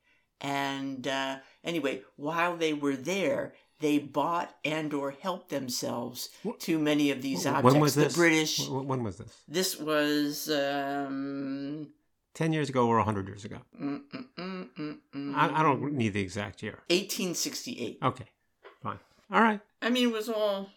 And 0.40 1.06
uh, 1.06 1.38
anyway, 1.64 2.02
while 2.16 2.56
they 2.56 2.72
were 2.74 2.96
there, 2.96 3.54
they 3.78 3.98
bought 3.98 4.54
and 4.64 4.92
or 4.92 5.12
helped 5.26 5.48
themselves 5.50 6.30
Wh- 6.44 6.58
to 6.66 6.78
many 6.78 7.10
of 7.12 7.22
these 7.22 7.44
When 7.44 7.54
objects. 7.54 7.80
was 7.80 7.94
this? 7.94 8.12
The 8.14 8.18
British. 8.18 8.68
When 8.68 9.02
was 9.04 9.16
this? 9.18 9.32
This 9.48 9.78
was 9.78 10.50
um, 10.50 11.88
Ten 12.34 12.52
years 12.52 12.68
ago 12.70 12.88
or 12.88 12.98
hundred 13.00 13.28
years 13.28 13.44
ago? 13.44 13.58
mm, 13.80 14.00
mm, 14.14 14.26
mm, 14.38 14.68
mm, 14.78 14.98
mm, 15.14 15.34
I, 15.34 15.60
I 15.60 15.62
don't 15.62 15.92
need 15.92 16.12
the 16.14 16.20
exact 16.20 16.62
year. 16.62 16.78
1868. 16.90 17.98
Okay, 18.02 18.26
fine. 18.82 18.98
All 19.30 19.40
right. 19.42 19.60
I 19.80 19.90
mean, 19.90 20.08
it 20.08 20.12
was 20.12 20.28
all 20.28 20.68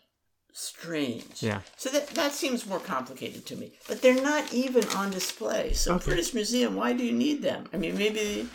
strange. 0.58 1.44
Yeah. 1.44 1.60
So 1.76 1.90
that 1.90 2.08
that 2.20 2.32
seems 2.32 2.66
more 2.66 2.80
complicated 2.80 3.46
to 3.48 3.56
me. 3.58 3.74
But 3.90 4.02
they're 4.02 4.22
not 4.22 4.54
even 4.54 4.86
on 4.96 5.12
display. 5.12 5.74
So 5.74 5.96
Okay. 5.96 6.06
British 6.06 6.34
Museum, 6.34 6.76
why 6.76 6.94
do 6.94 7.04
you 7.06 7.12
need 7.12 7.42
them? 7.42 7.68
I 7.74 7.78
mean, 7.78 7.98
maybe 7.98 8.48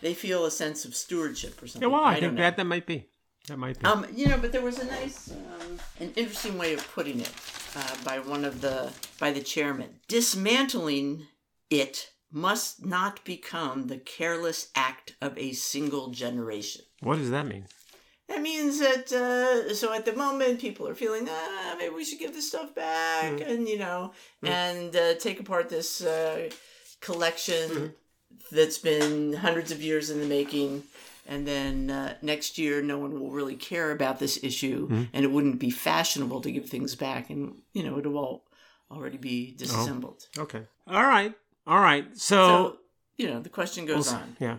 they 0.00 0.14
feel 0.14 0.44
a 0.46 0.50
sense 0.50 0.84
of 0.84 0.94
stewardship 0.94 1.60
or 1.60 1.66
Yeah. 1.66 1.72
something. 1.72 1.90
Well, 1.90 2.04
I, 2.04 2.14
don't 2.20 2.30
think 2.30 2.36
that 2.38 2.56
that 2.56 2.64
might 2.64 2.86
be. 2.86 3.08
That 3.48 3.58
might 3.58 3.78
be. 3.80 3.84
Um, 3.86 4.06
you 4.14 4.26
know, 4.28 4.38
but 4.38 4.52
there 4.52 4.62
was 4.62 4.78
a 4.78 4.84
nice, 4.86 5.30
um, 5.30 5.78
an 6.00 6.12
interesting 6.14 6.58
way 6.58 6.74
of 6.74 6.86
putting 6.94 7.18
it 7.20 7.32
uh, 7.76 7.94
by 8.04 8.18
one 8.20 8.44
of 8.44 8.60
the 8.60 8.92
by 9.18 9.32
the 9.32 9.40
chairman. 9.40 9.88
Dismantling 10.06 11.26
it 11.70 12.10
must 12.30 12.84
not 12.84 13.24
become 13.24 13.86
the 13.88 13.98
careless 13.98 14.68
act 14.74 15.16
of 15.20 15.36
a 15.38 15.52
single 15.54 16.10
generation. 16.10 16.82
what 17.00 17.16
does 17.18 17.30
that 17.30 17.46
mean? 17.46 17.64
That 18.28 18.42
means 18.42 18.78
that 18.80 19.10
uh, 19.12 19.74
so 19.74 19.92
at 19.94 20.04
the 20.04 20.12
moment 20.12 20.60
people 20.60 20.86
are 20.86 20.94
feeling 20.94 21.26
ah 21.30 21.74
maybe 21.78 21.94
we 21.94 22.04
should 22.04 22.18
give 22.18 22.34
this 22.34 22.48
stuff 22.48 22.74
back 22.74 23.32
Mm. 23.32 23.50
and 23.50 23.68
you 23.68 23.78
know 23.78 24.12
and 24.42 24.94
uh, 24.94 25.14
take 25.14 25.40
apart 25.40 25.68
this 25.68 26.00
uh, 26.02 26.50
collection 27.00 27.70
Mm-hmm. 27.70 27.86
that's 28.56 28.78
been 28.78 29.32
hundreds 29.34 29.70
of 29.72 29.80
years 29.82 30.10
in 30.10 30.20
the 30.20 30.26
making 30.26 30.82
and 31.26 31.46
then 31.46 31.90
uh, 31.90 32.14
next 32.22 32.56
year 32.58 32.80
no 32.82 32.98
one 32.98 33.12
will 33.20 33.30
really 33.30 33.56
care 33.56 33.90
about 33.92 34.18
this 34.18 34.38
issue 34.42 34.86
Mm-hmm. 34.86 35.02
and 35.14 35.24
it 35.24 35.30
wouldn't 35.30 35.58
be 35.58 35.70
fashionable 35.70 36.40
to 36.42 36.50
give 36.52 36.66
things 36.68 36.94
back 36.94 37.30
and 37.30 37.40
you 37.72 37.82
know 37.82 37.98
it'll 37.98 38.18
all 38.18 38.44
already 38.90 39.18
be 39.18 39.52
disassembled 39.56 40.26
Okay. 40.38 40.62
All 40.86 41.02
right. 41.16 41.34
All 41.66 41.80
right. 41.80 42.04
So, 42.16 42.36
so 42.48 42.76
you 43.16 43.26
know 43.30 43.40
the 43.40 43.50
question 43.58 43.84
goes 43.86 44.12
on 44.12 44.36
yeah. 44.40 44.56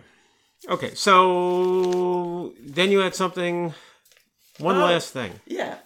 Okay. 0.68 0.94
So 0.94 2.52
then 2.60 2.90
you 2.90 2.98
had 3.00 3.14
something. 3.14 3.74
One 4.58 4.76
Oh. 4.76 4.80
last 4.84 5.12
thing. 5.12 5.40
yeah 5.46 5.78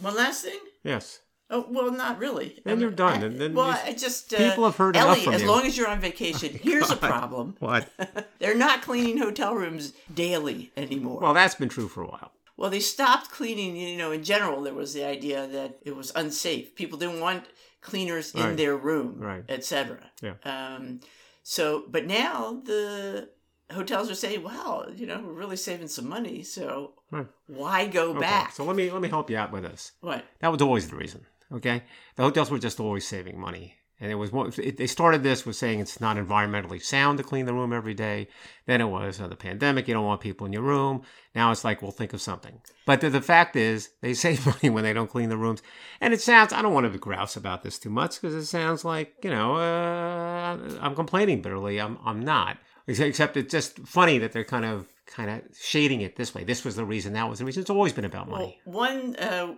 one 0.00 0.14
last 0.14 0.44
thing 0.44 0.58
Yes. 0.84 1.20
Oh 1.52 1.66
well, 1.68 1.90
not 1.90 2.18
really. 2.18 2.60
Then 2.64 2.78
I 2.78 2.80
you're 2.80 2.90
done, 2.90 3.22
I- 3.22 3.26
and 3.26 3.40
then 3.40 3.54
well, 3.54 3.68
you- 3.68 3.90
I 3.90 3.92
just 3.92 4.32
uh, 4.32 4.38
people 4.38 4.64
have 4.64 4.76
heard 4.76 4.94
enough 4.94 5.08
Ellie. 5.16 5.24
from 5.24 5.34
as 5.34 5.42
you. 5.42 5.48
Oh 5.48 5.52
long 5.52 5.66
as 5.66 5.76
you're 5.76 5.88
on 5.88 6.00
vacation, 6.00 6.54
here's 6.62 6.90
a 6.90 6.96
problem: 6.96 7.56
What? 7.58 7.88
they're 8.38 8.54
not 8.56 8.82
cleaning 8.82 9.18
hotel 9.18 9.54
rooms 9.54 9.92
daily 10.14 10.70
anymore. 10.76 11.20
well, 11.20 11.34
that's 11.34 11.56
been 11.56 11.68
true 11.68 11.88
for 11.88 12.02
a 12.02 12.06
while. 12.06 12.30
Well, 12.56 12.70
they 12.70 12.80
stopped 12.80 13.30
cleaning. 13.30 13.74
You 13.76 13.96
know, 13.98 14.12
in 14.12 14.22
general, 14.22 14.62
there 14.62 14.74
was 14.74 14.92
the 14.94 15.04
idea 15.04 15.46
that 15.48 15.78
it 15.82 15.96
was 15.96 16.12
unsafe. 16.14 16.76
People 16.76 16.98
didn't 16.98 17.20
want 17.20 17.44
cleaners 17.80 18.32
in 18.34 18.54
their 18.56 18.76
room, 18.76 19.16
Right. 19.18 19.44
etc. 19.48 19.98
Yeah. 20.22 20.34
Um, 20.44 21.00
so, 21.42 21.84
but 21.88 22.06
now 22.06 22.60
the 22.64 23.28
hotels 23.70 24.10
are 24.10 24.14
saying, 24.14 24.42
"Wow, 24.42 24.86
you 24.94 25.06
know, 25.06 25.20
we're 25.24 25.32
really 25.32 25.56
saving 25.56 25.88
some 25.88 26.08
money. 26.08 26.42
So 26.42 26.92
Right. 27.10 27.26
why 27.46 27.86
go 27.86 28.10
Okay, 28.10 28.20
back? 28.20 28.52
So 28.52 28.64
let 28.64 28.76
me 28.76 28.90
let 28.90 29.02
me 29.02 29.08
help 29.08 29.30
you 29.30 29.36
out 29.36 29.52
with 29.52 29.62
this. 29.62 29.92
what? 30.00 30.24
That 30.40 30.52
was 30.52 30.62
always 30.62 30.88
the 30.88 30.96
reason. 30.96 31.26
Okay, 31.52 31.82
the 32.16 32.22
hotels 32.22 32.50
were 32.50 32.58
just 32.60 32.78
always 32.78 33.04
saving 33.06 33.38
money, 33.40 33.74
and 34.00 34.12
it 34.12 34.14
was. 34.14 34.30
It, 34.58 34.76
they 34.76 34.86
started 34.86 35.24
this 35.24 35.44
with 35.44 35.56
saying 35.56 35.80
it's 35.80 36.00
not 36.00 36.16
environmentally 36.16 36.80
sound 36.80 37.18
to 37.18 37.24
clean 37.24 37.46
the 37.46 37.52
room 37.52 37.72
every 37.72 37.92
day. 37.94 38.28
Then 38.66 38.80
it 38.80 38.84
was 38.86 39.20
uh, 39.20 39.26
the 39.26 39.34
pandemic. 39.34 39.88
You 39.88 39.94
don't 39.94 40.06
want 40.06 40.20
people 40.20 40.46
in 40.46 40.52
your 40.52 40.62
room. 40.62 41.02
Now 41.34 41.50
it's 41.50 41.64
like 41.64 41.82
we'll 41.82 41.90
think 41.90 42.12
of 42.12 42.20
something. 42.20 42.60
But 42.86 43.00
the, 43.00 43.10
the 43.10 43.20
fact 43.20 43.56
is, 43.56 43.90
they 44.00 44.14
save 44.26 44.46
money 44.46 44.70
when 44.70 44.84
they 44.84 44.92
don't 44.92 45.10
clean 45.10 45.28
the 45.28 45.36
rooms. 45.36 45.60
And 46.00 46.14
it 46.14 46.20
sounds. 46.20 46.52
I 46.52 46.62
don't 46.62 46.72
want 46.72 46.90
to 46.92 46.98
grouse 46.98 47.34
about 47.36 47.64
this 47.64 47.78
too 47.80 47.90
much 47.90 48.20
because 48.20 48.34
it 48.36 48.46
sounds 48.46 48.84
like 48.84 49.14
you 49.24 49.30
know 49.30 49.56
uh, 49.56 50.56
I'm 50.80 50.94
complaining 50.94 51.42
bitterly. 51.42 51.80
I'm 51.80 51.98
I'm 52.04 52.20
not. 52.20 52.58
Except 52.98 53.36
it's 53.36 53.52
just 53.52 53.78
funny 53.80 54.18
that 54.18 54.32
they're 54.32 54.44
kind 54.44 54.64
of 54.64 54.86
kind 55.06 55.30
of 55.30 55.42
shading 55.60 56.00
it 56.00 56.16
this 56.16 56.34
way. 56.34 56.44
This 56.44 56.64
was 56.64 56.76
the 56.76 56.84
reason. 56.84 57.12
That 57.12 57.28
was 57.28 57.38
the 57.38 57.44
reason. 57.44 57.60
It's 57.60 57.70
always 57.70 57.92
been 57.92 58.04
about 58.04 58.28
Well, 58.28 58.38
money. 58.38 58.60
one 58.64 59.16
uh, 59.16 59.54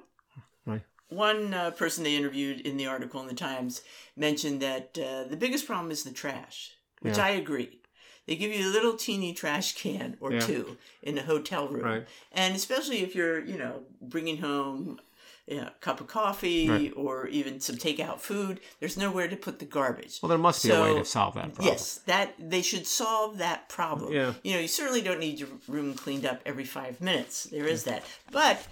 Right. 0.66 0.82
one 1.08 1.52
uh, 1.54 1.70
person 1.72 2.04
they 2.04 2.16
interviewed 2.16 2.60
in 2.60 2.76
the 2.76 2.86
article 2.86 3.20
in 3.20 3.26
the 3.28 3.34
Times 3.34 3.82
mentioned 4.16 4.60
that 4.60 4.96
uh, 4.98 5.24
the 5.28 5.36
biggest 5.36 5.66
problem 5.66 5.90
is 5.90 6.04
the 6.04 6.12
trash, 6.12 6.72
which 7.00 7.18
Yeah. 7.18 7.24
I 7.24 7.30
agree. 7.30 7.80
They 8.26 8.36
give 8.36 8.52
you 8.54 8.68
a 8.68 8.70
little 8.72 8.96
teeny 8.96 9.34
trash 9.34 9.74
can 9.74 10.16
or 10.20 10.32
Yeah. 10.32 10.40
two 10.46 10.76
in 11.02 11.18
a 11.18 11.22
hotel 11.22 11.68
room, 11.68 11.82
Right. 11.84 12.06
and 12.30 12.54
especially 12.54 13.02
if 13.02 13.14
you're, 13.16 13.44
you 13.44 13.58
know, 13.58 13.82
bringing 14.00 14.38
home 14.38 15.00
you 15.46 15.56
know, 15.56 15.66
a 15.66 15.74
cup 15.80 16.00
of 16.00 16.06
coffee 16.06 16.68
Right. 16.68 16.92
or 16.94 17.26
even 17.26 17.60
some 17.60 17.76
takeout 17.76 18.20
food, 18.20 18.60
there's 18.80 18.96
nowhere 18.96 19.26
to 19.28 19.36
put 19.36 19.58
the 19.58 19.64
garbage. 19.64 20.20
Well, 20.22 20.28
there 20.28 20.38
must 20.38 20.62
be 20.64 20.70
a 20.70 20.80
way 20.80 20.94
to 20.98 21.04
solve 21.04 21.34
that 21.34 21.54
problem. 21.54 21.66
Yes, 21.66 22.00
that 22.06 22.34
they 22.38 22.62
should 22.62 22.86
solve 22.86 23.38
that 23.38 23.68
problem. 23.68 24.12
Yeah. 24.12 24.34
You 24.44 24.54
know, 24.54 24.60
you 24.60 24.68
certainly 24.68 25.00
don't 25.02 25.18
need 25.20 25.40
your 25.40 25.48
room 25.68 25.94
cleaned 25.94 26.24
up 26.24 26.40
every 26.46 26.64
five 26.64 27.00
minutes. 27.00 27.44
There 27.44 27.66
is 27.66 27.84
that. 27.84 28.04
But 28.30 28.64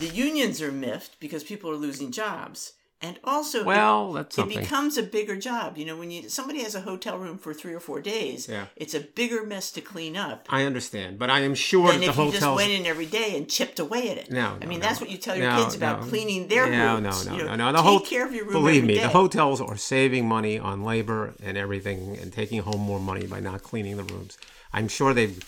the 0.00 0.08
unions 0.08 0.60
are 0.60 0.70
miffed 0.72 1.18
because 1.18 1.42
people 1.44 1.70
are 1.70 1.76
losing 1.76 2.10
jobs. 2.12 2.74
And 3.04 3.18
also, 3.24 3.60
it- 3.60 3.66
Well, 3.66 4.12
that's 4.12 4.38
it, 4.38 4.48
becomes 4.48 4.96
a 4.96 5.02
bigger 5.02 5.34
job. 5.36 5.76
You 5.76 5.84
know, 5.84 5.96
when 5.96 6.12
you 6.12 6.28
somebody 6.28 6.62
has 6.62 6.76
a 6.76 6.82
hotel 6.82 7.18
room 7.18 7.36
for 7.36 7.52
three 7.52 7.74
or 7.74 7.80
four 7.80 8.00
days, 8.00 8.46
Yeah. 8.48 8.66
it's 8.76 8.94
a 8.94 9.00
bigger 9.00 9.44
mess 9.44 9.72
to 9.72 9.80
clean 9.80 10.16
up 10.16 10.46
I 10.48 10.62
understand, 10.62 11.18
but 11.18 11.28
I 11.28 11.40
am 11.40 11.56
sure 11.56 11.90
than 11.90 12.00
that 12.00 12.14
the 12.14 12.22
if 12.22 12.26
you 12.34 12.40
just 12.40 12.54
went 12.54 12.70
in 12.70 12.86
every 12.86 13.06
day 13.06 13.36
and 13.36 13.48
chipped 13.48 13.80
away 13.80 14.08
at 14.10 14.18
it. 14.18 14.30
No, 14.30 14.56
I 14.62 14.66
mean 14.66 14.78
no. 14.78 14.86
that's 14.86 15.00
what 15.00 15.10
you 15.10 15.18
tell 15.18 15.36
your 15.36 15.50
No, 15.50 15.62
kids 15.64 15.74
about 15.74 16.02
no. 16.02 16.06
cleaning 16.08 16.46
their 16.46 16.70
no, 16.70 16.94
rooms. 16.94 17.26
no, 17.26 17.32
no, 17.32 17.38
you 17.38 17.44
know, 17.44 17.56
no, 17.56 17.70
no. 17.70 17.72
The 17.72 17.78
take 17.78 17.86
whole, 17.86 18.00
care 18.00 18.24
of 18.26 18.32
your 18.32 18.44
room. 18.44 18.52
Believe 18.52 18.84
me, 18.84 18.94
day. 18.94 19.02
the 19.02 19.08
hotels 19.08 19.60
are 19.60 19.76
saving 19.76 20.28
money 20.28 20.58
on 20.58 20.84
labor 20.84 21.34
and 21.42 21.58
everything, 21.58 22.16
and 22.20 22.32
taking 22.32 22.62
home 22.62 22.80
more 22.80 23.00
money 23.00 23.26
by 23.26 23.40
not 23.40 23.62
cleaning 23.64 23.96
the 23.96 24.04
rooms. 24.04 24.38
I'm 24.72 24.86
sure 24.88 25.12
they've 25.12 25.42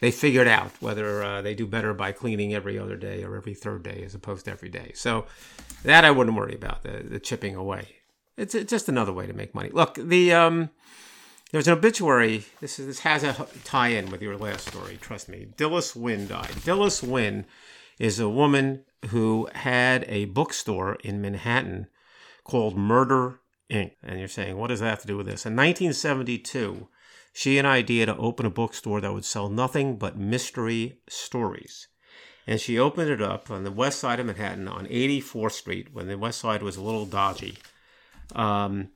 they 0.00 0.10
figured 0.10 0.48
out 0.48 0.70
whether 0.80 1.22
uh, 1.22 1.42
they 1.42 1.54
do 1.54 1.66
better 1.66 1.92
by 1.92 2.12
cleaning 2.12 2.54
every 2.54 2.78
other 2.78 2.96
day 2.96 3.24
or 3.24 3.36
every 3.36 3.54
third 3.54 3.82
day 3.82 4.02
as 4.04 4.14
opposed 4.14 4.44
to 4.44 4.50
every 4.50 4.68
day. 4.68 4.92
So 4.94 5.26
that 5.84 6.04
I 6.04 6.10
wouldn't 6.10 6.36
worry 6.36 6.54
about 6.54 6.82
the, 6.82 7.02
the 7.02 7.18
chipping 7.20 7.56
away. 7.56 7.96
It's, 8.36 8.54
it's 8.54 8.70
just 8.70 8.88
another 8.88 9.12
way 9.12 9.26
to 9.26 9.32
make 9.32 9.54
money. 9.54 9.70
Look, 9.70 9.94
the 9.96 10.32
um, 10.32 10.70
there's 11.50 11.66
an 11.66 11.78
obituary. 11.78 12.44
This 12.60 12.78
is, 12.78 12.86
this 12.86 13.00
has 13.00 13.24
a 13.24 13.46
tie-in 13.64 14.10
with 14.10 14.22
your 14.22 14.36
last 14.36 14.68
story. 14.68 14.98
Trust 15.00 15.28
me. 15.28 15.48
Dilys 15.56 15.96
Winn 15.96 16.28
died. 16.28 16.50
Dilys 16.64 17.02
Winn 17.02 17.46
is 17.98 18.20
a 18.20 18.28
woman 18.28 18.84
who 19.08 19.48
had 19.54 20.04
a 20.08 20.26
bookstore 20.26 20.96
in 21.02 21.20
Manhattan 21.20 21.86
called 22.44 22.76
Murder 22.76 23.40
Ink. 23.68 23.94
And 24.02 24.18
you're 24.18 24.28
saying, 24.28 24.56
what 24.56 24.68
does 24.68 24.80
that 24.80 24.90
have 24.90 25.00
to 25.02 25.06
do 25.06 25.16
with 25.16 25.26
this? 25.26 25.46
In 25.46 25.56
1972, 25.56 26.88
she 27.38 27.54
had 27.54 27.66
an 27.66 27.70
idea 27.70 28.04
to 28.04 28.16
open 28.16 28.46
a 28.46 28.50
bookstore 28.50 29.00
that 29.00 29.12
would 29.12 29.24
sell 29.24 29.48
nothing 29.48 29.96
but 29.96 30.18
mystery 30.18 30.98
stories. 31.08 31.86
And 32.48 32.60
she 32.60 32.80
opened 32.80 33.10
it 33.10 33.22
up 33.22 33.48
on 33.48 33.62
the 33.62 33.70
west 33.70 34.00
side 34.00 34.18
of 34.18 34.26
Manhattan 34.26 34.66
on 34.66 34.86
84th 34.86 35.52
Street 35.52 35.92
when 35.92 36.08
the 36.08 36.18
west 36.18 36.40
side 36.40 36.64
was 36.64 36.76
a 36.76 36.82
little 36.82 37.06
dodgy. 37.06 37.56
Um, 38.34 38.88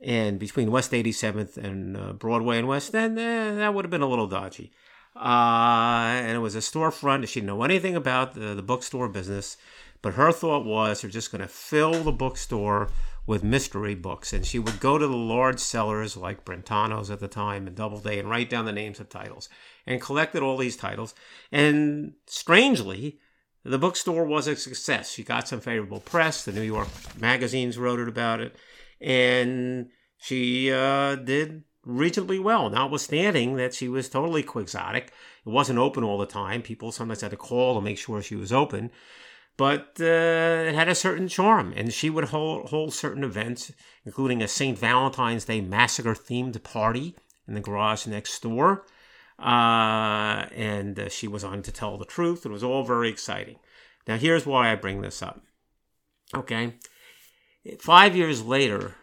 and 0.00 0.38
between 0.38 0.70
West 0.70 0.92
87th 0.92 1.56
and 1.56 1.96
uh, 1.96 2.12
Broadway 2.12 2.58
and 2.58 2.68
West 2.68 2.94
End, 2.94 3.18
eh, 3.18 3.50
that 3.56 3.74
would 3.74 3.84
have 3.84 3.90
been 3.90 4.00
a 4.00 4.08
little 4.08 4.28
dodgy. 4.28 4.70
Uh, 5.16 6.06
and 6.22 6.36
it 6.36 6.40
was 6.40 6.54
a 6.54 6.58
storefront. 6.58 7.26
She 7.26 7.40
didn't 7.40 7.48
know 7.48 7.64
anything 7.64 7.96
about 7.96 8.34
the, 8.34 8.54
the 8.54 8.62
bookstore 8.62 9.08
business, 9.08 9.56
but 10.02 10.14
her 10.14 10.30
thought 10.30 10.64
was 10.64 11.00
they're 11.00 11.10
just 11.10 11.32
going 11.32 11.42
to 11.42 11.48
fill 11.48 12.04
the 12.04 12.12
bookstore 12.12 12.90
with 13.26 13.44
mystery 13.44 13.94
books. 13.94 14.32
And 14.32 14.44
she 14.44 14.58
would 14.58 14.80
go 14.80 14.98
to 14.98 15.06
the 15.06 15.16
large 15.16 15.60
sellers 15.60 16.16
like 16.16 16.44
Brentano's 16.44 17.10
at 17.10 17.20
the 17.20 17.28
time 17.28 17.66
and 17.66 17.76
Doubleday 17.76 18.18
and 18.18 18.28
write 18.28 18.50
down 18.50 18.64
the 18.64 18.72
names 18.72 19.00
of 19.00 19.08
titles 19.08 19.48
and 19.86 20.00
collected 20.00 20.42
all 20.42 20.56
these 20.56 20.76
titles. 20.76 21.14
And 21.50 22.14
strangely, 22.26 23.18
the 23.64 23.78
bookstore 23.78 24.24
was 24.24 24.46
a 24.46 24.56
success. 24.56 25.12
She 25.12 25.22
got 25.22 25.48
some 25.48 25.60
favorable 25.60 26.00
press. 26.00 26.44
The 26.44 26.52
New 26.52 26.62
York 26.62 26.88
magazines 27.18 27.78
wrote 27.78 28.00
it 28.00 28.08
about 28.08 28.40
it. 28.40 28.56
And 29.00 29.90
she 30.18 30.72
uh, 30.72 31.16
did 31.16 31.64
reasonably 31.84 32.38
well, 32.38 32.70
notwithstanding 32.70 33.56
that 33.56 33.74
she 33.74 33.88
was 33.88 34.08
totally 34.08 34.42
quixotic. 34.42 35.12
It 35.44 35.48
wasn't 35.50 35.78
open 35.78 36.04
all 36.04 36.18
the 36.18 36.26
time. 36.26 36.62
People 36.62 36.92
sometimes 36.92 37.20
had 37.20 37.32
to 37.32 37.36
call 37.36 37.74
to 37.74 37.80
make 37.80 37.98
sure 37.98 38.22
she 38.22 38.36
was 38.36 38.52
open. 38.52 38.90
But 39.56 39.98
uh, 40.00 40.68
it 40.68 40.74
had 40.74 40.88
a 40.88 40.94
certain 40.94 41.28
charm, 41.28 41.72
and 41.76 41.92
she 41.92 42.08
would 42.08 42.26
hold, 42.26 42.70
hold 42.70 42.94
certain 42.94 43.22
events, 43.22 43.70
including 44.04 44.42
a 44.42 44.48
St. 44.48 44.78
Valentine's 44.78 45.44
Day 45.44 45.60
massacre 45.60 46.14
themed 46.14 46.62
party 46.62 47.14
in 47.46 47.54
the 47.54 47.60
garage 47.60 48.06
next 48.06 48.40
door. 48.42 48.84
Uh, 49.38 50.46
and 50.54 50.98
uh, 50.98 51.08
she 51.08 51.26
was 51.28 51.44
on 51.44 51.62
to 51.62 51.72
tell 51.72 51.98
the 51.98 52.04
truth. 52.04 52.46
It 52.46 52.52
was 52.52 52.64
all 52.64 52.84
very 52.84 53.08
exciting. 53.08 53.56
Now, 54.06 54.16
here's 54.16 54.46
why 54.46 54.70
I 54.70 54.76
bring 54.76 55.00
this 55.00 55.22
up. 55.22 55.40
Okay. 56.34 56.74
Five 57.78 58.16
years 58.16 58.42
later, 58.42 58.94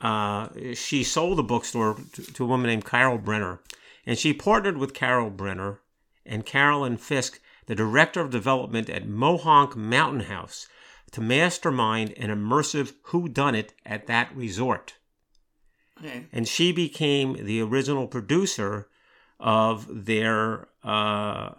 uh, 0.00 0.48
she 0.74 1.04
sold 1.04 1.38
the 1.38 1.42
bookstore 1.42 1.96
to, 2.12 2.22
to 2.32 2.44
a 2.44 2.46
woman 2.46 2.68
named 2.68 2.84
Carol 2.84 3.18
Brener, 3.18 3.58
and 4.06 4.18
she 4.18 4.32
partnered 4.32 4.78
with 4.78 4.94
Carol 4.94 5.30
Brener 5.30 5.78
and 6.24 6.46
Carolyn 6.46 6.96
Fisk, 6.96 7.40
the 7.70 7.76
director 7.76 8.20
of 8.20 8.30
development 8.30 8.90
at 8.90 9.06
Mohonk 9.06 9.76
Mountain 9.76 10.22
House, 10.22 10.66
to 11.12 11.20
mastermind 11.20 12.12
an 12.16 12.28
immersive 12.28 12.94
whodunit 13.10 13.68
at 13.86 14.08
that 14.08 14.34
resort. 14.34 14.94
Okay. 16.00 16.26
And 16.32 16.48
she 16.48 16.72
became 16.72 17.34
the 17.34 17.62
original 17.62 18.08
producer 18.08 18.88
of 19.38 19.86
their 20.04 20.66
uh, 20.82 21.50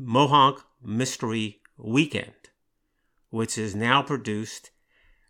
Mohonk 0.00 0.62
Mystery 0.82 1.60
Weekend, 1.76 2.48
which 3.28 3.58
is 3.58 3.74
now 3.74 4.00
produced 4.00 4.70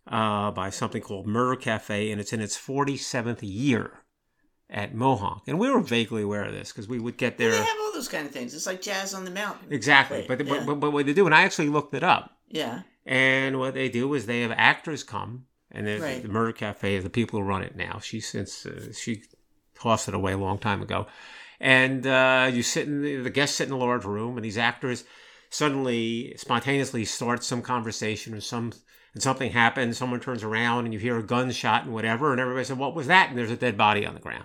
uh, 0.06 0.52
by 0.52 0.70
something 0.70 1.02
called 1.02 1.26
Murder 1.26 1.56
Cafe, 1.56 2.12
and 2.12 2.20
it's 2.20 2.32
in 2.32 2.40
its 2.40 2.56
47th 2.56 3.40
year 3.42 4.04
at 4.70 4.94
Mohonk. 4.94 5.42
And 5.46 5.58
we 5.58 5.70
were 5.70 5.80
vaguely 5.80 6.22
aware 6.22 6.44
of 6.44 6.52
this 6.52 6.72
because 6.72 6.88
we 6.88 6.98
would 6.98 7.16
get 7.16 7.38
there. 7.38 7.50
They 7.52 7.56
have 7.56 7.76
all 7.80 7.92
those 7.92 8.08
kind 8.08 8.26
of 8.26 8.32
things. 8.32 8.54
It's 8.54 8.66
like 8.66 8.82
jazz 8.82 9.14
on 9.14 9.24
the 9.24 9.30
mountain. 9.30 9.72
Exactly. 9.72 10.24
But, 10.28 10.44
yeah. 10.46 10.64
but, 10.66 10.74
but, 10.80 10.90
what 10.92 11.06
they 11.06 11.14
do, 11.14 11.26
and 11.26 11.34
I 11.34 11.42
actually 11.42 11.68
looked 11.68 11.94
it 11.94 12.04
up, 12.04 12.36
Yeah. 12.48 12.82
and 13.06 13.58
what 13.58 13.74
they 13.74 13.88
do 13.88 14.12
is 14.14 14.26
they 14.26 14.42
have 14.42 14.52
actors 14.52 15.02
come, 15.02 15.46
and 15.70 15.86
Right. 15.86 16.22
the 16.22 16.28
Murder 16.28 16.52
Cafe 16.52 16.96
is 16.96 17.04
the 17.04 17.10
people 17.10 17.38
who 17.38 17.46
run 17.46 17.62
it 17.62 17.76
now. 17.76 17.98
She 18.02 18.20
since 18.20 18.66
uh, 18.66 18.92
she 18.92 19.22
tossed 19.74 20.08
it 20.08 20.14
away 20.14 20.32
a 20.32 20.38
long 20.38 20.58
time 20.58 20.82
ago, 20.82 21.06
and 21.60 22.06
uh, 22.06 22.50
you 22.52 22.62
sit 22.62 22.86
in 22.86 23.02
the, 23.02 23.16
the 23.16 23.30
guests 23.30 23.56
sit 23.56 23.68
in 23.68 23.74
a 23.74 23.78
large 23.78 24.04
room, 24.04 24.36
and 24.36 24.44
these 24.44 24.58
actors 24.58 25.04
suddenly 25.50 26.34
spontaneously 26.36 27.04
start 27.04 27.42
some 27.42 27.62
conversation 27.62 28.34
or 28.34 28.40
some 28.40 28.72
and 29.18 29.22
something 29.24 29.50
happens, 29.50 29.98
someone 29.98 30.20
turns 30.20 30.44
around 30.44 30.84
and 30.84 30.94
you 30.94 31.00
hear 31.00 31.18
a 31.18 31.24
gunshot 31.24 31.82
and 31.82 31.92
whatever, 31.92 32.30
and 32.30 32.40
everybody 32.40 32.64
said, 32.64 32.78
What 32.78 32.94
was 32.94 33.08
that? 33.08 33.30
And 33.30 33.36
there's 33.36 33.50
a 33.50 33.56
dead 33.56 33.76
body 33.76 34.06
on 34.06 34.14
the 34.14 34.20
ground. 34.20 34.44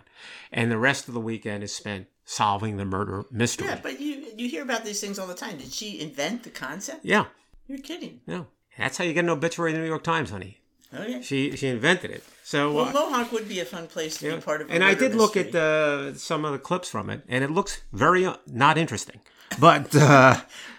And 0.51 0.71
the 0.71 0.79
rest 0.79 1.07
of 1.07 1.13
the 1.13 1.19
weekend 1.19 1.63
is 1.63 1.71
spent 1.71 2.07
solving 2.25 2.77
the 2.77 2.85
murder 2.85 3.23
mystery. 3.29 3.67
Yeah, 3.67 3.77
but 3.83 4.01
you 4.01 4.25
you 4.35 4.49
hear 4.49 4.63
about 4.63 4.83
these 4.83 4.99
things 4.99 5.19
all 5.19 5.27
the 5.27 5.35
time. 5.35 5.57
Did 5.57 5.71
she 5.71 6.01
invent 6.01 6.41
the 6.41 6.49
concept? 6.49 7.05
Yeah. 7.05 7.25
You're 7.67 7.77
kidding. 7.77 8.21
No. 8.25 8.47
That's 8.75 8.97
how 8.97 9.03
you 9.03 9.13
get 9.13 9.25
an 9.25 9.29
obituary 9.29 9.73
in 9.73 9.75
the 9.75 9.83
New 9.83 9.89
York 9.89 10.03
Times, 10.03 10.31
honey. 10.31 10.57
Okay. 10.91 11.21
She 11.21 11.55
she 11.55 11.67
invented 11.67 12.09
it. 12.09 12.23
So 12.43 12.73
Well, 12.73 12.85
uh, 12.85 12.93
Mohonk 12.93 13.31
would 13.31 13.47
be 13.47 13.59
a 13.59 13.65
fun 13.65 13.85
place 13.85 14.17
to 14.17 14.25
yeah. 14.25 14.35
be 14.37 14.41
part 14.41 14.61
of. 14.61 14.71
and 14.71 14.83
I 14.83 14.95
did 14.95 15.13
look 15.13 15.37
at 15.37 15.53
uh, 15.53 16.15
some 16.15 16.45
of 16.45 16.51
the 16.51 16.59
clips 16.59 16.89
from 16.89 17.11
it, 17.11 17.21
and 17.27 17.43
it 17.43 17.51
looks 17.51 17.83
very 17.91 18.25
uh, 18.25 18.37
not 18.47 18.79
interesting. 18.79 19.19
But 19.59 19.95
uh, 19.95 20.41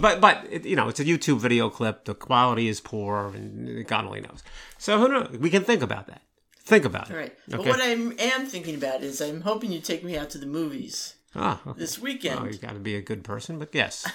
but 0.00 0.20
but 0.20 0.46
it, 0.50 0.64
you 0.64 0.76
know, 0.76 0.88
it's 0.88 1.00
a 1.00 1.04
YouTube 1.04 1.38
video 1.38 1.68
clip. 1.70 2.04
The 2.04 2.14
quality 2.14 2.68
is 2.68 2.80
poor, 2.80 3.28
and 3.34 3.86
God 3.86 4.04
only 4.04 4.20
knows. 4.20 4.42
So 4.78 4.98
who 4.98 5.08
knows? 5.08 5.36
We 5.38 5.50
can 5.50 5.64
think 5.64 5.82
about 5.82 6.06
that. 6.08 6.22
Think 6.64 6.84
about 6.84 7.10
All 7.10 7.16
it. 7.16 7.20
right. 7.20 7.38
But 7.48 7.60
what 7.66 7.80
I 7.80 7.88
am 7.88 8.46
thinking 8.46 8.74
about 8.74 9.02
is 9.02 9.20
I'm 9.20 9.42
hoping 9.42 9.70
you 9.72 9.80
take 9.80 10.02
me 10.02 10.16
out 10.16 10.30
to 10.30 10.38
the 10.38 10.46
movies 10.46 11.14
Ah, 11.34 11.60
okay. 11.66 11.78
this 11.78 11.98
weekend. 11.98 12.40
Oh, 12.40 12.46
you 12.46 12.56
got 12.58 12.72
to 12.72 12.78
be 12.80 12.96
a 12.96 13.02
good 13.02 13.22
person, 13.22 13.58
but 13.58 13.68
yes. 13.74 14.06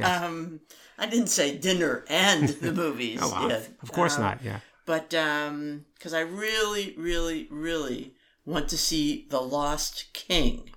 Um, 0.00 0.60
I 0.96 1.06
didn't 1.06 1.26
say 1.28 1.56
dinner 1.58 2.04
and 2.08 2.48
the 2.50 2.72
movies. 2.84 3.18
Oh, 3.20 3.30
well, 3.32 3.48
yet. 3.48 3.68
of 3.82 3.90
course 3.90 4.14
Um, 4.16 4.22
not. 4.22 4.44
Yeah. 4.44 4.60
But 4.86 5.10
because 5.10 6.14
I 6.14 6.20
really, 6.20 6.94
really, 6.96 7.48
really 7.50 8.14
want 8.46 8.68
to 8.68 8.78
see 8.78 9.26
The 9.28 9.40
Lost 9.40 10.06
King, 10.12 10.70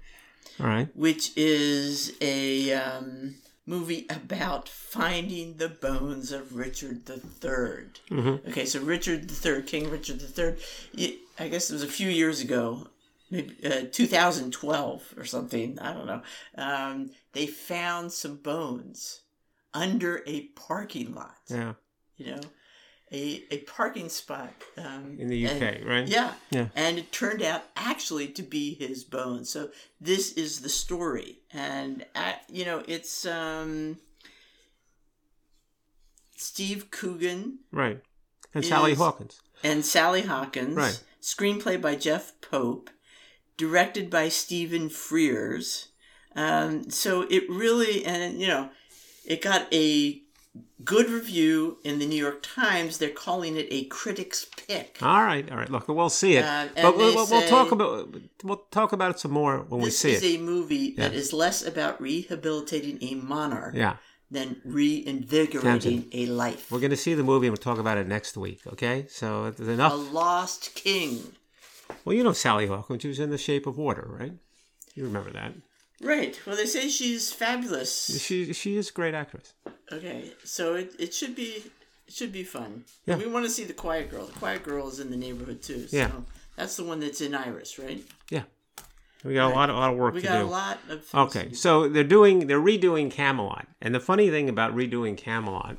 All 0.60 0.66
right. 0.68 0.90
which 0.96 1.32
is 1.38 2.14
a 2.20 2.74
um, 2.74 3.36
movie 3.72 4.06
about 4.10 4.68
finding 4.68 5.56
the 5.58 5.70
bones 5.70 6.32
of 6.34 6.56
Richard 6.56 7.10
III. 7.10 7.20
Mm-hmm. 8.10 8.50
Okay, 8.50 8.66
so 8.66 8.82
Richard 8.82 9.32
III, 9.46 9.64
King 9.64 9.90
Richard 9.90 10.22
III, 10.38 11.18
I 11.40 11.48
guess 11.48 11.70
it 11.70 11.74
was 11.74 11.84
a 11.84 11.88
few 11.88 12.10
years 12.10 12.42
ago, 12.42 12.88
maybe 13.32 13.56
uh, 13.66 13.86
2012 13.92 15.14
or 15.18 15.24
something, 15.26 15.80
I 15.80 15.94
don't 15.94 16.06
know. 16.06 16.22
Um, 16.58 17.12
they 17.32 17.48
found 17.48 18.12
some 18.12 18.36
bones 18.36 19.22
under 19.74 20.22
a 20.28 20.42
parking 20.68 21.16
lot, 21.16 21.38
Yeah. 21.50 21.74
you 22.18 22.36
know, 22.36 22.42
a, 23.12 23.44
a 23.52 23.58
parking 23.60 24.08
spot. 24.10 24.54
Um, 24.78 25.18
In 25.20 25.28
the 25.28 25.46
UK, 25.48 25.62
and- 25.62 25.86
right? 25.86 26.08
Yeah. 26.08 26.34
Yeah. 26.50 26.68
And 26.76 26.98
it 26.98 27.12
turned 27.12 27.42
out 27.42 27.64
actually 27.76 28.28
to 28.30 28.42
be 28.44 28.74
his 28.76 29.04
bones. 29.04 29.50
So 29.50 29.70
this 30.00 30.32
is 30.34 30.62
the 30.62 30.70
story. 30.70 31.40
And, 31.52 32.06
uh, 32.16 32.34
you 32.48 32.64
know, 32.66 32.84
it's 32.88 33.26
um, 33.26 33.98
Steve 36.36 36.90
Coogan 36.92 37.60
Right. 37.72 38.02
And 38.54 38.66
Sally 38.66 38.94
Hawkins. 38.96 39.40
and 39.64 39.86
Sally 39.86 40.24
Hawkins. 40.24 40.76
Right. 40.76 41.04
Screenplay 41.22 41.82
by 41.82 41.96
Jeff 41.96 42.34
Pope. 42.42 42.90
Directed 43.58 44.10
by 44.10 44.28
Stephen 44.30 44.90
Frears. 44.90 45.88
Um, 46.36 46.90
so 46.90 47.28
it 47.30 47.44
really, 47.50 48.04
and 48.06 48.40
you 48.42 48.48
know, 48.48 48.70
it 49.26 49.42
got 49.42 49.68
a 49.74 50.22
good 50.84 51.10
review 51.10 51.78
in 51.84 52.00
the 52.00 52.06
New 52.06 52.16
York 52.16 52.40
Times. 52.42 52.98
They're 52.98 53.10
calling 53.10 53.56
it 53.58 53.68
a 53.72 53.86
critic's 53.86 54.46
pick. 54.46 54.98
All 55.02 55.24
right. 55.24 55.50
All 55.52 55.58
right. 55.58 55.70
Look, 55.70 55.88
we'll 55.88 56.10
see 56.10 56.36
it. 56.36 56.46
Uh, 56.46 56.68
but 56.76 56.98
we'll, 56.98 57.16
we'll, 57.16 57.28
we'll 57.28 57.48
talk 57.48 57.72
about 57.72 58.16
we'll 58.44 58.64
talk 58.72 58.94
about 58.94 59.12
it 59.12 59.20
some 59.20 59.32
more 59.32 59.60
when 59.70 59.82
we 59.82 59.90
see 59.90 60.12
it. 60.12 60.22
this 60.22 60.24
is 60.24 60.36
a 60.36 60.40
movie 60.40 60.92
that 60.96 61.12
Yeah. 61.12 61.18
is 61.20 61.34
less 61.34 61.66
about 61.66 62.02
rehabilitating 62.02 62.98
a 63.02 63.16
monarch 63.16 63.76
yeah. 63.76 63.98
than 64.30 64.62
reinvigorating 64.66 66.08
a 66.14 66.26
life. 66.28 66.72
We're 66.72 66.80
going 66.80 66.92
to 66.92 66.98
see 66.98 67.14
the 67.14 67.24
movie 67.24 67.48
and 67.48 67.52
we'll 67.54 67.58
talk 67.58 67.80
about 67.80 67.98
it 67.98 68.08
next 68.08 68.38
week. 68.38 68.62
Okay. 68.68 69.06
So 69.10 69.52
there's 69.52 69.80
A 69.80 69.90
lost 69.96 70.76
king. 70.76 71.34
Well, 72.06 72.16
you 72.16 72.24
know 72.24 72.34
Sally 72.34 72.68
Hawkins. 72.68 73.02
She 73.02 73.08
was 73.10 73.20
in 73.20 73.30
The 73.32 73.38
Shape 73.38 73.68
of 73.68 73.78
Water, 73.78 74.08
right? 74.08 74.34
You 74.96 75.04
remember 75.04 75.32
that? 75.32 75.54
Right. 76.02 76.40
Well, 76.46 76.56
they 76.56 76.66
say 76.66 76.90
she's 76.90 77.32
fabulous. 77.32 78.22
She 78.22 78.54
she 78.54 78.78
is 78.78 78.90
a 78.90 78.94
great 78.94 79.14
actress. 79.14 79.54
Okay, 79.92 80.32
so 80.44 80.76
it, 80.76 80.94
it 81.00 81.14
should 81.14 81.36
be 81.36 81.64
it 82.08 82.14
should 82.14 82.32
be 82.32 82.44
fun. 82.44 82.86
Yeah. 83.06 83.18
We 83.18 83.28
want 83.28 83.46
to 83.46 83.52
see 83.52 83.64
the 83.66 83.74
Quiet 83.74 84.10
Girl. 84.10 84.26
The 84.26 84.34
Quiet 84.34 84.64
Girl 84.64 84.88
is 84.88 85.00
in 85.00 85.12
the 85.12 85.18
neighborhood 85.18 85.62
too. 85.62 85.88
So 85.88 85.98
Yeah. 85.98 86.12
that's 86.56 86.76
the 86.78 86.84
one 86.84 87.00
that's 87.00 87.22
in 87.22 87.36
Irish, 87.36 87.78
right? 87.78 88.04
Yeah. 88.30 88.44
We 89.24 89.36
got 89.36 89.52
a 89.52 89.56
lot 89.56 89.70
of, 89.70 89.76
lot 89.76 89.92
of 89.94 89.98
work 90.00 90.16
We 90.16 90.22
to 90.22 90.28
got 90.28 90.40
do. 90.40 90.46
a 90.46 90.50
lot 90.50 90.80
of 90.90 91.06
things 91.06 91.36
Okay, 91.36 91.54
so 91.54 91.88
they're 91.88 92.04
doing 92.04 92.48
they're 92.48 92.60
redoing 92.60 93.12
Camelot, 93.12 93.68
and 93.80 93.94
the 93.94 94.00
funny 94.00 94.32
thing 94.32 94.50
about 94.50 94.76
redoing 94.76 95.16
Camelot, 95.16 95.78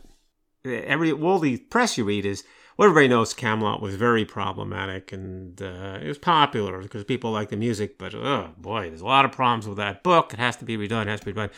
eh, 0.65 0.83
every 0.87 1.11
all 1.11 1.41
the 1.41 1.57
press 1.59 1.99
you 1.99 2.05
read 2.05 2.25
is 2.25 2.45
well, 2.77 2.89
everybody 2.89 3.09
knows 3.09 3.35
Camelot 3.35 3.83
was 3.83 3.97
very 3.97 4.25
problematic, 4.25 5.13
and 5.13 5.61
uh, 5.61 5.99
it 6.01 6.09
was 6.09 6.19
popular 6.19 6.81
because 6.81 7.05
people 7.05 7.31
like 7.31 7.51
the 7.51 7.57
music, 7.57 7.99
but 7.99 8.15
oh 8.15 8.51
boy, 8.57 8.89
there's 8.89 9.01
a 9.01 9.07
lot 9.07 9.25
of 9.25 9.33
problems 9.33 9.67
with 9.67 9.77
that 9.79 10.03
book. 10.03 10.33
It 10.33 10.39
has 10.39 10.57
to 10.57 10.65
be 10.65 10.77
redone. 10.77 11.03
It 11.03 11.09
has 11.09 11.21
to 11.21 11.27
be 11.27 11.33
redone. 11.33 11.51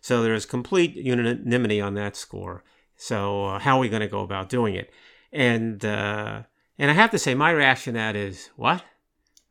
So 0.00 0.22
there's 0.22 0.46
complete 0.46 0.94
unanimity 0.94 1.80
on 1.80 1.94
that 1.94 2.16
score. 2.16 2.64
So 2.96 3.46
uh, 3.46 3.58
how 3.58 3.76
are 3.76 3.80
we 3.80 3.88
going 3.88 4.00
to 4.00 4.08
go 4.08 4.20
about 4.20 4.48
doing 4.48 4.74
it? 4.74 4.90
And 5.32 5.84
uh, 5.84 6.42
and 6.78 6.90
I 6.90 6.94
have 6.94 7.10
to 7.10 7.18
say, 7.18 7.34
my 7.34 7.50
reaction 7.50 7.94
to 7.94 7.98
that 7.98 8.16
is 8.16 8.50
what? 8.56 8.82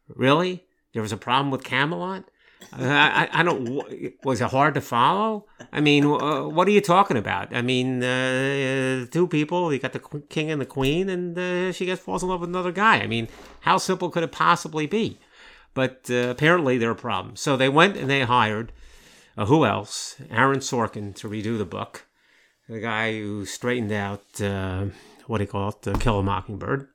Really? 0.07 0.65
There 0.93 1.01
was 1.01 1.11
a 1.11 1.17
problem 1.17 1.51
with 1.51 1.63
Camelot? 1.63 2.25
I, 2.73 3.29
I, 3.33 3.39
I 3.39 3.43
don't. 3.43 3.81
Was 4.23 4.41
it 4.41 4.49
hard 4.49 4.73
to 4.75 4.81
follow? 4.81 5.45
I 5.71 5.81
mean, 5.81 6.05
uh, 6.05 6.43
what 6.43 6.67
are 6.67 6.71
you 6.71 6.81
talking 6.81 7.17
about? 7.17 7.55
I 7.55 7.61
mean, 7.61 8.03
uh, 8.03 9.05
two 9.11 9.27
people. 9.27 9.71
You 9.73 9.79
got 9.79 9.93
the 9.93 10.01
king 10.29 10.51
and 10.51 10.61
the 10.61 10.65
queen, 10.65 11.09
and 11.09 11.37
uh, 11.37 11.71
she 11.71 11.85
gets 11.85 12.01
falls 12.01 12.23
in 12.23 12.29
love 12.29 12.41
with 12.41 12.49
another 12.49 12.71
guy. 12.71 12.97
I 12.97 13.07
mean, 13.07 13.27
how 13.61 13.77
simple 13.77 14.09
could 14.09 14.23
it 14.23 14.31
possibly 14.31 14.87
be? 14.87 15.19
But 15.73 16.07
uh, 16.09 16.29
apparently 16.29 16.77
there 16.77 16.91
are 16.91 16.95
problems. 16.95 17.41
So 17.41 17.55
they 17.55 17.69
went 17.69 17.95
and 17.95 18.09
they 18.09 18.21
hired 18.21 18.71
uh, 19.37 19.45
who 19.45 19.65
else? 19.65 20.17
Aaron 20.29 20.59
Sorkin 20.59 21.15
to 21.15 21.29
redo 21.29 21.57
the 21.57 21.65
book. 21.65 22.05
The 22.67 22.79
guy 22.79 23.13
who 23.13 23.45
straightened 23.45 23.91
out 23.91 24.41
uh, 24.41 24.87
what 25.29 25.37
do 25.37 25.43
you 25.43 25.47
call 25.47 25.69
it, 25.69 25.87
uh, 25.87 25.97
Kill 25.97 26.19
a 26.19 26.23
Mockingbird, 26.23 26.87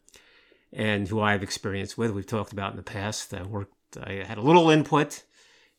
and 0.72 1.06
who 1.06 1.20
I've 1.20 1.42
experienced 1.44 1.96
with. 1.96 2.10
We've 2.10 2.26
talked 2.26 2.52
about 2.52 2.72
in 2.72 2.76
the 2.76 2.82
past. 2.82 3.32
I 3.32 3.44
worked. 3.44 3.96
I 3.96 4.24
had 4.26 4.38
a 4.38 4.42
little 4.42 4.70
input 4.70 5.22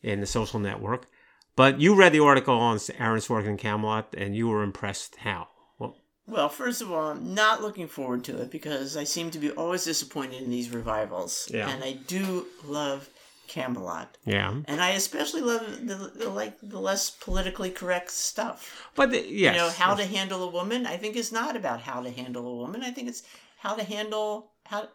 in 0.06 0.20
the 0.22 0.26
social 0.28 0.60
network. 0.60 1.08
But 1.56 1.80
you 1.82 1.96
read 1.96 2.12
the 2.14 2.20
article 2.24 2.56
on 2.56 2.80
Aaron 3.00 3.20
Sorkin 3.22 3.48
and 3.50 3.60
Camelot, 3.60 4.14
and 4.18 4.36
you 4.36 4.48
were 4.48 4.62
impressed. 4.64 5.16
How? 5.18 5.48
Well, 5.80 5.96
Well, 6.28 6.50
first 6.50 6.82
of 6.82 6.92
all, 6.92 7.12
I'm 7.12 7.34
not 7.34 7.62
looking 7.62 7.88
forward 7.88 8.24
to 8.26 8.38
it 8.42 8.52
because 8.52 8.96
I 8.98 9.06
seem 9.06 9.32
to 9.32 9.40
be 9.40 9.52
always 9.52 9.86
disappointed 9.86 10.44
in 10.44 10.50
these 10.50 10.70
revivals. 10.70 11.50
Yeah. 11.52 11.70
And 11.70 11.84
I 11.84 11.94
do 11.94 12.46
love 12.66 13.10
Camelot. 13.48 14.18
yeah, 14.26 14.54
And 14.66 14.82
I 14.82 14.90
especially 14.92 15.42
love 15.42 15.88
the, 15.88 16.12
the 16.16 16.30
like 16.30 16.58
the 16.62 16.80
less 16.80 17.10
politically 17.12 17.70
correct 17.72 18.12
stuff. 18.12 18.90
but 18.96 19.12
the, 19.12 19.20
yes, 19.26 19.56
You 19.56 19.62
know, 19.62 19.70
how 19.70 19.96
to 19.96 20.04
handle 20.06 20.44
a 20.44 20.50
woman, 20.52 20.86
I 20.86 20.98
think 20.98 21.16
is 21.16 21.32
not 21.32 21.56
about 21.56 21.80
how 21.82 22.02
to 22.02 22.10
handle 22.10 22.48
a 22.48 22.56
woman. 22.56 22.84
I 22.84 22.92
think 22.92 23.08
it's 23.08 23.24
how 23.60 23.76
to 23.76 23.84
handle 23.84 24.52
how 24.66 24.90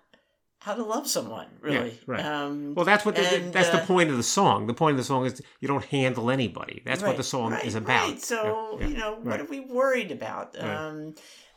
how 0.61 0.75
to 0.75 0.83
love 0.85 1.07
someone, 1.09 1.47
really. 1.61 1.99
right. 2.07 2.25
Um, 2.25 2.75
Well, 2.75 2.85
that's 2.85 3.05
what 3.05 3.17
the, 3.17 3.23
and, 3.27 3.53
that's 3.53 3.71
the 3.71 3.83
uh, 3.83 3.87
point 3.87 4.11
of 4.11 4.17
the 4.17 4.23
song. 4.23 4.67
The 4.67 4.75
point 4.75 4.93
of 4.93 4.99
the 4.99 5.05
song 5.05 5.25
is 5.27 5.41
you 5.61 5.69
don't 5.69 5.85
handle 5.87 6.31
anybody. 6.31 6.83
That's 6.85 7.03
what 7.03 7.17
the 7.17 7.23
song 7.23 7.53
right, 7.53 7.65
is 7.65 7.75
about. 7.75 8.09
Right. 8.11 8.21
So, 8.23 8.77
Yeah, 8.79 8.87
yeah, 8.87 8.93
you 8.93 8.97
know, 8.99 9.15
what 9.23 9.41
are 9.41 9.45
we 9.47 9.61
worried 9.61 10.11
about? 10.13 10.55
Right. 10.61 10.65
Um, 10.75 11.15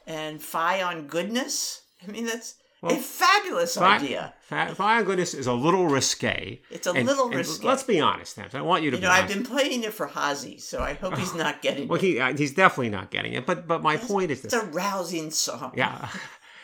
and 0.08 0.42
Fie 0.42 0.82
on 0.82 1.08
goodness? 1.08 1.82
I 2.06 2.12
mean, 2.12 2.26
that's 2.26 2.56
Well, 2.82 2.96
a 2.96 2.98
fabulous 3.00 3.76
Fi- 3.76 3.96
idea. 3.98 4.34
Fa- 4.42 4.74
Fire 4.76 5.04
Goodness 5.04 5.34
is 5.34 5.48
a 5.48 5.54
little 5.54 5.88
risque. 5.88 6.62
It's 6.70 6.86
a 6.88 6.92
And- 6.92 7.06
little 7.08 7.26
and 7.28 7.36
risque. 7.36 7.66
Let's 7.66 7.84
be 7.84 8.00
honest, 8.02 8.38
Nams. 8.38 8.56
I 8.56 8.62
want 8.62 8.84
you 8.84 8.92
to 8.92 8.98
You 8.98 9.02
be 9.02 9.08
know, 9.08 9.13
I've 9.13 9.28
been 9.30 9.44
playing 9.46 9.84
it 9.84 9.94
for 9.94 10.08
Hazy, 10.08 10.58
so 10.60 10.82
I 10.82 10.94
hope 10.94 11.18
he's 11.18 11.34
not 11.34 11.62
getting 11.62 11.88
Well, 11.88 11.98
it. 11.98 12.04
he 12.04 12.20
uh, 12.20 12.36
he's 12.38 12.54
definitely 12.54 12.89
not 12.89 13.10
getting 13.12 13.34
it. 13.34 13.46
But 13.46 13.68
but 13.68 13.82
my 13.82 13.96
point 13.98 14.32
is 14.32 14.44
It's 14.44 14.54
a 14.54 14.66
rousing 14.66 15.32
song. 15.32 15.74
Yeah. 15.76 16.08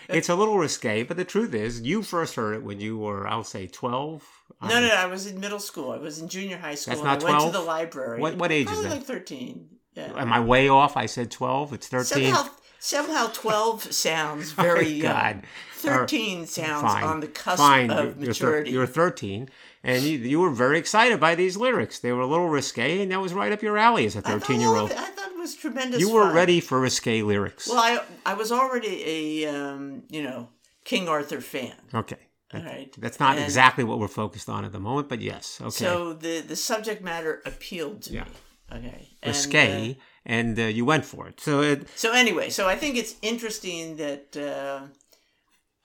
It's 0.10 0.30
a 0.30 0.36
little 0.36 0.58
risque, 0.58 1.04
but 1.04 1.18
the 1.18 1.26
truth 1.26 1.54
is, 1.54 1.82
you 1.82 2.02
first 2.02 2.36
heard 2.36 2.56
it 2.56 2.64
when 2.64 2.80
you 2.80 2.98
were, 2.98 3.28
I'll 3.28 3.44
say, 3.44 3.68
12. 3.68 4.24
No, 4.62 4.68
no, 4.68 4.76
um, 4.78 4.84
no, 4.84 4.94
I 4.96 5.06
was 5.06 5.28
in 5.28 5.40
middle 5.40 5.60
school. 5.60 5.92
I 5.92 5.98
was 5.98 6.20
in 6.20 6.28
junior 6.28 6.58
high 6.58 6.76
school. 6.76 6.96
That's 6.96 7.04
not 7.04 7.24
I 7.24 7.32
went 7.32 7.46
to 7.54 7.58
the 7.58 7.64
library. 7.64 8.20
What- 8.20 8.36
what 8.36 8.52
age 8.52 8.68
is 8.68 8.74
Probably 8.74 8.90
that? 8.90 8.96
like 8.96 9.06
13. 9.06 9.70
Yeah. 9.96 10.14
Am 10.18 10.34
I 10.34 10.40
way 10.40 10.68
off? 10.70 10.98
I 10.98 11.06
said 11.06 11.30
12. 11.32 11.74
It's 11.74 11.88
13. 11.88 12.34
Somehow, 12.34 12.50
somehow 12.80 13.28
12 13.34 13.84
sounds 13.94 14.52
very 14.52 14.86
oh, 14.86 14.90
young. 14.90 15.12
God. 15.14 15.44
13 15.76 16.46
sounds 16.46 16.82
Fine. 16.82 17.04
on 17.04 17.20
the 17.22 17.28
cusp 17.28 17.58
Fine. 17.58 17.92
of 17.92 18.22
You're, 18.22 18.34
thir- 18.34 18.46
maturity. 18.48 18.72
you're 18.72 18.86
13, 18.88 19.50
and 19.84 20.04
you, 20.04 20.18
you 20.18 20.40
were 20.40 20.50
very 20.52 20.78
excited 20.78 21.20
by 21.20 21.36
these 21.36 21.56
lyrics. 21.58 22.00
They 22.00 22.12
were 22.12 22.22
a 22.22 22.28
little 22.28 22.50
risque, 22.50 23.02
and 23.02 23.12
that 23.12 23.22
was 23.22 23.34
right 23.34 23.52
up 23.52 23.62
your 23.62 23.78
alley 23.78 24.06
as 24.06 24.16
a 24.16 24.20
I 24.20 24.22
thought 24.22 24.42
13 24.42 24.60
year 24.60 24.70
all 24.70 24.78
old. 24.80 24.92
of 24.92 24.98
I 24.98 25.02
thought 25.06 25.32
it 25.32 25.38
was 25.38 25.56
tremendous. 25.56 26.00
You 26.00 26.12
were 26.12 26.24
fun. 26.26 26.36
ready 26.36 26.60
for 26.60 26.80
risque 26.80 27.22
lyrics. 27.22 27.68
Well, 27.68 27.80
I 27.80 28.00
I 28.26 28.34
was 28.34 28.52
already 28.52 29.04
a 29.46 29.50
um, 29.56 30.04
you 30.10 30.24
know 30.24 30.50
King 30.84 31.08
Arthur 31.08 31.42
fan. 31.42 31.76
okay. 31.94 32.18
All 32.52 32.64
right. 32.64 32.92
That's 32.98 33.20
not 33.20 33.36
And 33.36 33.44
exactly 33.46 33.84
what 33.84 34.00
we're 34.00 34.08
focused 34.08 34.50
on 34.50 34.66
at 34.66 34.72
the 34.72 34.80
moment, 34.80 35.08
but 35.08 35.22
yes. 35.22 35.60
Okay. 35.62 35.70
So 35.86 36.14
the 36.14 36.42
the 36.42 36.56
subject 36.56 37.04
matter 37.04 37.42
appealed 37.46 38.02
to 38.04 38.14
Yeah. 38.14 38.24
me. 38.24 38.32
Okay. 38.78 39.08
And, 39.22 39.36
risque, 39.36 39.92
uh, 39.92 39.94
and 40.26 40.58
uh, 40.60 40.64
you 40.64 40.84
went 40.86 41.06
for 41.06 41.28
it. 41.28 41.40
So 41.40 41.62
it, 41.62 41.88
So 41.96 42.12
anyway, 42.12 42.50
so 42.50 42.68
I 42.68 42.76
think 42.76 42.98
it's 42.98 43.16
interesting 43.22 43.98
that 43.98 44.36
uh, 44.36 44.88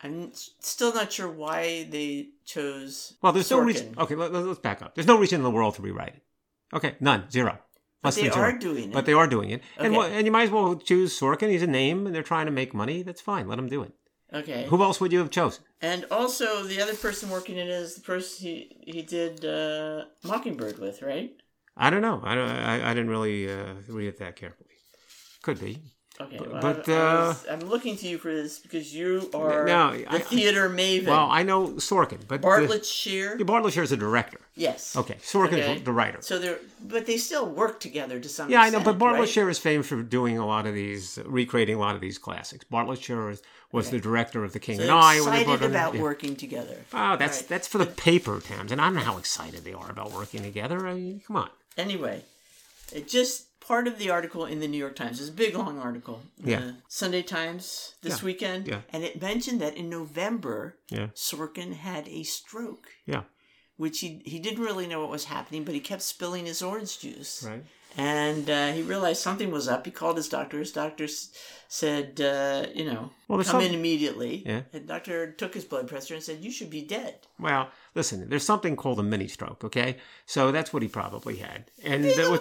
I'm 0.04 0.30
still 0.60 0.92
not 0.94 1.12
sure 1.12 1.28
why 1.30 1.88
they 1.90 2.28
chose. 2.44 3.14
well, 3.22 3.32
there's 3.32 3.50
no 3.50 3.60
reason. 3.60 3.94
Okay, 3.98 4.14
let, 4.14 4.32
us 4.34 4.58
back 4.58 4.82
up. 4.82 4.94
There's 4.94 5.06
no 5.06 5.18
reason 5.18 5.36
in 5.40 5.42
the 5.42 5.50
world 5.50 5.74
to 5.76 5.82
rewrite 5.82 6.14
it. 6.16 6.22
Okay, 6.76 6.96
none, 7.00 7.30
zero. 7.30 7.58
But 8.02 8.14
they 8.14 8.28
are 8.28 8.52
doing 8.52 8.90
it. 8.90 8.92
But 8.92 9.06
they 9.06 9.14
are 9.14 9.26
doing 9.26 9.48
it, 9.50 9.62
and 9.78 9.86
Okay. 9.88 9.96
wha- 9.96 10.14
and 10.14 10.26
you 10.26 10.32
might 10.32 10.42
as 10.42 10.50
well 10.50 10.76
choose 10.76 11.18
Sorkin. 11.18 11.48
He's 11.48 11.62
a 11.62 11.66
name, 11.66 12.06
and 12.06 12.14
they're 12.14 12.22
trying 12.22 12.44
to 12.46 12.52
make 12.52 12.74
money. 12.74 13.02
That's 13.02 13.22
fine. 13.22 13.48
Let 13.48 13.56
them 13.56 13.68
do 13.68 13.82
it. 13.82 13.92
okay. 14.40 14.66
Who 14.68 14.82
else 14.82 15.00
would 15.00 15.10
you 15.12 15.20
have 15.20 15.30
chosen? 15.30 15.64
And 15.80 16.04
also, 16.10 16.64
the 16.64 16.82
other 16.82 16.94
person 16.94 17.30
working 17.30 17.56
it 17.56 17.68
is 17.68 17.94
the 17.94 18.02
person 18.02 18.46
he 18.46 18.76
he 18.94 19.00
did 19.00 19.42
uh, 19.46 20.04
Mockingbird 20.22 20.78
with, 20.78 21.00
right? 21.00 21.30
I 21.78 21.88
don't 21.90 22.02
know. 22.02 22.20
I 22.22 22.34
don't, 22.34 22.50
I, 22.50 22.90
I 22.90 22.94
didn't 22.94 23.08
really 23.10 23.50
uh, 23.50 23.74
read 23.88 24.08
it 24.08 24.18
that 24.18 24.36
carefully. 24.36 24.68
Could 25.42 25.58
be. 25.60 25.78
Okay, 26.20 26.36
But- 26.38 26.52
well, 26.52 26.62
but, 26.62 26.88
I, 26.88 27.34
I 27.50 27.54
uh, 27.54 27.56
looking 27.64 27.96
to 27.96 28.06
you 28.06 28.18
for 28.18 28.32
this 28.32 28.60
because 28.60 28.94
you 28.94 29.28
are 29.34 29.64
No, 29.66 29.90
the 29.96 30.06
I- 30.08 30.18
theater 30.20 30.70
maven. 30.70 31.08
Well, 31.08 31.28
I 31.28 31.42
know 31.42 31.70
Sorkin, 31.70 32.20
but 32.28 32.40
Bartlett 32.40 32.86
Sher. 32.86 33.36
The, 33.36 33.44
Bartlett 33.44 33.76
is 33.76 33.90
a 33.90 33.96
director. 33.96 34.38
Yes. 34.54 34.94
Okay, 34.96 35.14
Sorkin's 35.14 35.54
Okay. 35.54 35.78
the 35.80 35.90
writer. 35.92 36.18
So 36.22 36.38
they're, 36.38 36.60
but 36.84 37.06
they 37.06 37.16
still 37.16 37.46
work 37.50 37.80
together 37.80 38.20
to 38.20 38.28
some 38.28 38.48
Yeah, 38.48 38.62
I 38.62 38.70
know, 38.70 38.78
but 38.80 38.96
Bartlett 38.96 39.22
right? 39.22 39.28
Sher 39.28 39.48
is 39.50 39.58
famous 39.58 39.88
for 39.88 40.02
doing 40.04 40.38
a 40.38 40.46
lot 40.46 40.66
of 40.66 40.74
these, 40.74 41.18
recreating 41.24 41.74
a 41.74 41.80
lot 41.80 41.96
of 41.96 42.00
these 42.00 42.16
classics. 42.16 42.64
Bartlett 42.70 43.02
Sher 43.02 43.30
is, 43.30 43.42
was 43.72 43.90
the 43.90 43.98
director 43.98 44.44
of 44.44 44.52
The 44.52 44.60
King 44.60 44.76
So 44.76 44.82
and 44.84 44.92
I. 44.92 45.20
when 45.20 45.32
they 45.32 45.40
excited 45.40 45.68
about 45.68 45.94
yeah. 45.96 46.00
working 46.02 46.36
together. 46.36 46.76
Oh, 46.92 47.16
that's 47.16 47.40
Right. 47.40 47.48
that's 47.48 47.66
for 47.66 47.78
the 47.78 47.86
paper, 47.86 48.38
Tams, 48.38 48.70
and 48.70 48.80
I 48.80 48.84
don't 48.84 48.94
know 48.94 49.00
how 49.00 49.18
excited 49.18 49.64
they 49.64 49.72
are 49.72 49.90
about 49.90 50.12
working 50.12 50.44
together. 50.44 50.86
I 50.86 50.94
mean, 50.94 51.22
come 51.26 51.34
on. 51.34 51.50
Anyway, 51.76 52.22
it 52.92 53.08
just 53.08 53.46
part 53.66 53.86
of 53.88 53.98
the 53.98 54.10
article 54.10 54.44
in 54.46 54.60
the 54.60 54.68
New 54.68 54.78
York 54.78 54.96
Times. 54.96 55.20
It's 55.20 55.28
a 55.30 55.32
big 55.32 55.54
long 55.54 55.78
article. 55.78 56.22
Yeah. 56.42 56.72
Sunday 56.88 57.22
Times 57.22 57.94
this 58.02 58.18
Yeah. 58.20 58.24
weekend. 58.26 58.66
Yeah. 58.68 58.80
And 58.92 59.02
it 59.04 59.20
mentioned 59.20 59.60
that 59.60 59.76
in 59.76 59.88
November, 59.90 60.76
Yeah, 60.90 61.08
Sorkin 61.14 61.72
had 61.74 62.08
a 62.08 62.22
stroke, 62.24 62.86
yeah, 63.06 63.22
which 63.76 64.00
he 64.00 64.22
he 64.26 64.38
didn't 64.38 64.62
really 64.64 64.86
know 64.86 65.00
what 65.00 65.10
was 65.10 65.24
happening, 65.24 65.64
but 65.64 65.74
he 65.74 65.80
kept 65.80 66.02
spilling 66.02 66.46
his 66.46 66.62
orange 66.62 66.98
juice. 67.00 67.42
right. 67.42 67.64
And 67.96 68.50
uh, 68.50 68.72
he 68.72 68.82
realized 68.82 69.22
something 69.22 69.52
was 69.52 69.68
up. 69.68 69.84
He 69.86 69.92
called 69.92 70.16
his 70.16 70.28
doctor. 70.28 70.58
His 70.58 70.72
doctor 70.72 71.04
s- 71.04 71.28
said, 71.68 72.20
uh, 72.20 72.66
you 72.74 72.84
know, 72.84 73.12
Well, 73.28 73.38
come 73.38 73.44
some- 73.44 73.60
in 73.60 73.72
immediately. 73.72 74.42
Yeah. 74.44 74.62
The 74.72 74.80
doctor 74.80 75.30
took 75.30 75.54
his 75.54 75.64
blood 75.64 75.86
pressure 75.86 76.14
and 76.14 76.22
said, 76.24 76.42
you 76.42 76.50
should 76.50 76.70
be 76.70 76.82
dead. 76.82 77.14
Well, 77.38 77.68
listen, 77.94 78.28
there's 78.28 78.44
something 78.44 78.74
called 78.74 78.98
a 78.98 79.04
mini 79.04 79.28
stroke. 79.28 79.62
Okay, 79.62 79.98
so 80.26 80.50
that's 80.50 80.72
what 80.72 80.82
he 80.82 80.88
probably 80.88 81.36
had, 81.36 81.70
and 81.84 82.04
You 82.04 82.16
know, 82.16 82.36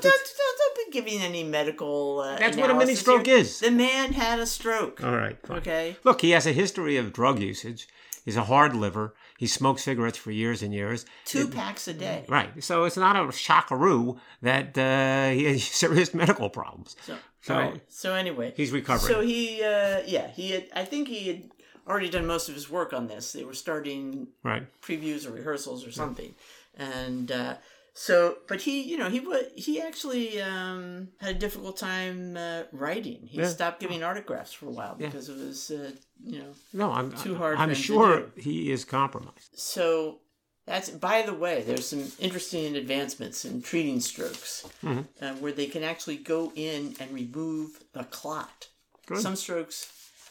don't, 0.93 1.05
the- 1.05 1.11
don't, 1.11 1.21
don't 1.21 1.21
be 1.21 1.21
giving 1.21 1.21
any 1.21 1.43
medical. 1.43 2.19
Uh, 2.19 2.37
That's 2.37 2.57
what 2.57 2.69
a 2.69 2.75
mini 2.75 2.95
stroke 2.95 3.25
here. 3.27 3.37
is. 3.37 3.59
The 3.59 3.71
man 3.71 4.13
had 4.13 4.39
a 4.39 4.45
stroke. 4.45 5.03
all 5.03 5.15
right, 5.15 5.37
fine. 5.45 5.57
Okay. 5.57 5.97
Look, 6.03 6.21
he 6.21 6.31
has 6.31 6.45
a 6.45 6.53
history 6.53 6.97
of 6.97 7.13
drug 7.13 7.39
usage. 7.39 7.87
He's 8.25 8.37
a 8.37 8.43
hard 8.45 8.73
liver. 8.75 9.13
He 9.37 9.47
smoked 9.47 9.81
cigarettes 9.81 10.17
for 10.17 10.31
years 10.31 10.63
and 10.63 10.73
years. 10.73 11.05
Two 11.25 11.47
packs 11.49 11.87
a 11.89 11.93
day. 11.93 12.23
Right. 12.29 12.63
So 12.63 12.85
it's 12.85 12.95
not 12.95 13.17
a 13.17 13.31
shockaroo 13.33 14.17
that 14.41 14.77
uh, 14.77 15.31
he 15.35 15.43
has 15.45 15.63
serious 15.83 16.13
medical 16.13 16.49
problems. 16.49 16.95
So, 17.05 17.17
So- 17.41 17.55
right. 17.57 17.81
so 17.89 18.13
anyway, 18.13 18.53
He's 18.55 18.71
recovering. 18.71 19.13
So 19.13 19.19
he, 19.21 19.61
uh, 19.61 20.01
yeah, 20.05 20.27
he 20.29 20.51
had. 20.51 20.65
I 20.73 20.85
think 20.85 21.09
he 21.09 21.27
had 21.27 21.43
already 21.85 22.09
done 22.09 22.25
most 22.25 22.47
of 22.47 22.55
his 22.55 22.69
work 22.69 22.93
on 22.93 23.07
this. 23.07 23.33
They 23.33 23.43
were 23.43 23.53
starting 23.53 24.27
right. 24.43 24.63
previews 24.81 25.27
or 25.27 25.31
rehearsals 25.33 25.85
or 25.85 25.91
something, 25.91 26.33
and 26.77 27.29
uh, 27.29 27.55
so, 27.93 28.37
but 28.47 28.61
he, 28.61 28.81
you 28.81 28.97
know, 28.97 29.09
he 29.09 29.19
was 29.19 29.43
he 29.55 29.81
actually 29.81 30.41
um, 30.41 31.09
had 31.19 31.35
a 31.35 31.39
difficult 31.39 31.77
time 31.77 32.35
uh, 32.37 32.63
writing. 32.71 33.27
He 33.27 33.39
Yeah. 33.39 33.49
stopped 33.49 33.79
giving 33.79 34.03
autographs 34.03 34.53
for 34.53 34.65
a 34.67 34.71
while 34.71 34.95
Yeah. 34.99 35.07
because 35.07 35.29
it 35.29 35.37
was, 35.37 35.69
uh, 35.71 35.91
you 36.23 36.39
know, 36.39 36.53
No, 36.73 36.91
I'm 36.91 37.11
Too 37.11 37.35
hard 37.35 37.59
I'm 37.59 37.73
sure 37.75 38.31
he 38.35 38.71
is 38.71 38.83
compromised. 38.85 39.57
So 39.57 40.19
that's 40.65 40.89
by 40.89 41.21
the 41.21 41.33
way, 41.33 41.61
there's 41.61 41.87
some 41.87 42.11
interesting 42.19 42.75
advancements 42.75 43.45
in 43.45 43.61
treating 43.61 43.99
strokes 44.01 44.65
Mhm. 44.83 45.05
uh, 45.21 45.33
where 45.35 45.51
they 45.51 45.67
can 45.67 45.83
actually 45.83 46.17
go 46.17 46.51
in 46.55 46.95
and 46.99 47.11
remove 47.11 47.83
the 47.93 48.05
clot. 48.05 48.69
Good. 49.05 49.21
Some 49.21 49.35
strokes 49.35 49.87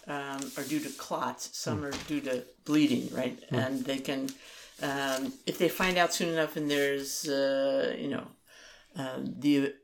um, 0.08 0.50
are 0.56 0.64
due 0.64 0.80
to 0.80 0.88
clots, 0.90 1.50
some 1.56 1.78
Hmm. 1.78 1.84
are 1.84 1.92
due 2.08 2.20
to 2.22 2.44
bleeding, 2.64 3.08
right? 3.14 3.38
And 3.50 3.84
they 3.84 3.98
can, 3.98 4.30
um, 4.80 5.32
if 5.46 5.58
they 5.58 5.68
find 5.68 5.98
out 5.98 6.12
soon 6.14 6.28
enough, 6.30 6.56
and 6.56 6.70
there's, 6.70 7.28
uh, 7.28 7.94
you 7.98 8.08
know, 8.08 8.26
uh, 8.96 9.18
the 9.20 9.74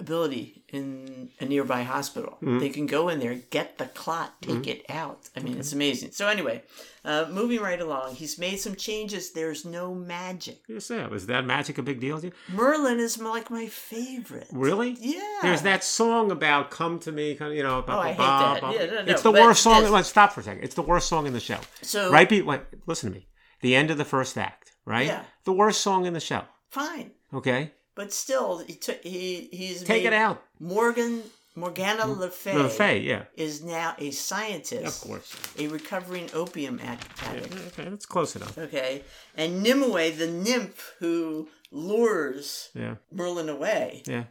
ability 0.00 0.62
in 0.68 1.28
a 1.40 1.44
nearby 1.44 1.82
hospital, 1.82 2.36
Hmm. 2.40 2.60
they 2.60 2.68
can 2.68 2.86
go 2.86 3.08
in 3.08 3.18
there, 3.18 3.34
get 3.34 3.78
the 3.78 3.86
clot, 3.86 4.40
take 4.40 4.66
it 4.68 4.84
out. 4.88 5.28
I 5.36 5.40
mean, 5.40 5.58
it's 5.58 5.72
amazing. 5.72 6.12
So 6.12 6.28
anyway, 6.28 6.62
uh, 7.04 7.26
moving 7.30 7.60
right 7.60 7.80
along, 7.80 8.14
he's 8.14 8.38
made 8.38 8.60
some 8.60 8.76
changes. 8.76 9.32
There's 9.32 9.64
no 9.64 9.94
magic. 9.94 10.60
Yes, 10.68 10.88
yeah. 10.90 11.08
Was 11.08 11.26
that 11.26 11.44
magic 11.46 11.78
a 11.78 11.82
big 11.82 11.98
deal 12.00 12.20
to 12.20 12.26
you? 12.28 12.32
Merlin 12.48 13.00
is 13.00 13.18
like 13.20 13.50
my 13.50 13.66
favorite. 13.66 14.46
Really? 14.52 14.96
Yeah. 15.00 15.38
There's 15.42 15.62
that 15.62 15.82
song 15.82 16.30
about 16.30 16.70
"Come 16.70 17.00
to 17.00 17.10
Me," 17.10 17.36
of, 17.36 17.52
you 17.52 17.64
know. 17.64 17.84
Oh, 17.88 17.98
I 17.98 18.08
hate 18.12 18.18
that. 18.18 18.62
Yeah, 18.62 18.86
no, 18.86 19.02
no, 19.04 19.12
it's 19.12 19.22
the 19.22 19.32
worst 19.32 19.62
song. 19.64 19.90
Wait, 19.90 20.04
stop 20.04 20.32
for 20.32 20.40
a 20.40 20.44
second. 20.44 20.62
It's 20.62 20.76
the 20.76 20.82
worst 20.82 21.08
song 21.08 21.26
in 21.26 21.32
the 21.32 21.40
show. 21.40 21.58
So 21.82 22.12
right? 22.12 22.28
Be, 22.28 22.42
wait, 22.42 22.60
listen 22.86 23.10
to 23.12 23.18
me. 23.18 23.26
The 23.60 23.74
end 23.74 23.90
of 23.90 23.98
the 23.98 24.04
first 24.04 24.36
act. 24.38 24.72
Right. 24.84 25.06
Yeah. 25.06 25.22
The 25.44 25.52
worst 25.52 25.80
song 25.82 26.06
in 26.06 26.12
the 26.14 26.20
show. 26.20 26.42
fine, 26.70 27.10
Okay. 27.32 27.72
but 27.94 28.12
still, 28.12 28.58
he 28.58 28.74
took 28.74 29.02
he 29.02 29.48
he's 29.52 29.82
Take 29.82 30.04
it 30.04 30.12
out. 30.12 30.42
Morgan 30.60 31.22
Morgana 31.54 32.06
Le 32.06 32.30
Fay, 32.30 32.56
Le 32.56 32.68
Fay. 32.68 33.00
Yeah. 33.00 33.24
is 33.36 33.62
now 33.64 33.94
a 33.98 34.10
scientist, 34.12 35.02
Of 35.02 35.08
course. 35.08 35.34
a 35.58 35.66
recovering 35.68 36.30
opium 36.32 36.78
ad- 36.80 37.04
addict. 37.26 37.52
Okay, 37.68 37.88
that's 37.90 38.06
close 38.06 38.36
enough. 38.36 38.56
Okay, 38.56 39.02
and 39.36 39.62
Nimue, 39.62 40.10
the 40.16 40.28
nymph 40.30 40.94
who 41.00 41.48
lures 41.72 42.68
Yeah. 42.74 42.94
Merlin 43.12 43.48
away, 43.48 44.02
Yeah. 44.06 44.24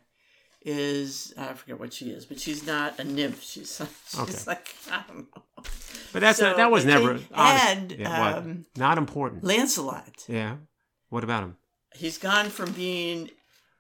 is 0.62 1.34
I 1.38 1.54
forget 1.54 1.80
what 1.80 1.94
she 1.94 2.10
is, 2.12 2.26
but 2.26 2.40
she's 2.40 2.66
not 2.66 2.98
a 3.00 3.04
nymph. 3.04 3.44
She's 3.44 3.82
she's 4.10 4.20
Okay. 4.20 4.44
like 4.48 4.74
I 4.90 5.04
don't 5.08 5.28
know. 5.36 5.64
But 6.14 6.22
that's 6.22 6.40
So 6.40 6.54
that 6.56 6.72
was 6.72 6.86
never 6.86 7.20
and, 7.36 7.92
yeah, 7.92 8.36
um, 8.38 8.66
not 8.76 8.98
important. 8.98 9.44
Lancelot. 9.44 10.26
Yeah. 10.28 10.58
What 11.10 11.24
about 11.24 11.44
him? 11.44 11.58
He's 11.96 12.18
gone 12.18 12.50
from 12.50 12.72
being 12.74 13.30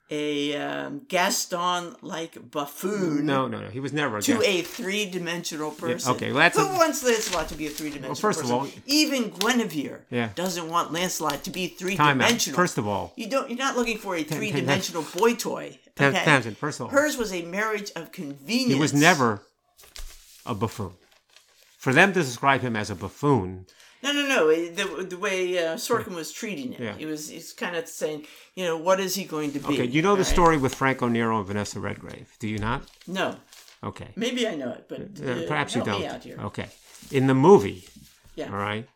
a 0.10 0.56
um, 0.56 1.02
Gaston-like 1.10 2.50
buffoon 2.52 3.26
No, 3.26 3.48
no, 3.50 3.60
no. 3.60 3.68
He 3.70 3.82
was 3.82 3.92
never 3.92 4.18
a 4.18 4.22
to 4.22 4.34
guest. 4.36 4.46
a 4.48 4.62
three-dimensional 4.62 5.72
person. 5.72 6.14
okay, 6.14 6.32
well, 6.32 6.50
who 6.50 6.62
a- 6.66 6.78
wants 6.78 7.04
Lancelot 7.04 7.50
to 7.50 7.56
be 7.56 7.68
a 7.68 7.70
three-dimensional 7.70 8.16
first 8.16 8.40
of 8.40 8.44
person? 8.50 8.56
all- 8.58 8.68
even 8.86 9.30
Guinevere 9.32 10.06
Yeah. 10.10 10.30
doesn't 10.36 10.70
want 10.70 10.94
Lancelot 10.94 11.44
to 11.44 11.50
be 11.50 11.68
three-dimensional. 11.68 12.56
First 12.56 12.78
of 12.78 12.88
all, 12.88 13.12
you 13.18 13.28
don't. 13.28 13.50
You're 13.50 13.58
not 13.60 13.76
looking 13.76 13.98
for 13.98 14.16
a 14.16 14.24
three-dimensional 14.24 15.04
boy 15.16 15.36
toy. 15.36 15.78
Okay? 16.00 16.24
Tamsen, 16.24 16.56
first 16.56 16.80
of 16.80 16.86
all, 16.86 16.92
Hers 16.92 17.18
was 17.18 17.34
a 17.34 17.42
marriage 17.42 17.92
of 17.98 18.12
convenience. 18.14 18.74
he 18.74 18.80
was 18.80 18.94
never 18.94 19.42
a 20.46 20.56
buffoon. 20.56 20.94
For 21.78 21.94
them 21.94 22.12
to 22.14 22.22
describe 22.24 22.62
him 22.62 22.76
as 22.76 22.90
a 22.90 22.96
buffoon, 22.96 23.68
No, 24.04 24.12
no, 24.12 24.24
no. 24.28 24.48
The, 24.50 25.04
the 25.10 25.18
way 25.18 25.58
uh, 25.58 25.76
Sorkin 25.78 26.16
was 26.16 26.32
treating 26.32 26.74
it, 26.74 26.80
Yeah. 26.80 26.96
he 26.98 27.06
was 27.06 27.30
he's 27.30 27.54
kind 27.54 27.76
of 27.76 27.88
saying, 27.88 28.26
you 28.56 28.64
know, 28.66 28.78
what 28.78 29.00
is 29.00 29.16
he 29.16 29.24
going 29.26 29.52
to 29.54 29.60
be? 29.60 29.74
okay, 29.74 29.86
you 29.86 30.02
know 30.02 30.16
the 30.16 30.24
right? 30.24 30.36
story 30.38 30.58
with 30.58 30.74
Franco 30.76 31.08
Nero 31.08 31.38
and 31.40 31.48
Vanessa 31.48 31.80
Redgrave, 31.80 32.28
do 32.40 32.48
you 32.48 32.58
not? 32.60 32.82
No, 33.08 33.36
Okay, 33.84 34.10
maybe 34.16 34.48
I 34.48 34.56
know 34.56 34.72
it, 34.72 34.86
but 34.90 35.00
Uh, 35.24 35.32
uh, 35.32 35.48
perhaps 35.48 35.76
you 35.76 35.84
don't. 35.84 36.02
me 36.02 36.08
out 36.08 36.24
here. 36.24 36.38
Okay, 36.50 36.70
in 37.12 37.28
the 37.28 37.36
movie, 37.36 37.88
Yeah. 38.36 38.50
all 38.52 38.58
right, 38.58 38.88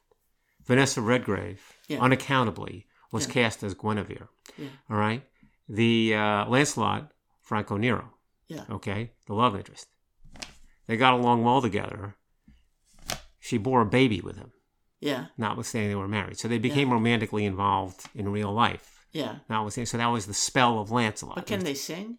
Vanessa 0.65 1.02
Redgrave 1.02 1.60
Yeah. 1.88 2.00
unaccountably 2.00 2.86
was 3.12 3.28
Yeah. 3.28 3.34
cast 3.34 3.63
as 3.63 3.74
Guinevere. 3.76 4.28
Yeah. 4.58 4.70
All 4.89 4.98
right, 4.98 5.22
the 5.70 6.15
uh, 6.15 6.46
Lancelot, 6.48 7.12
Franco 7.41 7.78
Nero. 7.78 8.08
Yeah. 8.48 8.65
Okay, 8.78 9.12
the 9.28 9.34
love 9.36 9.56
interest. 9.56 9.88
They 10.88 10.98
got 10.98 11.13
along 11.13 11.44
well 11.44 11.62
together. 11.62 12.15
She 13.51 13.57
bore 13.57 13.81
a 13.81 13.85
baby 13.85 14.21
with 14.21 14.37
him, 14.37 14.51
Yeah, 15.01 15.25
notwithstanding 15.37 15.89
they 15.89 15.95
were 15.95 16.07
married. 16.07 16.37
So 16.39 16.47
they 16.47 16.57
became 16.57 16.89
romantically 16.91 17.43
involved 17.45 18.05
in 18.15 18.29
real 18.29 18.51
life. 18.53 19.05
yeah. 19.11 19.35
Notwithstanding, 19.49 19.87
so 19.87 19.97
that 19.97 20.07
was 20.07 20.25
the 20.25 20.33
spell 20.33 20.79
of 20.79 20.89
Lancelot. 20.89 21.35
But 21.35 21.45
can 21.47 21.65
they 21.65 21.73
sing? 21.73 22.17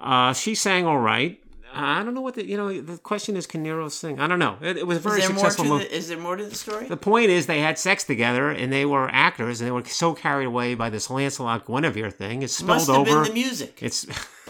Uh, 0.00 0.32
she 0.32 0.54
sang 0.54 0.86
all 0.86 0.98
right. 1.00 1.40
I 1.72 2.02
don't 2.04 2.14
know 2.14 2.20
what 2.20 2.34
the 2.34 2.44
you 2.46 2.56
know. 2.56 2.80
The 2.80 2.98
question 2.98 3.36
is, 3.36 3.46
can 3.46 3.62
Nero 3.62 3.88
sing? 3.88 4.18
I 4.20 4.26
don't 4.28 4.38
know. 4.38 4.56
It, 4.60 4.76
it 4.78 4.86
was 4.86 4.98
a 4.98 5.00
very 5.00 5.20
successful 5.20 5.64
movie. 5.64 5.84
the, 5.84 5.96
Is 5.96 6.08
there 6.08 6.18
more 6.18 6.36
to 6.36 6.44
the 6.44 6.54
story? 6.54 6.86
The 6.86 6.96
point 6.96 7.30
is, 7.30 7.46
they 7.46 7.60
had 7.60 7.78
sex 7.78 8.02
together, 8.04 8.50
and 8.50 8.72
they 8.72 8.84
were 8.86 9.08
actors, 9.12 9.60
and 9.60 9.66
they 9.68 9.72
were 9.72 9.84
so 9.84 10.12
carried 10.14 10.46
away 10.46 10.74
by 10.74 10.90
this 10.90 11.10
Lancelot 11.10 11.66
Guinevere 11.66 12.10
thing, 12.12 12.42
it 12.42 12.50
spilled 12.50 12.68
Must 12.68 12.86
have 12.88 12.96
over. 12.96 13.22
been 13.22 13.28
the 13.28 13.34
music. 13.34 13.78
It's 13.82 14.04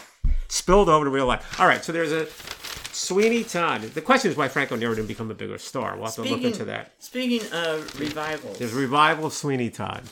spilled 0.47 0.89
over 0.89 1.05
to 1.05 1.11
real 1.11 1.25
life. 1.27 1.59
All 1.59 1.67
right, 1.67 1.83
so 1.85 1.91
there's 1.91 2.11
a 2.11 2.25
Sweeney 3.01 3.43
Todd. 3.43 3.81
The 3.81 4.01
question 4.01 4.29
is 4.31 4.37
why 4.37 4.47
Franco 4.47 4.75
Nero 4.75 4.93
didn't 4.95 5.07
become 5.07 5.31
a 5.31 5.33
bigger 5.33 5.57
star. 5.57 5.95
We'll 5.95 6.05
have 6.05 6.15
to 6.15 6.21
look 6.23 6.43
into 6.43 6.65
that. 6.65 6.91
Speaking 6.99 7.41
of 7.51 7.99
revivals, 7.99 8.57
There's 8.59 8.73
revival 8.73 9.25
of 9.25 9.33
Sweeney 9.33 9.69
Todd. 9.69 10.03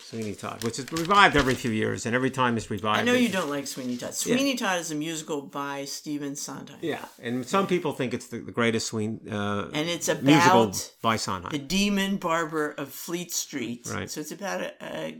Sweeney 0.00 0.34
Todd, 0.34 0.64
which 0.64 0.78
is 0.78 0.90
revived 0.90 1.36
every 1.36 1.54
few 1.54 1.70
years, 1.70 2.06
and 2.06 2.14
every 2.14 2.30
time 2.30 2.56
it's 2.56 2.70
revived. 2.70 2.98
I 3.00 3.02
know 3.02 3.12
you 3.12 3.28
don't 3.28 3.50
like 3.50 3.66
Sweeney 3.66 3.98
Todd. 3.98 4.14
Sweeney 4.14 4.54
Todd 4.56 4.80
is 4.80 4.90
a 4.90 4.94
musical 4.94 5.42
by 5.42 5.84
Stephen 5.84 6.34
Sondheim. 6.34 6.78
Yeah, 6.80 7.04
and 7.22 7.44
some 7.46 7.66
people 7.66 7.92
think 7.92 8.14
it's 8.14 8.28
the, 8.28 8.38
the 8.38 8.50
greatest 8.50 8.86
Sweeney 8.86 9.18
uh, 9.30 9.66
And 9.74 9.86
it's 9.88 10.08
musical 10.22 10.62
about 10.64 10.92
by 11.02 11.16
Sondheim. 11.16 11.52
the 11.52 11.58
demon 11.58 12.16
barber 12.16 12.70
of 12.70 12.88
Fleet 12.88 13.30
Street. 13.30 13.86
Right. 13.92 14.10
So 14.10 14.20
it's 14.22 14.32
about 14.32 14.62
a, 14.62 14.72
a, 14.80 15.18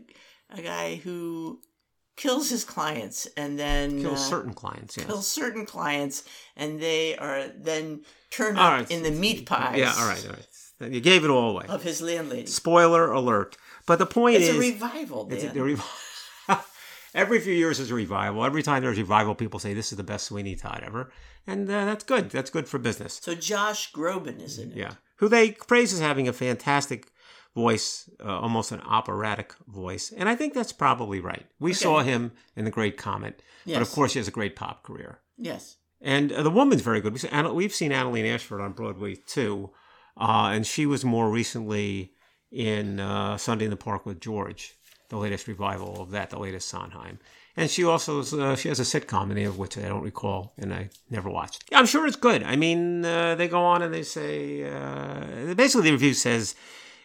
a 0.56 0.62
guy 0.62 0.94
who 0.96 1.60
kills 2.18 2.50
his 2.50 2.64
clients 2.64 3.26
and 3.36 3.58
then 3.58 4.02
Kills 4.02 4.20
uh, 4.20 4.30
certain 4.34 4.52
clients. 4.52 4.96
Yes. 4.98 5.06
kills 5.06 5.26
certain 5.26 5.64
clients, 5.64 6.24
and 6.56 6.78
they 6.80 7.16
are 7.16 7.48
then 7.56 8.02
turned 8.30 8.58
All 8.58 8.66
up 8.66 8.72
right. 8.80 8.90
in 8.90 9.02
the 9.02 9.10
meat 9.10 9.46
pies. 9.46 9.78
Yeah. 9.78 9.94
All 9.96 10.06
right. 10.06 10.26
All 10.26 10.32
right. 10.34 10.92
You 10.92 11.00
gave 11.00 11.24
it 11.24 11.30
all 11.30 11.50
away. 11.50 11.64
Of 11.68 11.82
his 11.82 12.02
landlady. 12.02 12.46
Spoiler 12.46 13.10
alert. 13.10 13.56
But 13.86 13.98
the 13.98 14.06
point 14.06 14.36
It's 14.36 14.48
is, 14.48 14.56
a 14.56 14.60
revival, 14.60 15.24
Dan. 15.24 15.38
it's 15.38 15.44
a, 15.44 15.48
the 15.48 15.60
revi- 16.48 16.64
every 17.14 17.40
few 17.40 17.54
years 17.54 17.80
is 17.80 17.90
a 17.90 17.94
revival. 17.94 18.44
Every 18.44 18.62
time 18.62 18.82
there's 18.82 18.98
a 18.98 19.02
revival, 19.02 19.34
people 19.34 19.58
say 19.58 19.74
this 19.74 19.92
is 19.92 19.96
the 19.96 20.04
best 20.04 20.26
Sweeney 20.26 20.54
Todd 20.56 20.82
ever, 20.84 21.10
and 21.46 21.68
uh, 21.68 21.84
that's 21.86 22.04
good. 22.04 22.30
That's 22.30 22.50
good 22.50 22.68
for 22.68 22.78
business. 22.78 23.18
so 23.22 23.34
Josh 23.34 23.92
Groban 23.92 24.42
is 24.42 24.58
in 24.58 24.72
it. 24.72 24.76
Yeah, 24.76 24.92
who 25.16 25.28
they 25.28 25.52
praise 25.52 25.92
as 25.92 26.00
having 26.00 26.28
a 26.28 26.32
fantastic 26.32 27.10
voice, 27.54 28.08
uh, 28.24 28.40
almost 28.40 28.72
an 28.72 28.80
operatic 28.82 29.54
voice, 29.66 30.12
and 30.16 30.28
I 30.28 30.36
think 30.36 30.54
that's 30.54 30.72
probably 30.72 31.20
right. 31.20 31.46
We 31.58 31.72
saw 31.72 32.00
him 32.00 32.32
in 32.56 32.64
The 32.64 32.70
Great 32.70 32.96
Comet, 32.96 33.42
but 33.66 33.82
of 33.82 33.90
course 33.90 34.12
he 34.12 34.18
has 34.18 34.28
a 34.28 34.32
great 34.32 34.54
pop 34.56 34.82
career. 34.82 35.20
Yes. 35.36 35.76
And 36.00 36.30
uh, 36.32 36.42
the 36.44 36.50
woman's 36.50 36.82
very 36.82 37.00
good. 37.00 37.12
We've 37.12 37.20
seen, 37.20 37.32
Anna- 37.32 37.52
we've 37.52 37.74
seen 37.74 37.90
Annaleigh 37.90 38.32
Ashford 38.32 38.60
on 38.60 38.72
Broadway 38.72 39.16
too, 39.16 39.70
uh, 40.16 40.50
and 40.52 40.66
she 40.66 40.86
was 40.86 41.04
more 41.04 41.30
recently 41.30 42.12
in 42.52 43.00
uh, 43.00 43.36
Sunday 43.36 43.64
in 43.64 43.70
the 43.70 43.76
Park 43.76 44.06
with 44.06 44.20
George, 44.20 44.76
the 45.08 45.16
latest 45.16 45.48
revival 45.48 46.00
of 46.00 46.10
that, 46.12 46.30
the 46.30 46.38
latest 46.38 46.68
Sondheim. 46.68 47.18
And 47.56 47.68
she 47.68 47.82
also 47.82 48.20
is, 48.20 48.32
uh, 48.32 48.54
she 48.54 48.68
has 48.68 48.78
a 48.78 48.84
sitcom, 48.84 49.32
any 49.32 49.42
of 49.42 49.58
which 49.58 49.76
I 49.76 49.82
don't 49.82 50.04
recall, 50.04 50.52
and 50.58 50.72
I 50.72 50.90
never 51.10 51.28
watched. 51.28 51.64
I'm 51.72 51.86
sure 51.86 52.06
it's 52.06 52.14
good. 52.14 52.44
I 52.44 52.54
mean, 52.54 53.04
uh, 53.04 53.34
they 53.34 53.48
go 53.48 53.64
on 53.64 53.82
and 53.82 53.92
they 53.92 54.04
say 54.04 54.62
uh, 54.62 55.54
basically 55.54 55.82
the 55.82 55.92
review 55.92 56.14
says 56.14 56.54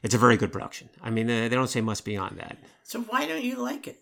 it's 0.03 0.13
a 0.13 0.17
very 0.19 0.37
good 0.37 0.51
production. 0.51 0.89
I 1.01 1.09
mean, 1.09 1.29
uh, 1.29 1.47
they 1.49 1.55
don't 1.55 1.67
say 1.69 1.81
much 1.81 2.03
beyond 2.03 2.37
that. 2.37 2.57
So 2.83 3.01
why 3.01 3.25
don't 3.27 3.43
you 3.43 3.55
like 3.55 3.87
it? 3.87 3.99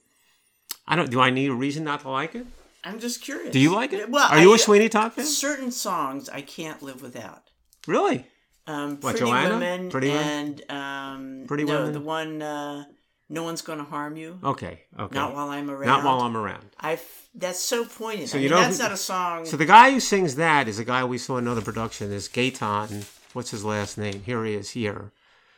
I 0.88 0.96
don't. 0.96 1.10
Do 1.10 1.22
I 1.22 1.30
need 1.30 1.50
a 1.50 1.54
reason 1.54 1.84
not 1.84 2.02
to 2.02 2.10
like 2.10 2.36
it? 2.36 2.46
I'm 2.84 3.00
just 3.00 3.22
curious. 3.22 3.54
Do 3.54 3.60
you 3.60 3.74
like 3.74 3.94
it? 3.94 4.10
Well, 4.10 4.28
are 4.30 4.40
you 4.42 4.52
a 4.52 4.56
a 4.56 4.58
Sweeney 4.60 4.90
Todd 4.90 5.14
fan? 5.14 5.26
Certain 5.26 5.72
songs 5.72 6.28
I 6.30 6.42
can't 6.42 6.82
live 6.82 7.02
without. 7.02 7.44
Really? 7.88 8.26
Um, 8.68 8.92
What, 9.00 9.02
Pretty 9.16 9.20
Johanna? 9.20 9.50
Women 9.56 9.90
Pretty 9.92 10.10
Women? 10.10 10.28
and 10.28 10.72
um, 10.72 11.44
Pretty 11.48 11.64
no, 11.64 11.76
Women? 11.78 11.94
the 11.94 12.00
one 12.00 12.42
uh, 12.42 12.86
No 13.30 13.44
One's 13.44 13.62
Gonna 13.62 13.84
Harm 13.84 14.18
You. 14.18 14.40
Okay. 14.44 14.82
Okay. 15.00 15.16
Not 15.16 15.34
while 15.36 15.50
I'm 15.50 15.70
around. 15.70 15.88
Not 15.88 16.04
while 16.04 16.22
I'm 16.22 16.36
around. 16.36 16.66
I 16.80 17.00
that's 17.36 17.60
so 17.60 17.86
poignant. 17.86 18.30
So 18.30 18.38
I 18.38 18.42
you 18.42 18.50
mean, 18.50 18.58
know 18.58 18.64
that's 18.64 18.78
who- 18.78 18.84
not 18.84 18.92
a 18.92 18.98
song. 18.98 19.46
So 19.46 19.58
the 19.58 19.66
guy 19.66 19.92
who 19.92 20.00
sings 20.00 20.36
that 20.36 20.68
is 20.68 20.80
a 20.80 20.84
guy 20.86 21.04
we 21.04 21.18
saw 21.20 21.38
in 21.38 21.46
another 21.46 21.62
production. 21.62 22.12
Is 22.12 22.28
Gaten? 22.28 23.06
What's 23.34 23.52
his 23.52 23.64
last 23.64 23.98
name? 23.98 24.24
Here 24.26 24.44
he 24.44 24.56
is. 24.56 24.72
Here. 24.72 25.12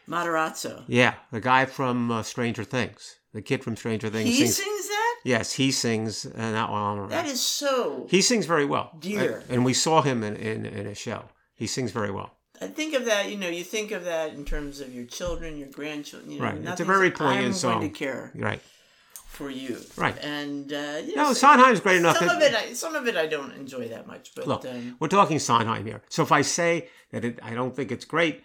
Matarazzo. 0.08 0.84
Yeah, 0.88 1.16
the 1.32 1.40
guy 1.42 1.66
from 1.66 2.12
uh, 2.12 2.24
Stranger 2.24 2.64
Things. 2.64 3.18
The 3.34 3.42
kid 3.42 3.64
from 3.64 3.76
Stranger 3.76 4.10
Things 4.10 4.30
He 4.30 4.36
sings. 4.46 4.58
sings 4.58 4.88
that. 4.88 5.16
Yes, 5.26 5.54
he 5.54 5.72
sings. 5.72 6.26
Uh, 6.26 6.52
not 6.52 6.70
while 6.72 6.84
I'm 6.84 7.00
around. 7.00 7.10
That 7.10 7.26
is 7.26 7.42
so. 7.42 8.06
he 8.10 8.22
sings 8.22 8.46
very 8.46 8.66
well. 8.66 8.92
Dear. 9.00 9.38
And, 9.48 9.52
and 9.52 9.66
we 9.66 9.74
saw 9.74 10.02
him 10.02 10.24
in, 10.24 10.36
in 10.36 10.66
in 10.66 10.86
a 10.88 10.94
show. 10.96 11.24
He 11.56 11.66
sings 11.68 11.92
very 11.92 12.12
well. 12.12 12.32
I 12.62 12.68
think 12.68 12.94
of 12.94 13.06
that. 13.06 13.30
You 13.32 13.38
know, 13.38 13.48
you 13.48 13.64
think 13.64 13.92
of 13.92 14.04
that 14.06 14.34
in 14.34 14.46
terms 14.46 14.80
of 14.82 14.94
your 14.94 15.06
children, 15.06 15.58
your 15.58 15.70
grandchildren. 15.70 16.32
You 16.32 16.40
know, 16.40 16.46
Right. 16.46 16.58
It's 16.64 16.82
a 16.82 16.86
very 16.86 17.10
poignant 17.12 17.46
I'm 17.48 17.54
song. 17.54 17.80
going 17.80 17.92
to 17.94 17.98
care 17.98 18.32
Right. 18.36 18.62
for 19.28 19.50
you. 19.50 19.78
Right. 19.98 20.18
And 20.24 20.72
uh, 20.72 21.02
you 21.06 21.16
No, 21.16 21.24
know, 21.30 21.34
Sondheim's 21.34 21.80
great 21.80 21.98
enough. 21.98 22.18
Some 22.18 22.28
that- 22.28 22.36
of 22.38 22.42
it, 22.44 22.56
I, 22.56 22.74
some 22.74 22.96
of 22.96 23.08
it, 23.08 23.16
I 23.18 23.26
don't 23.26 23.54
enjoy 23.54 23.88
that 23.90 24.06
much. 24.06 24.32
But 24.36 24.48
Look, 24.48 24.66
um, 24.66 24.96
we're 25.00 25.08
talking 25.08 25.40
Sondheim 25.40 25.86
here. 25.86 26.02
So 26.10 26.22
if 26.22 26.32
I 26.32 26.42
say 26.44 26.90
that 27.12 27.26
it, 27.26 27.40
I 27.42 27.54
don't 27.56 27.76
think 27.76 27.92
it's 27.92 28.06
great, 28.06 28.44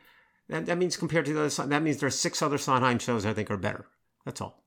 that, 0.48 0.66
that 0.66 0.78
means 0.78 0.96
compared 0.96 1.24
to 1.26 1.32
the 1.32 1.44
other, 1.44 1.66
that 1.68 1.82
means 1.82 1.98
there's 1.98 2.18
six 2.18 2.40
other 2.42 2.58
Sondheim 2.58 2.98
shows 2.98 3.24
I 3.26 3.32
think 3.34 3.50
are 3.50 3.56
better. 3.56 3.86
That's 4.24 4.40
all. 4.40 4.62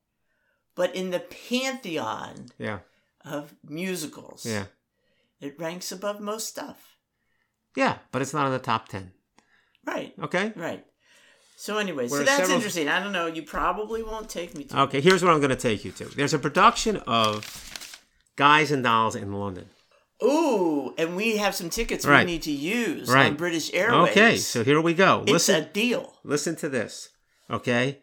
but 0.74 0.94
in 0.96 1.10
the 1.10 1.20
pantheon 1.20 2.46
Yeah. 2.58 2.78
of 3.24 3.54
musicals, 3.68 4.46
Yeah. 4.46 4.64
it 5.40 5.58
ranks 5.60 5.92
above 5.92 6.18
most 6.20 6.48
stuff. 6.48 6.96
Yeah, 7.76 7.98
but 8.10 8.22
it's 8.22 8.32
not 8.34 8.46
in 8.46 8.52
the 8.52 8.58
top 8.58 8.88
10. 8.88 9.12
Right. 9.84 10.14
Okay? 10.20 10.52
Right. 10.56 10.84
So 11.56 11.78
anyway, 11.78 12.08
so 12.08 12.18
that's 12.24 12.30
several- 12.36 12.56
interesting. 12.56 12.88
I 12.88 13.00
don't 13.02 13.12
know. 13.12 13.26
You 13.26 13.42
probably 13.42 14.02
won't 14.02 14.28
take 14.28 14.56
me 14.56 14.64
to. 14.64 14.80
Okay, 14.82 15.00
here's 15.00 15.22
what 15.22 15.32
I'm 15.32 15.38
going 15.40 15.50
to 15.50 15.56
take 15.56 15.84
you 15.84 15.92
to. 15.92 16.06
There's 16.06 16.34
a 16.34 16.38
production 16.38 16.96
of 17.06 17.46
Guys 18.36 18.70
and 18.72 18.82
Dolls 18.82 19.14
in 19.14 19.32
London. 19.32 19.68
Ooh, 20.22 20.94
and 20.98 21.16
we 21.16 21.36
have 21.38 21.54
some 21.54 21.70
tickets 21.70 22.04
Right. 22.06 22.24
we 22.26 22.32
need 22.32 22.42
to 22.42 22.50
use 22.52 23.08
Right. 23.08 23.26
on 23.26 23.36
British 23.36 23.72
Airways. 23.74 24.10
Okay, 24.12 24.36
so 24.36 24.62
here 24.64 24.80
we 24.80 24.94
go. 24.94 25.22
it's 25.22 25.32
Listen 25.32 25.62
a 25.64 25.66
deal. 25.66 26.18
listen 26.24 26.56
to 26.56 26.68
this. 26.68 27.08
Okay? 27.50 28.00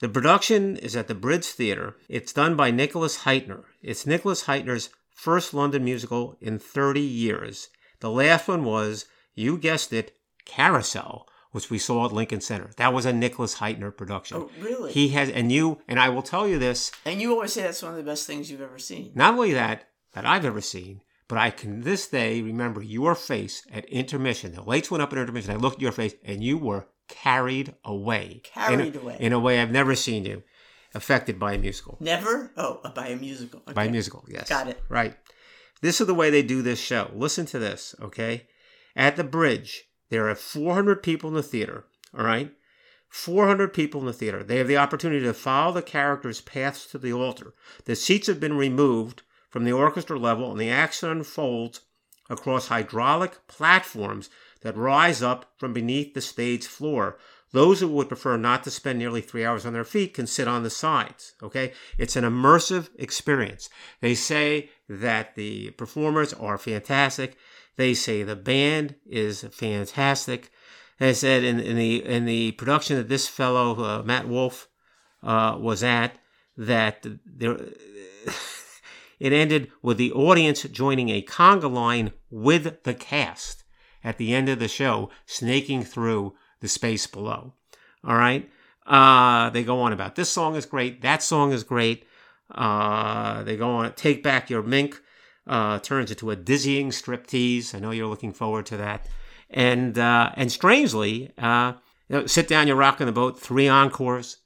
The 0.00 0.08
production 0.08 0.76
is 0.76 0.96
at 0.96 1.08
the 1.08 1.14
Bridge 1.14 1.46
Theatre. 1.46 1.96
It's 2.08 2.32
done 2.32 2.56
by 2.56 2.70
Nicholas 2.70 3.18
Hytner. 3.18 3.64
It's 3.82 4.06
Nicholas 4.06 4.44
Hytner's 4.44 4.90
first 5.14 5.54
London 5.54 5.84
musical 5.84 6.36
in 6.40 6.58
30 6.58 7.00
years. 7.00 7.68
The 8.00 8.10
last 8.10 8.48
one 8.48 8.64
was, 8.64 9.06
you 9.34 9.56
guessed 9.58 9.92
it, 9.92 10.16
Carousel, 10.44 11.28
which 11.52 11.70
we 11.70 11.78
saw 11.78 12.06
at 12.06 12.12
Lincoln 12.12 12.40
Center. 12.40 12.70
That 12.78 12.92
was 12.92 13.04
a 13.06 13.12
Nicholas 13.12 13.56
Hytner 13.56 13.96
production. 13.96 14.38
Oh, 14.38 14.50
really? 14.60 14.92
He 14.92 15.08
has, 15.10 15.28
and 15.28 15.52
you, 15.52 15.80
and 15.86 16.00
I 16.00 16.08
will 16.08 16.22
tell 16.22 16.48
you 16.48 16.58
this, 16.58 16.90
and 17.04 17.20
you 17.20 17.32
always 17.32 17.52
say 17.52 17.62
that's 17.62 17.82
one 17.82 17.92
of 17.92 17.96
the 17.98 18.02
best 18.02 18.26
things 18.26 18.50
you've 18.50 18.60
ever 18.60 18.78
seen. 18.78 19.12
not 19.14 19.34
only 19.34 19.52
that, 19.52 19.84
that 20.14 20.26
I've 20.26 20.44
ever 20.44 20.60
seen, 20.60 21.00
but 21.32 21.40
I 21.40 21.48
can 21.48 21.80
this 21.80 22.08
day 22.08 22.42
remember 22.42 22.82
your 22.82 23.14
face 23.14 23.66
at 23.72 23.86
intermission. 23.86 24.52
The 24.52 24.60
lights 24.60 24.90
went 24.90 25.00
up 25.00 25.14
at 25.14 25.18
intermission. 25.18 25.50
I 25.50 25.56
looked 25.56 25.76
at 25.76 25.80
your 25.80 25.90
face, 25.90 26.14
and 26.22 26.44
you 26.44 26.58
were 26.58 26.88
carried 27.08 27.74
away. 27.86 28.42
Carried 28.44 28.94
in 28.94 28.96
a, 28.96 29.00
away. 29.00 29.16
In 29.18 29.32
a 29.32 29.38
way 29.38 29.58
I've 29.58 29.70
never 29.70 29.94
seen 29.94 30.26
you 30.26 30.42
affected 30.94 31.38
by 31.38 31.54
a 31.54 31.58
musical. 31.58 31.96
Never? 32.00 32.52
Oh, 32.58 32.82
uh, 32.84 32.90
by 32.90 33.06
a 33.06 33.16
musical. 33.16 33.60
Okay. 33.60 33.72
By 33.72 33.84
a 33.84 33.90
musical, 33.90 34.26
yes. 34.28 34.46
Got 34.46 34.68
it. 34.68 34.82
Right. 34.90 35.16
This 35.80 36.02
is 36.02 36.06
the 36.06 36.12
way 36.12 36.28
they 36.28 36.42
do 36.42 36.60
this 36.60 36.78
show. 36.78 37.10
Listen 37.14 37.46
to 37.46 37.58
this, 37.58 37.94
okay? 37.98 38.46
At 38.94 39.16
the 39.16 39.24
bridge, 39.24 39.84
there 40.10 40.28
are 40.28 40.34
400 40.34 41.02
people 41.02 41.30
in 41.30 41.34
the 41.34 41.42
theater, 41.42 41.86
all 42.14 42.26
right? 42.26 42.52
400 43.08 43.72
people 43.72 44.00
in 44.00 44.06
the 44.06 44.12
theater. 44.12 44.44
They 44.44 44.58
have 44.58 44.68
the 44.68 44.76
opportunity 44.76 45.24
to 45.24 45.32
follow 45.32 45.72
the 45.72 45.80
characters' 45.80 46.42
paths 46.42 46.84
to 46.88 46.98
the 46.98 47.14
altar. 47.14 47.54
The 47.86 47.96
seats 47.96 48.26
have 48.26 48.38
been 48.38 48.58
removed 48.58 49.22
from 49.52 49.64
the 49.64 49.72
orchestra 49.72 50.18
level, 50.18 50.50
and 50.50 50.60
the 50.60 50.70
action 50.70 51.10
unfolds 51.10 51.82
across 52.28 52.68
hydraulic 52.68 53.46
platforms 53.46 54.30
that 54.62 54.76
rise 54.76 55.22
up 55.22 55.52
from 55.58 55.72
beneath 55.72 56.14
the 56.14 56.20
stage 56.20 56.66
floor. 56.66 57.18
Those 57.52 57.80
who 57.80 57.88
would 57.88 58.08
prefer 58.08 58.38
not 58.38 58.64
to 58.64 58.70
spend 58.70 58.98
nearly 58.98 59.20
three 59.20 59.44
hours 59.44 59.66
on 59.66 59.74
their 59.74 59.84
feet 59.84 60.14
can 60.14 60.26
sit 60.26 60.48
on 60.48 60.62
the 60.62 60.70
sides. 60.70 61.34
Okay? 61.42 61.72
It's 61.98 62.16
an 62.16 62.24
immersive 62.24 62.88
experience. 62.98 63.68
They 64.00 64.14
say 64.14 64.70
that 64.88 65.34
the 65.34 65.70
performers 65.72 66.32
are 66.32 66.56
fantastic. 66.56 67.36
They 67.76 67.92
say 67.92 68.22
the 68.22 68.36
band 68.36 68.94
is 69.04 69.42
fantastic. 69.52 70.50
They 70.98 71.12
said 71.12 71.44
in, 71.44 71.60
in 71.60 71.76
the 71.76 72.04
in 72.04 72.26
the 72.26 72.52
production 72.52 72.96
that 72.96 73.08
this 73.08 73.26
fellow 73.26 73.82
uh, 73.82 74.02
Matt 74.02 74.28
Wolf 74.28 74.68
uh, 75.22 75.56
was 75.58 75.82
at 75.82 76.16
that 76.56 77.04
there 77.26 77.58
it 79.22 79.32
ended 79.32 79.70
with 79.82 79.98
the 79.98 80.10
audience 80.10 80.64
joining 80.64 81.08
a 81.08 81.22
conga 81.22 81.72
line 81.72 82.10
with 82.28 82.82
the 82.82 82.92
cast 82.92 83.62
at 84.02 84.18
the 84.18 84.34
end 84.34 84.48
of 84.48 84.58
the 84.58 84.66
show, 84.66 85.10
snaking 85.26 85.84
through 85.84 86.34
the 86.60 86.66
space 86.66 87.06
below. 87.06 87.54
All 88.02 88.16
right. 88.16 88.50
Uh, 88.84 89.48
they 89.50 89.62
go 89.62 89.78
on 89.78 89.92
about 89.92 90.16
this 90.16 90.28
song 90.28 90.56
is 90.56 90.66
great. 90.66 91.02
That 91.02 91.22
song 91.22 91.52
is 91.52 91.62
great. 91.62 92.04
Uh, 92.50 93.44
they 93.44 93.56
go 93.56 93.70
on. 93.70 93.92
Take 93.92 94.24
back 94.24 94.50
your 94.50 94.64
mink. 94.64 95.00
Uh, 95.46 95.78
turns 95.78 96.10
into 96.10 96.32
a 96.32 96.36
dizzying 96.36 96.90
striptease. 96.90 97.76
I 97.76 97.78
know 97.78 97.92
you're 97.92 98.08
looking 98.08 98.32
forward 98.32 98.66
to 98.66 98.76
that. 98.78 99.08
And 99.50 99.96
uh, 99.98 100.32
and 100.34 100.50
strangely, 100.50 101.30
uh, 101.38 101.74
you 102.08 102.16
know, 102.16 102.26
sit 102.26 102.48
down, 102.48 102.66
you're 102.66 102.74
rocking 102.74 103.06
the 103.06 103.12
boat. 103.12 103.38
Three 103.38 103.68
encores. 103.68 104.38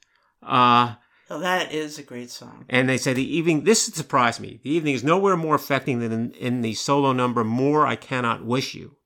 Uh, 0.43 0.97
Oh, 1.29 1.41
that 1.41 1.73
is 1.73 1.99
a 1.99 2.03
great 2.03 2.31
song. 2.31 2.65
and 2.69 2.89
they 2.89 2.99
say 2.99 3.13
the 3.13 3.37
evening, 3.37 3.65
this 3.65 3.85
surprised 3.85 4.41
me. 4.41 4.61
The 4.63 4.71
evening 4.71 4.95
is 4.95 5.03
nowhere 5.03 5.37
more 5.37 5.57
affecting 5.57 5.99
than 5.99 6.13
in, 6.13 6.31
in 6.33 6.61
the 6.63 6.75
solo 6.75 7.13
number, 7.13 7.43
More 7.43 7.87
I 7.87 7.97
Cannot 7.97 8.45
Wish 8.45 8.75
You. 8.75 8.97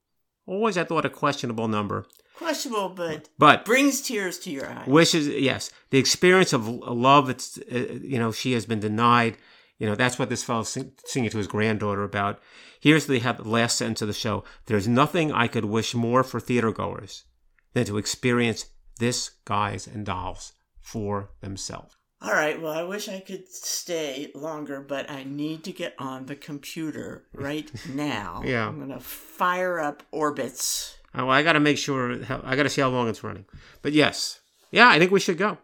Always, 0.47 0.77
I 0.77 0.85
thought, 0.85 1.05
a 1.07 1.11
questionable 1.11 1.69
number. 1.69 2.07
Questionable, 2.37 2.91
but 2.91 3.29
But 3.39 3.65
brings 3.65 4.01
tears 4.01 4.39
to 4.41 4.51
your 4.51 4.69
eyes. 4.69 4.87
wishes, 4.87 5.29
yes. 5.29 5.71
The 5.91 5.99
experience 5.99 6.53
of 6.53 6.67
love, 6.69 7.31
it's, 7.31 7.59
uh, 7.59 7.99
you 8.03 8.19
know, 8.19 8.33
she 8.33 8.53
has 8.53 8.67
been 8.67 8.81
denied. 8.81 9.37
You 9.79 9.87
know, 9.87 9.95
that's 9.95 10.19
what 10.19 10.29
this 10.29 10.45
fellow's 10.45 10.69
sing, 10.69 10.93
singing 11.07 11.31
to 11.31 11.39
his 11.39 11.47
granddaughter 11.47 12.03
about. 12.03 12.41
Here's 12.81 13.07
the, 13.07 13.19
the 13.19 13.49
last 13.49 13.79
sentence 13.79 14.03
of 14.03 14.09
the 14.09 14.15
show. 14.15 14.45
There's 14.67 14.89
nothing 14.89 15.33
I 15.33 15.49
could 15.49 15.65
wish 15.67 15.95
more 15.95 16.23
for 16.23 16.41
theater 16.41 16.73
goers 16.73 17.25
than 17.73 17.85
to 17.87 17.97
experience 17.99 18.67
this 18.99 19.31
Guys 19.45 19.87
and 19.87 20.05
Dolls 20.05 20.53
for 20.81 21.31
themselves. 21.41 21.97
All 22.23 22.33
right. 22.33 22.61
Well, 22.61 22.73
I 22.73 22.83
wish 22.83 23.09
I 23.09 23.21
could 23.21 23.49
stay 23.51 24.31
longer, 24.35 24.81
but 24.81 25.11
I 25.11 25.25
need 25.25 25.65
to 25.65 25.73
get 25.73 25.95
on 25.99 26.27
the 26.27 26.37
computer 26.37 27.25
right 27.33 27.71
now. 27.89 28.43
Yeah. 28.45 28.69
I'm 28.69 28.77
going 28.77 28.91
to 28.91 29.01
fire 29.01 29.81
up 29.81 30.03
Orbitz. 30.13 30.95
Oh, 31.15 31.29
I 31.29 31.43
got 31.43 31.55
to 31.55 31.61
make 31.61 31.79
sure. 31.79 32.23
How, 32.23 32.41
I 32.45 32.57
got 32.57 32.65
to 32.65 32.69
see 32.69 32.83
how 32.83 32.89
long 32.91 33.09
it's 33.09 33.25
running. 33.25 33.47
But 33.83 33.93
yes, 33.93 34.41
yeah, 34.71 34.89
I 34.89 34.99
think 34.99 35.11
we 35.11 35.21
should 35.21 35.39
go. 35.39 35.59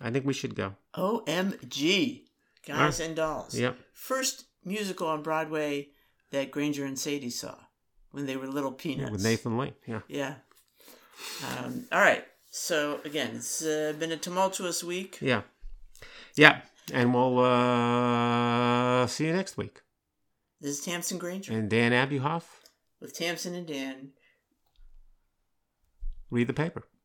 I 0.00 0.10
think 0.10 0.24
we 0.24 0.32
should 0.32 0.54
go. 0.54 0.74
OMG. 0.94 2.22
Guys 2.66 3.00
and 3.00 3.14
Dolls. 3.14 3.54
Yep. 3.58 3.76
First 3.92 4.44
musical 4.64 5.06
on 5.06 5.22
Broadway 5.22 5.88
that 6.32 6.50
Granger 6.50 6.84
and 6.84 6.98
Sadie 6.98 7.30
saw 7.30 7.54
when 8.10 8.26
they 8.26 8.36
were 8.36 8.46
little 8.48 8.72
peanuts. 8.72 9.10
With 9.12 9.22
Nathan 9.22 9.56
Lane. 9.56 9.74
Yeah. 9.86 10.00
Yeah. 10.08 10.34
Um, 11.46 11.84
all 11.92 12.00
right. 12.00 12.24
So, 12.50 13.00
again, 13.04 13.32
it's 13.36 13.62
uh, 13.64 13.94
been 13.98 14.12
a 14.12 14.16
tumultuous 14.16 14.82
week. 14.82 15.18
Yeah. 15.20 15.42
Yeah. 16.36 16.60
And 16.92 17.12
we'll 17.12 17.38
uh, 17.40 19.06
see 19.08 19.26
you 19.26 19.32
next 19.32 19.56
week. 19.56 19.82
This 20.60 20.78
is 20.78 20.84
Tamsen 20.84 21.18
Granger 21.18 21.52
And 21.52 21.68
Dan 21.68 21.92
Abuhoff, 21.92 22.44
with 23.00 23.16
Tamsen 23.16 23.54
and 23.54 23.66
Dan. 23.66 24.10
read 26.30 26.46
the 26.46 26.52
paper. 26.52 26.84